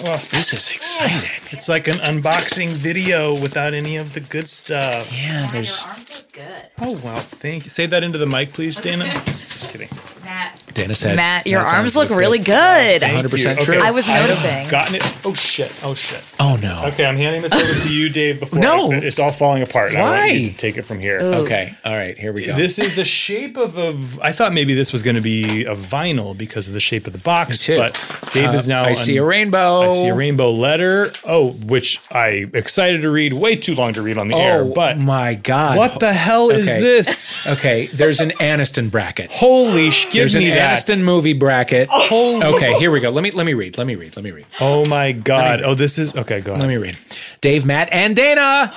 Oh, 0.01 0.15
this 0.31 0.53
is 0.53 0.69
exciting. 0.71 1.29
it's 1.51 1.67
like 1.67 1.89
an 1.89 1.97
unboxing 1.97 2.69
video 2.69 3.37
without 3.37 3.73
any 3.73 3.97
of 3.97 4.13
the 4.13 4.21
good 4.21 4.47
stuff. 4.47 5.11
Yeah. 5.11 5.41
Your 5.43 5.51
There's 5.51 5.83
arms 5.83 6.17
look 6.19 6.31
good. 6.31 6.69
Oh 6.81 6.91
wow, 7.03 7.19
thank 7.19 7.65
you. 7.65 7.69
Say 7.69 7.85
that 7.87 8.01
into 8.01 8.17
the 8.17 8.25
mic, 8.25 8.53
please, 8.53 8.77
Dana. 8.77 9.03
Just 9.25 9.69
kidding. 9.69 9.89
Matt. 10.23 10.63
Dana 10.73 10.95
said. 10.95 11.15
Matt, 11.15 11.47
your 11.47 11.59
"Matt's 11.59 11.71
arms 11.71 11.79
arms 11.95 11.95
look 12.09 12.17
really 12.17 12.39
good. 12.39 13.01
Thank 13.01 13.25
100% 13.27 13.59
you. 13.59 13.65
true. 13.65 13.79
I 13.79 13.91
was 13.91 14.05
have 14.05 14.27
noticing. 14.29 14.67
gotten 14.69 14.95
it. 14.95 15.03
Oh 15.25 15.33
shit. 15.33 15.71
Oh 15.83 15.93
shit. 15.95 16.23
Oh 16.39 16.55
no. 16.61 16.85
Okay, 16.87 17.05
I'm 17.05 17.17
handing 17.17 17.41
this 17.41 17.51
over 17.53 17.73
to 17.87 17.91
you, 17.93 18.09
Dave. 18.09 18.39
Before 18.39 18.59
No. 18.59 18.91
I- 18.91 18.95
it's 18.97 19.19
all 19.19 19.31
falling 19.31 19.63
apart. 19.63 19.95
I 19.95 20.01
want 20.01 20.31
you 20.33 20.41
Why? 20.43 20.49
to 20.49 20.57
take 20.57 20.77
it 20.77 20.83
from 20.83 20.99
here. 20.99 21.19
Okay. 21.19 21.73
All 21.83 21.95
right. 21.95 22.17
Here 22.17 22.31
we 22.33 22.45
go. 22.45 22.55
This 22.55 22.77
is 22.79 22.95
the 22.95 23.05
shape 23.05 23.57
of 23.57 23.77
a. 23.77 23.93
v- 23.93 24.19
I 24.21 24.31
thought 24.31 24.53
maybe 24.53 24.73
this 24.73 24.91
was 24.93 25.03
going 25.03 25.15
to 25.15 25.21
be 25.21 25.65
a 25.65 25.75
vinyl 25.75 26.37
because 26.37 26.67
of 26.67 26.73
the 26.73 26.79
shape 26.79 27.07
of 27.07 27.13
the 27.13 27.19
box. 27.19 27.49
Me 27.67 27.75
too. 27.75 27.77
But 27.79 28.29
Dave 28.33 28.53
is 28.53 28.65
Uh, 28.65 28.69
now. 28.69 28.83
I 28.85 28.93
see 28.93 29.17
a 29.17 29.23
rainbow. 29.23 29.81
I 29.81 29.91
see 29.91 30.07
a 30.07 30.13
rainbow 30.15 30.51
letter. 30.51 31.11
Oh, 31.25 31.51
which 31.53 31.99
I 32.11 32.47
excited 32.53 33.01
to 33.01 33.09
read. 33.09 33.33
Way 33.33 33.55
too 33.55 33.75
long 33.75 33.93
to 33.93 34.01
read 34.01 34.17
on 34.17 34.27
the 34.27 34.35
air. 34.35 34.61
Oh 34.61 34.71
But 34.73 34.97
my 34.97 35.33
god. 35.35 35.77
what 35.77 35.99
the 35.99 36.13
hell 36.13 36.49
is 36.49 36.69
Okay. 36.69 36.79
this? 36.79 37.33
Okay, 37.47 37.87
there's 37.87 38.19
an 38.19 38.31
Aniston 38.39 38.91
bracket. 38.91 39.31
Holy 39.31 39.89
sh! 39.91 40.05
Give 40.05 40.13
There's 40.13 40.35
an 40.35 40.41
me 40.41 40.49
that. 40.49 40.58
Aniston 40.59 41.03
movie 41.03 41.33
bracket. 41.33 41.89
Holy- 41.91 42.45
Okay, 42.45 42.73
here 42.79 42.91
we 42.91 42.99
go. 42.99 43.09
Let 43.09 43.21
me 43.23 43.31
let 43.31 43.45
me 43.45 43.53
read. 43.53 43.77
Let 43.77 43.87
me 43.87 43.95
read. 43.95 44.15
Let 44.15 44.23
me 44.23 44.31
read. 44.31 44.45
Oh 44.59 44.85
my 44.85 45.11
god! 45.11 45.61
Oh, 45.61 45.75
this 45.75 45.97
is 45.97 46.15
okay. 46.15 46.41
Go 46.41 46.51
ahead. 46.51 46.61
Let 46.61 46.69
me 46.69 46.77
read. 46.77 46.97
Dave, 47.41 47.65
Matt, 47.65 47.87
and 47.91 48.15
Dana, 48.15 48.73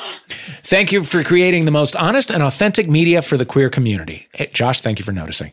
thank 0.63 0.93
you 0.93 1.03
for 1.03 1.25
creating 1.25 1.65
the 1.65 1.71
most 1.73 1.97
honest 1.97 2.31
and 2.31 2.43
authentic 2.43 2.89
media 2.89 3.21
for 3.23 3.37
the 3.37 3.45
queer 3.45 3.69
community. 3.71 4.29
Hey, 4.35 4.51
Josh, 4.53 4.81
thank 4.83 4.99
you 4.99 5.05
for 5.05 5.11
noticing. 5.13 5.51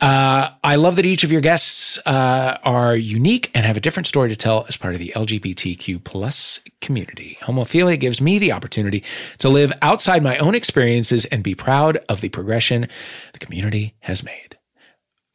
Uh, 0.00 0.50
I 0.62 0.76
love 0.76 0.96
that 0.96 1.06
each 1.06 1.24
of 1.24 1.32
your 1.32 1.40
guests 1.40 1.98
uh, 2.06 2.58
are 2.64 2.94
unique 2.96 3.50
and 3.54 3.64
have 3.64 3.76
a 3.76 3.80
different 3.80 4.06
story 4.06 4.28
to 4.28 4.36
tell 4.36 4.66
as 4.68 4.76
part 4.76 4.92
of 4.94 5.00
the 5.00 5.12
LGBTQ 5.16 6.04
plus 6.04 6.60
community. 6.82 7.38
Homophilia 7.42 7.98
gives 7.98 8.20
me 8.20 8.38
the 8.38 8.52
opportunity 8.52 9.02
to 9.38 9.48
live 9.48 9.72
outside 9.80 10.22
my 10.22 10.36
own 10.38 10.54
experiences 10.54 11.24
and 11.26 11.42
be 11.42 11.54
proud 11.54 11.98
of 12.08 12.20
the 12.20 12.28
progression 12.28 12.88
the 13.32 13.38
community 13.38 13.94
has 14.00 14.22
made. 14.22 14.58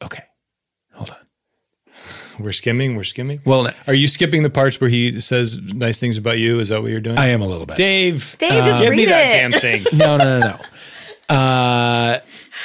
Okay, 0.02 0.22
hold 0.22 0.22
on. 0.22 0.35
We're 2.38 2.52
skimming. 2.52 2.96
We're 2.96 3.04
skimming. 3.04 3.40
Well, 3.44 3.72
Are 3.86 3.94
you 3.94 4.08
skipping 4.08 4.42
the 4.42 4.50
parts 4.50 4.80
where 4.80 4.90
he 4.90 5.20
says 5.20 5.60
nice 5.60 5.98
things 5.98 6.18
about 6.18 6.38
you? 6.38 6.60
Is 6.60 6.68
that 6.68 6.82
what 6.82 6.90
you're 6.90 7.00
doing? 7.00 7.18
I 7.18 7.28
am 7.28 7.42
a 7.42 7.46
little 7.46 7.66
bit. 7.66 7.76
Dave. 7.76 8.36
Dave, 8.38 8.64
just 8.64 8.80
give 8.80 8.90
me 8.90 8.98
read 8.98 9.08
that 9.08 9.32
damn 9.32 9.52
thing. 9.52 9.84
no, 9.92 10.16
no, 10.16 10.38
no, 10.38 10.46
no. 11.28 11.34
Uh, 11.34 12.20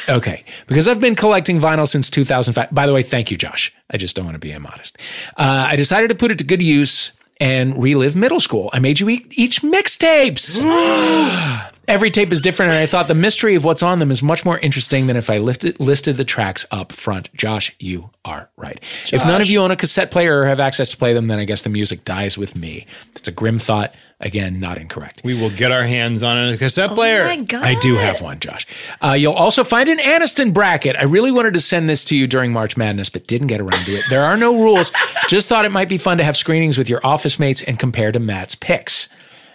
okay, 0.08 0.44
because 0.68 0.88
I've 0.88 1.00
been 1.00 1.16
collecting 1.16 1.60
vinyl 1.60 1.88
since 1.88 2.10
2005. 2.10 2.74
By 2.74 2.86
the 2.86 2.94
way, 2.94 3.04
thank 3.04 3.32
you, 3.32 3.38
Josh. 3.38 3.74
I 3.90 3.98
just 3.98 4.16
don't 4.16 4.26
want 4.26 4.36
to 4.36 4.40
be 4.40 4.52
immodest. 4.52 4.98
Uh, 5.38 5.68
I 5.70 5.76
decided 5.76 6.10
to 6.10 6.16
put 6.16 6.32
it 6.32 6.38
to 6.38 6.44
good 6.44 6.62
use 6.62 7.12
and 7.40 7.82
relive 7.82 8.16
middle 8.16 8.40
school. 8.40 8.70
I 8.72 8.80
made 8.80 9.00
you 9.00 9.10
eat 9.10 9.28
each 9.32 9.62
mixtapes. 9.62 10.62
Every 11.92 12.10
tape 12.10 12.32
is 12.32 12.40
different, 12.40 12.72
and 12.72 12.80
I 12.80 12.86
thought 12.86 13.10
the 13.10 13.14
mystery 13.14 13.56
of 13.56 13.66
what's 13.66 13.84
on 13.84 14.00
them 14.00 14.12
is 14.12 14.24
much 14.24 14.46
more 14.46 14.58
interesting 14.60 15.08
than 15.08 15.18
if 15.18 15.30
I 15.30 15.40
lifted, 15.40 15.78
listed 15.78 16.16
the 16.16 16.24
tracks 16.24 16.66
up 16.72 16.94
front. 16.94 17.28
Josh, 17.34 17.76
you 17.80 18.12
are 18.24 18.50
right. 18.56 18.80
If 19.12 19.26
none 19.26 19.42
of 19.42 19.48
you 19.48 19.60
own 19.60 19.72
a 19.72 19.76
cassette 19.76 20.10
player 20.10 20.40
or 20.40 20.46
have 20.46 20.62
access 20.62 20.88
to 20.88 20.96
play 20.96 21.12
them, 21.12 21.28
then 21.28 21.38
I 21.38 21.44
guess 21.44 21.64
the 21.64 21.70
music 21.70 22.06
dies 22.06 22.38
with 22.38 22.56
me. 22.56 22.88
That's 23.12 23.28
a 23.28 23.34
grim 23.34 23.60
thought. 23.60 23.94
Again, 24.22 24.58
not 24.58 24.78
incorrect. 24.78 25.22
We 25.26 25.34
will 25.34 25.50
get 25.50 25.74
our 25.74 25.84
hands 25.84 26.24
on 26.24 26.38
a 26.38 26.58
cassette 26.58 26.92
player. 26.92 27.24
Oh 27.24 27.26
my 27.26 27.42
god. 27.42 27.64
I 27.64 27.78
do 27.82 27.96
have 27.96 28.22
one, 28.22 28.40
Josh. 28.40 28.66
Uh, 29.04 29.12
you'll 29.12 29.34
also 29.34 29.66
find 29.66 29.90
an 29.90 29.98
Aniston 29.98 30.54
bracket. 30.54 30.96
I 30.96 31.04
really 31.04 31.32
wanted 31.32 31.56
to 31.56 31.60
send 31.60 31.90
this 31.90 32.06
to 32.06 32.16
you 32.16 32.26
during 32.26 32.54
March 32.54 32.78
Madness, 32.78 33.10
but 33.10 33.28
didn't 33.28 33.48
get 33.48 33.60
around 33.60 33.84
to 33.84 33.92
it. 33.92 34.06
There 34.10 34.24
are 34.24 34.38
no 34.38 34.56
rules. 34.64 34.94
Just 35.28 35.50
thought 35.50 35.66
it 35.66 35.72
might 35.72 35.90
be 35.90 35.98
fun 35.98 36.20
to 36.20 36.24
have 36.24 36.38
screenings 36.38 36.78
with 36.78 36.88
your 36.88 37.06
office 37.06 37.38
mates 37.38 37.62
and 37.64 37.78
compare 37.78 38.14
to 38.14 38.20
Matt's 38.20 38.56
picks. 38.56 39.10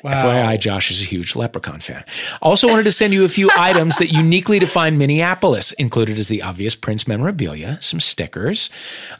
FYI, 0.06 0.58
Josh 0.58 0.90
is 0.90 1.02
a 1.02 1.04
huge 1.04 1.36
Leprechaun 1.36 1.80
fan. 1.80 2.04
Also, 2.40 2.68
wanted 2.68 2.84
to 2.84 2.92
send 2.92 3.12
you 3.12 3.24
a 3.24 3.28
few 3.28 3.50
items 3.58 3.96
that 3.96 4.12
uniquely 4.12 4.58
define 4.58 4.98
Minneapolis. 4.98 5.72
Included 5.72 6.18
is 6.18 6.28
the 6.28 6.42
obvious 6.42 6.74
Prince 6.74 7.06
memorabilia, 7.08 7.78
some 7.80 8.00
stickers 8.00 8.70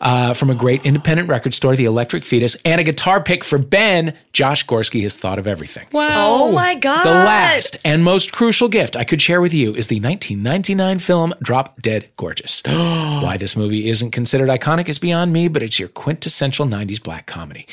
uh, 0.01 0.35
from 0.35 0.51
a 0.51 0.55
great 0.55 0.85
independent 0.85 1.29
record 1.29 1.55
store, 1.55 1.77
the 1.77 1.85
Electric 1.85 2.25
Fetus, 2.25 2.57
and 2.65 2.81
a 2.81 2.85
guitar 2.85 3.23
pick 3.23 3.45
for 3.45 3.59
Ben. 3.59 4.15
Josh 4.33 4.67
Gorski 4.67 5.03
has 5.03 5.17
thought 5.17 5.39
of 5.39 5.47
everything. 5.47 5.87
Wow! 5.93 6.43
Oh 6.43 6.53
my 6.53 6.75
god. 6.75 7.05
The 7.05 7.11
last 7.11 7.77
and 7.85 8.05
most 8.05 8.33
crucial 8.33 8.69
gift 8.69 8.97
I 8.97 9.05
could 9.05 9.23
share 9.23 9.41
with 9.41 9.55
you 9.55 9.71
is 9.71 9.89
the 9.89 10.01
1999 10.01 10.99
film 10.99 11.35
Drop 11.43 11.81
Dead 11.81 12.09
Gorgeous. 12.17 12.63
Why 12.67 13.37
this 13.39 13.57
movie 13.57 13.89
isn't 13.89 14.11
considered 14.11 14.49
iconic 14.49 14.89
is 14.89 14.99
beyond 14.99 15.33
me, 15.33 15.49
but 15.49 15.63
it's 15.63 15.79
your 15.79 15.89
quintessential 15.89 16.67
90s 16.67 17.03
black 17.03 17.27
comedy. 17.27 17.67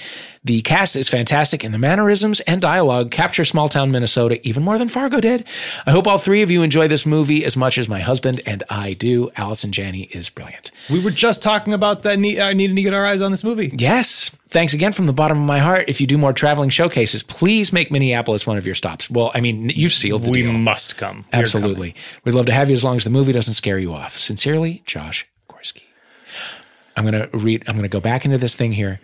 The 0.45 0.61
cast 0.61 0.97
is 0.97 1.07
fantastic, 1.07 1.63
and 1.63 1.73
the 1.73 1.77
mannerisms 1.77 2.41
and 2.41 2.61
dialogue 2.61 3.02
capture 3.11 3.45
small 3.45 3.69
town 3.69 3.91
Minnesota 3.91 4.45
even 4.47 4.63
more 4.63 4.77
than 4.77 4.89
Fargo 4.89 5.19
did. 5.19 5.45
I 5.85 5.91
hope 5.91 6.07
all 6.07 6.17
three 6.17 6.41
of 6.41 6.51
you 6.51 6.61
enjoy 6.63 6.87
this 6.87 7.05
movie 7.05 7.45
as 7.45 7.57
much 7.57 7.77
as 7.77 7.87
my 7.87 7.99
husband 7.99 8.41
and 8.45 8.63
I 8.69 8.93
do. 8.93 9.31
Allison 9.35 9.71
Janney 9.71 10.03
is 10.11 10.29
brilliant. 10.29 10.71
We 10.89 11.03
were 11.03 11.11
just 11.11 11.43
talking 11.43 11.73
about 11.73 12.03
that. 12.03 12.19
Need, 12.19 12.39
uh, 12.39 12.53
needing 12.53 12.75
to 12.75 12.81
get 12.81 12.93
our 12.93 13.05
eyes 13.05 13.21
on 13.21 13.31
this 13.31 13.43
movie. 13.43 13.73
Yes. 13.77 14.31
Thanks 14.49 14.73
again 14.73 14.93
from 14.93 15.07
the 15.07 15.13
bottom 15.13 15.39
of 15.39 15.45
my 15.45 15.59
heart. 15.59 15.85
If 15.87 15.99
you 15.99 16.05
do 16.05 16.17
more 16.17 16.33
traveling 16.33 16.69
showcases, 16.69 17.23
please 17.23 17.73
make 17.73 17.91
Minneapolis 17.91 18.45
one 18.45 18.57
of 18.57 18.65
your 18.65 18.75
stops. 18.75 19.09
Well, 19.09 19.31
I 19.33 19.41
mean, 19.41 19.69
you've 19.69 19.93
sealed 19.93 20.23
the 20.23 20.29
We 20.29 20.43
deal. 20.43 20.51
We 20.51 20.57
must 20.57 20.97
come. 20.97 21.25
We're 21.33 21.39
Absolutely. 21.39 21.95
We'd 22.23 22.33
love 22.33 22.45
to 22.45 22.53
have 22.53 22.69
you 22.69 22.73
as 22.73 22.83
long 22.83 22.97
as 22.97 23.03
the 23.03 23.09
movie 23.09 23.31
doesn't 23.31 23.55
scare 23.55 23.79
you 23.79 23.93
off. 23.93 24.17
Sincerely, 24.17 24.83
Josh 24.85 25.27
Gorski. 25.49 25.81
I'm 26.95 27.09
going 27.09 27.27
to 27.27 27.35
read, 27.35 27.63
I'm 27.67 27.73
going 27.73 27.83
to 27.83 27.89
go 27.89 27.99
back 27.99 28.25
into 28.25 28.37
this 28.37 28.55
thing 28.55 28.71
here. 28.71 28.99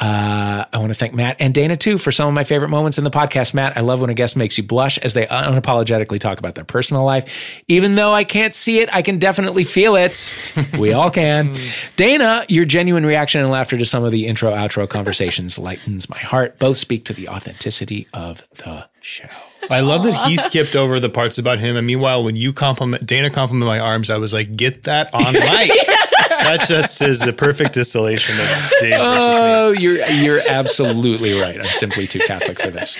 Uh, 0.00 0.64
I 0.72 0.78
want 0.78 0.88
to 0.88 0.94
thank 0.98 1.12
Matt 1.12 1.36
and 1.40 1.52
Dana 1.52 1.76
too 1.76 1.98
for 1.98 2.10
some 2.10 2.26
of 2.26 2.32
my 2.32 2.42
favorite 2.42 2.70
moments 2.70 2.96
in 2.96 3.04
the 3.04 3.10
podcast. 3.10 3.52
Matt, 3.52 3.76
I 3.76 3.80
love 3.82 4.00
when 4.00 4.08
a 4.08 4.14
guest 4.14 4.34
makes 4.34 4.56
you 4.56 4.64
blush 4.64 4.96
as 4.98 5.12
they 5.12 5.26
unapologetically 5.26 6.18
talk 6.18 6.38
about 6.38 6.54
their 6.54 6.64
personal 6.64 7.04
life. 7.04 7.62
Even 7.68 7.96
though 7.96 8.12
I 8.12 8.24
can't 8.24 8.54
see 8.54 8.80
it, 8.80 8.88
I 8.94 9.02
can 9.02 9.18
definitely 9.18 9.64
feel 9.64 9.96
it. 9.96 10.32
We 10.78 10.94
all 10.94 11.10
can. 11.10 11.54
Dana, 11.96 12.46
your 12.48 12.64
genuine 12.64 13.04
reaction 13.04 13.42
and 13.42 13.50
laughter 13.50 13.76
to 13.76 13.84
some 13.84 14.02
of 14.02 14.10
the 14.10 14.26
intro 14.26 14.52
outro 14.52 14.88
conversations 14.88 15.58
lightens 15.58 16.08
my 16.08 16.18
heart. 16.18 16.58
Both 16.58 16.78
speak 16.78 17.04
to 17.04 17.12
the 17.12 17.28
authenticity 17.28 18.08
of 18.14 18.42
the 18.56 18.88
show. 19.02 19.28
I 19.68 19.80
love 19.80 20.04
that 20.04 20.28
he 20.28 20.36
skipped 20.38 20.74
over 20.74 20.98
the 20.98 21.10
parts 21.10 21.36
about 21.36 21.58
him. 21.58 21.76
And 21.76 21.86
meanwhile, 21.86 22.24
when 22.24 22.34
you 22.34 22.52
compliment 22.52 23.04
Dana 23.06 23.30
compliment 23.30 23.66
my 23.68 23.78
arms, 23.78 24.08
I 24.08 24.16
was 24.16 24.32
like, 24.32 24.56
get 24.56 24.84
that 24.84 25.12
on 25.12 25.32
mic. 25.34 25.70
That 26.42 26.66
just 26.68 27.02
is 27.02 27.20
the 27.20 27.32
perfect 27.32 27.72
distillation 27.74 28.38
of 28.38 28.46
Dave 28.80 28.90
versus 28.90 28.90
me. 28.90 29.00
Oh, 29.00 29.70
you're 29.78 30.06
you're 30.06 30.40
absolutely 30.48 31.38
right. 31.40 31.58
I'm 31.60 31.66
simply 31.66 32.06
too 32.06 32.20
Catholic 32.20 32.60
for 32.60 32.70
this. 32.70 32.96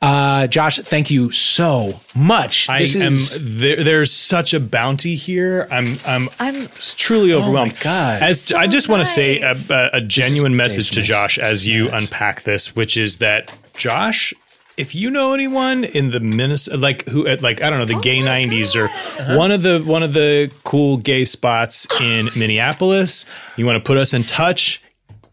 Uh, 0.00 0.46
Josh, 0.46 0.78
thank 0.78 1.10
you 1.10 1.30
so 1.32 2.00
much. 2.14 2.68
I 2.68 2.80
This 2.80 2.96
am 2.96 3.12
is- 3.14 3.58
there, 3.58 3.82
there's 3.82 4.12
such 4.12 4.52
a 4.54 4.60
bounty 4.60 5.14
here. 5.16 5.68
I'm 5.70 5.98
I'm 6.06 6.28
I'm 6.38 6.68
truly 6.96 7.32
overwhelmed. 7.32 7.74
Oh 7.76 7.82
God. 7.82 8.22
As 8.22 8.52
I 8.52 8.66
just 8.66 8.88
want 8.88 9.00
to 9.00 9.06
say 9.06 9.40
a, 9.40 9.52
a, 9.70 9.90
a 9.94 10.00
genuine 10.00 10.56
message 10.56 10.90
to 10.92 11.02
Josh 11.02 11.38
as 11.38 11.66
you 11.66 11.88
unpack 11.90 12.42
this, 12.42 12.74
which 12.76 12.96
is 12.96 13.18
that 13.18 13.50
Josh, 13.74 14.34
if 14.76 14.94
you 14.94 15.10
know 15.10 15.34
anyone 15.34 15.84
in 15.84 16.10
the 16.10 16.20
Minnesota, 16.20 16.76
like 16.76 17.06
who, 17.08 17.26
at 17.26 17.42
like 17.42 17.62
I 17.62 17.70
don't 17.70 17.78
know, 17.78 17.84
the 17.84 18.00
gay 18.00 18.18
'90s 18.18 18.74
or 18.74 18.88
one 19.36 19.50
of 19.50 19.62
the 19.62 19.80
one 19.80 20.02
of 20.02 20.12
the 20.14 20.50
cool 20.64 20.96
gay 20.96 21.24
spots 21.24 21.86
in 22.00 22.28
Minneapolis, 22.36 23.24
you 23.56 23.66
want 23.66 23.76
to 23.76 23.86
put 23.86 23.98
us 23.98 24.12
in 24.14 24.24
touch. 24.24 24.82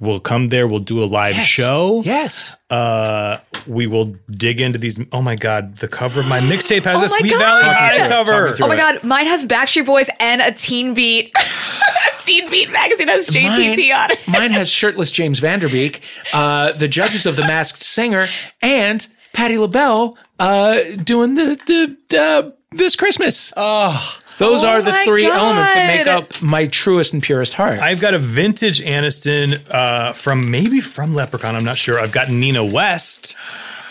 We'll 0.01 0.21
come 0.21 0.47
there. 0.47 0.65
We'll 0.65 0.79
do 0.79 1.03
a 1.03 1.05
live 1.05 1.35
show. 1.35 2.01
yes. 2.05 2.55
Uh, 2.69 3.39
we 3.67 3.85
will 3.85 4.15
dig 4.31 4.61
into 4.61 4.79
these. 4.79 4.97
Oh 5.11 5.21
my 5.21 5.35
god, 5.35 5.77
the 5.79 5.89
cover 5.89 6.21
of 6.21 6.27
my 6.27 6.39
mixtape 6.39 6.83
has 6.83 7.01
Oh 7.01 7.05
a 7.05 7.09
Sweet 7.09 7.31
God. 7.31 7.39
Valley 7.39 7.63
High 7.63 7.95
through 7.97 8.05
it. 8.05 8.09
Talk 8.09 8.27
me 8.27 8.31
cover. 8.31 8.63
Oh 8.63 8.67
my 8.67 8.73
it. 8.75 8.77
god, 8.77 9.03
mine 9.03 9.27
has 9.27 9.45
Backstreet 9.45 9.85
Boys 9.85 10.09
and 10.21 10.41
a 10.41 10.51
Teen 10.53 10.93
Beat. 10.93 11.33
Teen 12.23 12.49
Beat 12.49 12.71
magazine 12.71 13.07
has 13.09 13.27
JTT 13.27 13.93
on 13.95 14.11
it. 14.11 14.19
Mine 14.27 14.51
has 14.51 14.69
shirtless 14.69 15.11
James 15.11 15.39
Van 15.39 15.59
Der 15.59 15.67
Beek, 15.67 16.01
uh, 16.33 16.71
the 16.73 16.87
judges 16.87 17.25
of 17.25 17.35
The 17.35 17.41
Masked 17.41 17.83
Singer, 17.83 18.27
and 18.61 19.05
Patti 19.39 19.57
LaBelle 19.57 20.17
uh, 20.37 20.81
doing 21.01 21.35
the 21.35 21.95
the 22.09 22.19
uh, 22.19 22.51
this 22.71 22.97
Christmas. 22.97 23.53
Oh, 23.55 24.19
those 24.37 24.65
Oh 24.65 24.67
are 24.67 24.81
the 24.81 24.91
my 24.91 25.05
three 25.05 25.27
elements 25.27 25.73
that 25.73 25.87
make 25.87 26.07
up 26.07 26.41
my 26.41 26.67
truest 26.67 27.13
and 27.13 27.23
purest 27.23 27.53
heart. 27.53 27.79
I've 27.79 28.01
got 28.01 28.13
a 28.13 28.19
vintage 28.19 28.81
Aniston 28.81 29.61
uh, 29.71 30.11
from 30.11 30.51
maybe 30.51 30.81
from 30.81 31.15
Leprechaun. 31.15 31.55
I'm 31.55 31.63
not 31.63 31.77
sure. 31.77 32.01
I've 32.01 32.11
got 32.11 32.27
Nina 32.27 32.65
West, 32.65 33.37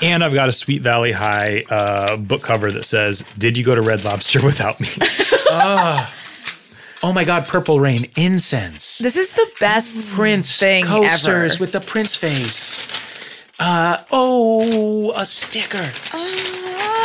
and 0.02 0.22
I've 0.22 0.34
got 0.34 0.50
a 0.50 0.52
Sweet 0.52 0.82
Valley 0.82 1.12
High 1.12 1.64
uh, 1.70 2.18
book 2.18 2.42
cover 2.42 2.70
that 2.70 2.84
says, 2.84 3.24
"Did 3.38 3.56
you 3.56 3.64
go 3.64 3.74
to 3.74 3.80
Red 3.80 4.04
Lobster 4.04 4.42
without 4.44 4.78
me?" 4.80 4.90
oh 5.50 6.10
my 7.14 7.24
God, 7.24 7.48
Purple 7.48 7.80
Rain 7.80 8.10
incense. 8.16 8.98
This 8.98 9.16
is 9.16 9.32
the 9.32 9.50
best 9.60 10.14
Prince 10.14 10.58
thing 10.58 10.84
coasters 10.84 11.54
ever. 11.54 11.60
with 11.62 11.72
the 11.72 11.80
Prince 11.80 12.14
face. 12.14 12.86
Uh, 13.58 13.98
oh, 14.10 15.12
a 15.16 15.26
sticker. 15.26 15.90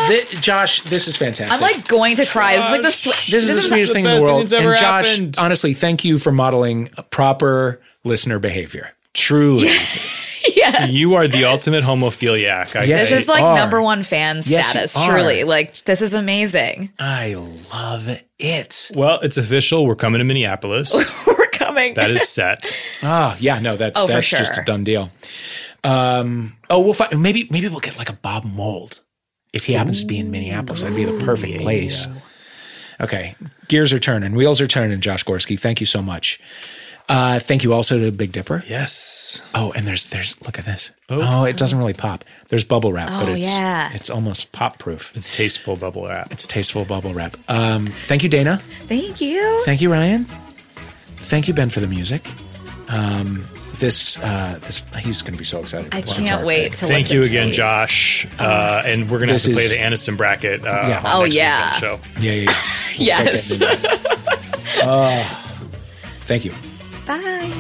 Thi- 0.08 0.38
Josh, 0.40 0.82
this 0.84 1.08
is 1.08 1.16
fantastic. 1.18 1.52
I'm 1.54 1.62
like 1.62 1.88
going 1.88 2.16
to 2.18 2.26
cry. 2.26 2.56
This 2.58 2.66
is 2.66 2.72
like 2.72 2.82
the 2.82 2.92
sw- 2.92 3.32
this 3.32 3.50
is 3.50 3.56
the 3.56 3.62
sweetest 3.70 3.94
the 3.94 3.94
thing 3.96 4.06
in 4.06 4.12
best 4.12 4.22
the 4.22 4.26
thing 4.26 4.34
world. 4.36 4.42
that's 4.44 4.54
ever 4.54 4.72
and 4.72 4.80
Josh, 4.80 5.10
happened. 5.10 5.36
honestly, 5.40 5.74
thank 5.74 6.04
you 6.04 6.20
for 6.20 6.32
modeling 6.32 6.90
proper 7.10 7.82
listener 8.04 8.38
behavior. 8.40 8.92
Truly, 9.14 9.68
yes. 10.56 10.90
you 10.92 11.16
are 11.16 11.28
the 11.28 11.46
ultimate 11.46 11.84
homophiliac. 11.84 12.76
I 12.76 12.84
Yes, 12.84 13.02
This 13.02 13.10
say. 13.10 13.18
is 13.18 13.28
like 13.28 13.44
are. 13.44 13.56
number 13.56 13.82
one 13.82 14.04
fan 14.04 14.38
Yes, 14.38 14.48
you 14.50 14.64
status. 14.64 14.98
are. 14.98 15.10
Truly, 15.10 15.44
like 15.46 15.84
this 15.86 16.02
is 16.02 16.14
amazing. 16.14 16.92
I 17.00 17.34
love 17.72 18.08
it. 18.40 18.92
well, 18.96 19.20
it's 19.22 19.38
official. 19.38 19.86
We're 19.88 19.96
coming 19.96 20.20
to 20.20 20.26
Minneapolis. 20.26 20.94
We're 21.28 21.48
coming. 21.48 21.94
that 21.94 22.12
is 22.12 22.28
set. 22.28 22.76
Ah, 23.02 23.38
yeah, 23.40 23.60
no, 23.60 23.78
that's 23.78 24.00
Oh, 24.00 24.06
for 24.08 24.14
that's 24.14 24.28
just 24.30 24.52
a 24.52 24.56
sure. 24.56 24.64
done 24.66 24.84
deal. 24.84 25.12
Um, 25.84 26.56
oh, 26.70 26.80
we'll 26.80 26.94
find 26.94 27.22
maybe 27.22 27.48
maybe 27.52 27.68
we'll 27.68 27.80
get 27.80 27.98
like 27.98 28.10
a 28.10 28.14
Bob 28.14 28.46
Mould 28.46 29.00
if 29.52 29.66
he 29.66 29.74
happens 29.74 30.02
to 30.02 30.06
be 30.08 30.18
in 30.20 30.32
Minneapolis. 30.32 30.82
That'd 30.84 30.96
be 30.96 31.04
the 31.06 31.24
perfect 31.26 31.62
place. 31.62 32.08
Okay, 33.02 33.36
gears 33.68 33.92
are 33.92 34.00
turning, 34.00 34.34
wheels 34.36 34.62
are 34.62 34.68
turning. 34.68 35.00
Josh 35.02 35.24
Gorski, 35.26 35.60
thank 35.60 35.80
you 35.80 35.86
so 35.86 36.02
much. 36.02 36.40
Uh, 37.10 37.38
thank 37.38 37.66
you 37.66 37.74
also 37.74 38.00
to 38.00 38.12
Big 38.14 38.32
Dipper. 38.32 38.64
Yes. 38.66 39.42
Oh, 39.54 39.74
and 39.74 39.86
there's 39.86 40.06
there's 40.06 40.40
look 40.46 40.58
at 40.58 40.64
this. 40.64 40.90
Oh, 41.10 41.44
it 41.44 41.58
doesn't 41.58 41.78
really 41.78 41.94
pop. 41.94 42.24
There's 42.48 42.64
bubble 42.64 42.94
wrap, 42.94 43.10
but 43.10 43.28
Oh, 43.30 43.34
it's 43.34 43.46
yeah. 43.46 43.92
it's 43.94 44.10
almost 44.10 44.54
pop 44.54 44.80
proof. 44.80 45.12
It's 45.14 45.36
tasteful 45.36 45.76
bubble 45.76 46.08
wrap. 46.08 46.32
It's 46.32 46.48
tasteful 46.48 46.86
bubble 46.86 47.14
wrap. 47.14 47.36
Um, 47.50 47.88
thank 47.88 48.24
you, 48.24 48.30
Dana. 48.30 48.62
Thank 48.88 49.20
you. 49.20 49.64
Thank 49.66 49.82
you, 49.82 49.92
Ryan. 49.92 50.24
Thank 51.26 51.50
you, 51.50 51.54
Ben, 51.54 51.70
for 51.70 51.82
the 51.82 51.88
music. 51.88 52.26
Um, 52.88 53.44
this 53.84 54.18
uh, 54.20 54.58
this 54.66 54.82
he's 55.00 55.22
going 55.22 55.34
to 55.34 55.40
be 55.40 55.44
so 55.46 55.60
excited. 55.60 55.94
I 55.94 56.02
for 56.02 56.22
can't 56.22 56.46
wait 56.46 56.72
Pig. 56.72 56.80
to 56.80 56.88
Thank 56.88 57.12
you 57.12 57.22
again, 57.24 57.48
these. 57.48 57.58
Josh. 57.58 58.26
Uh, 58.40 58.82
and 58.86 59.10
we're 59.10 59.20
gonna 59.20 59.34
have 59.34 59.42
to 59.42 59.52
play 59.54 59.64
is- 59.66 59.72
the 59.72 59.78
Aniston 59.78 60.16
bracket. 60.16 60.62
Uh, 60.66 60.86
Yeah. 60.88 61.00
on 61.04 61.16
Oh, 61.16 61.24
next 61.24 61.36
yeah. 61.36 61.74
weekend 61.76 61.84
show. 61.84 62.00
Yeah, 62.22 62.32
yeah. 62.34 62.56
yeah. 62.98 63.24
Yes. 63.24 63.58
Thank 66.26 66.46
you. 66.46 66.54
Bye. 67.06 67.52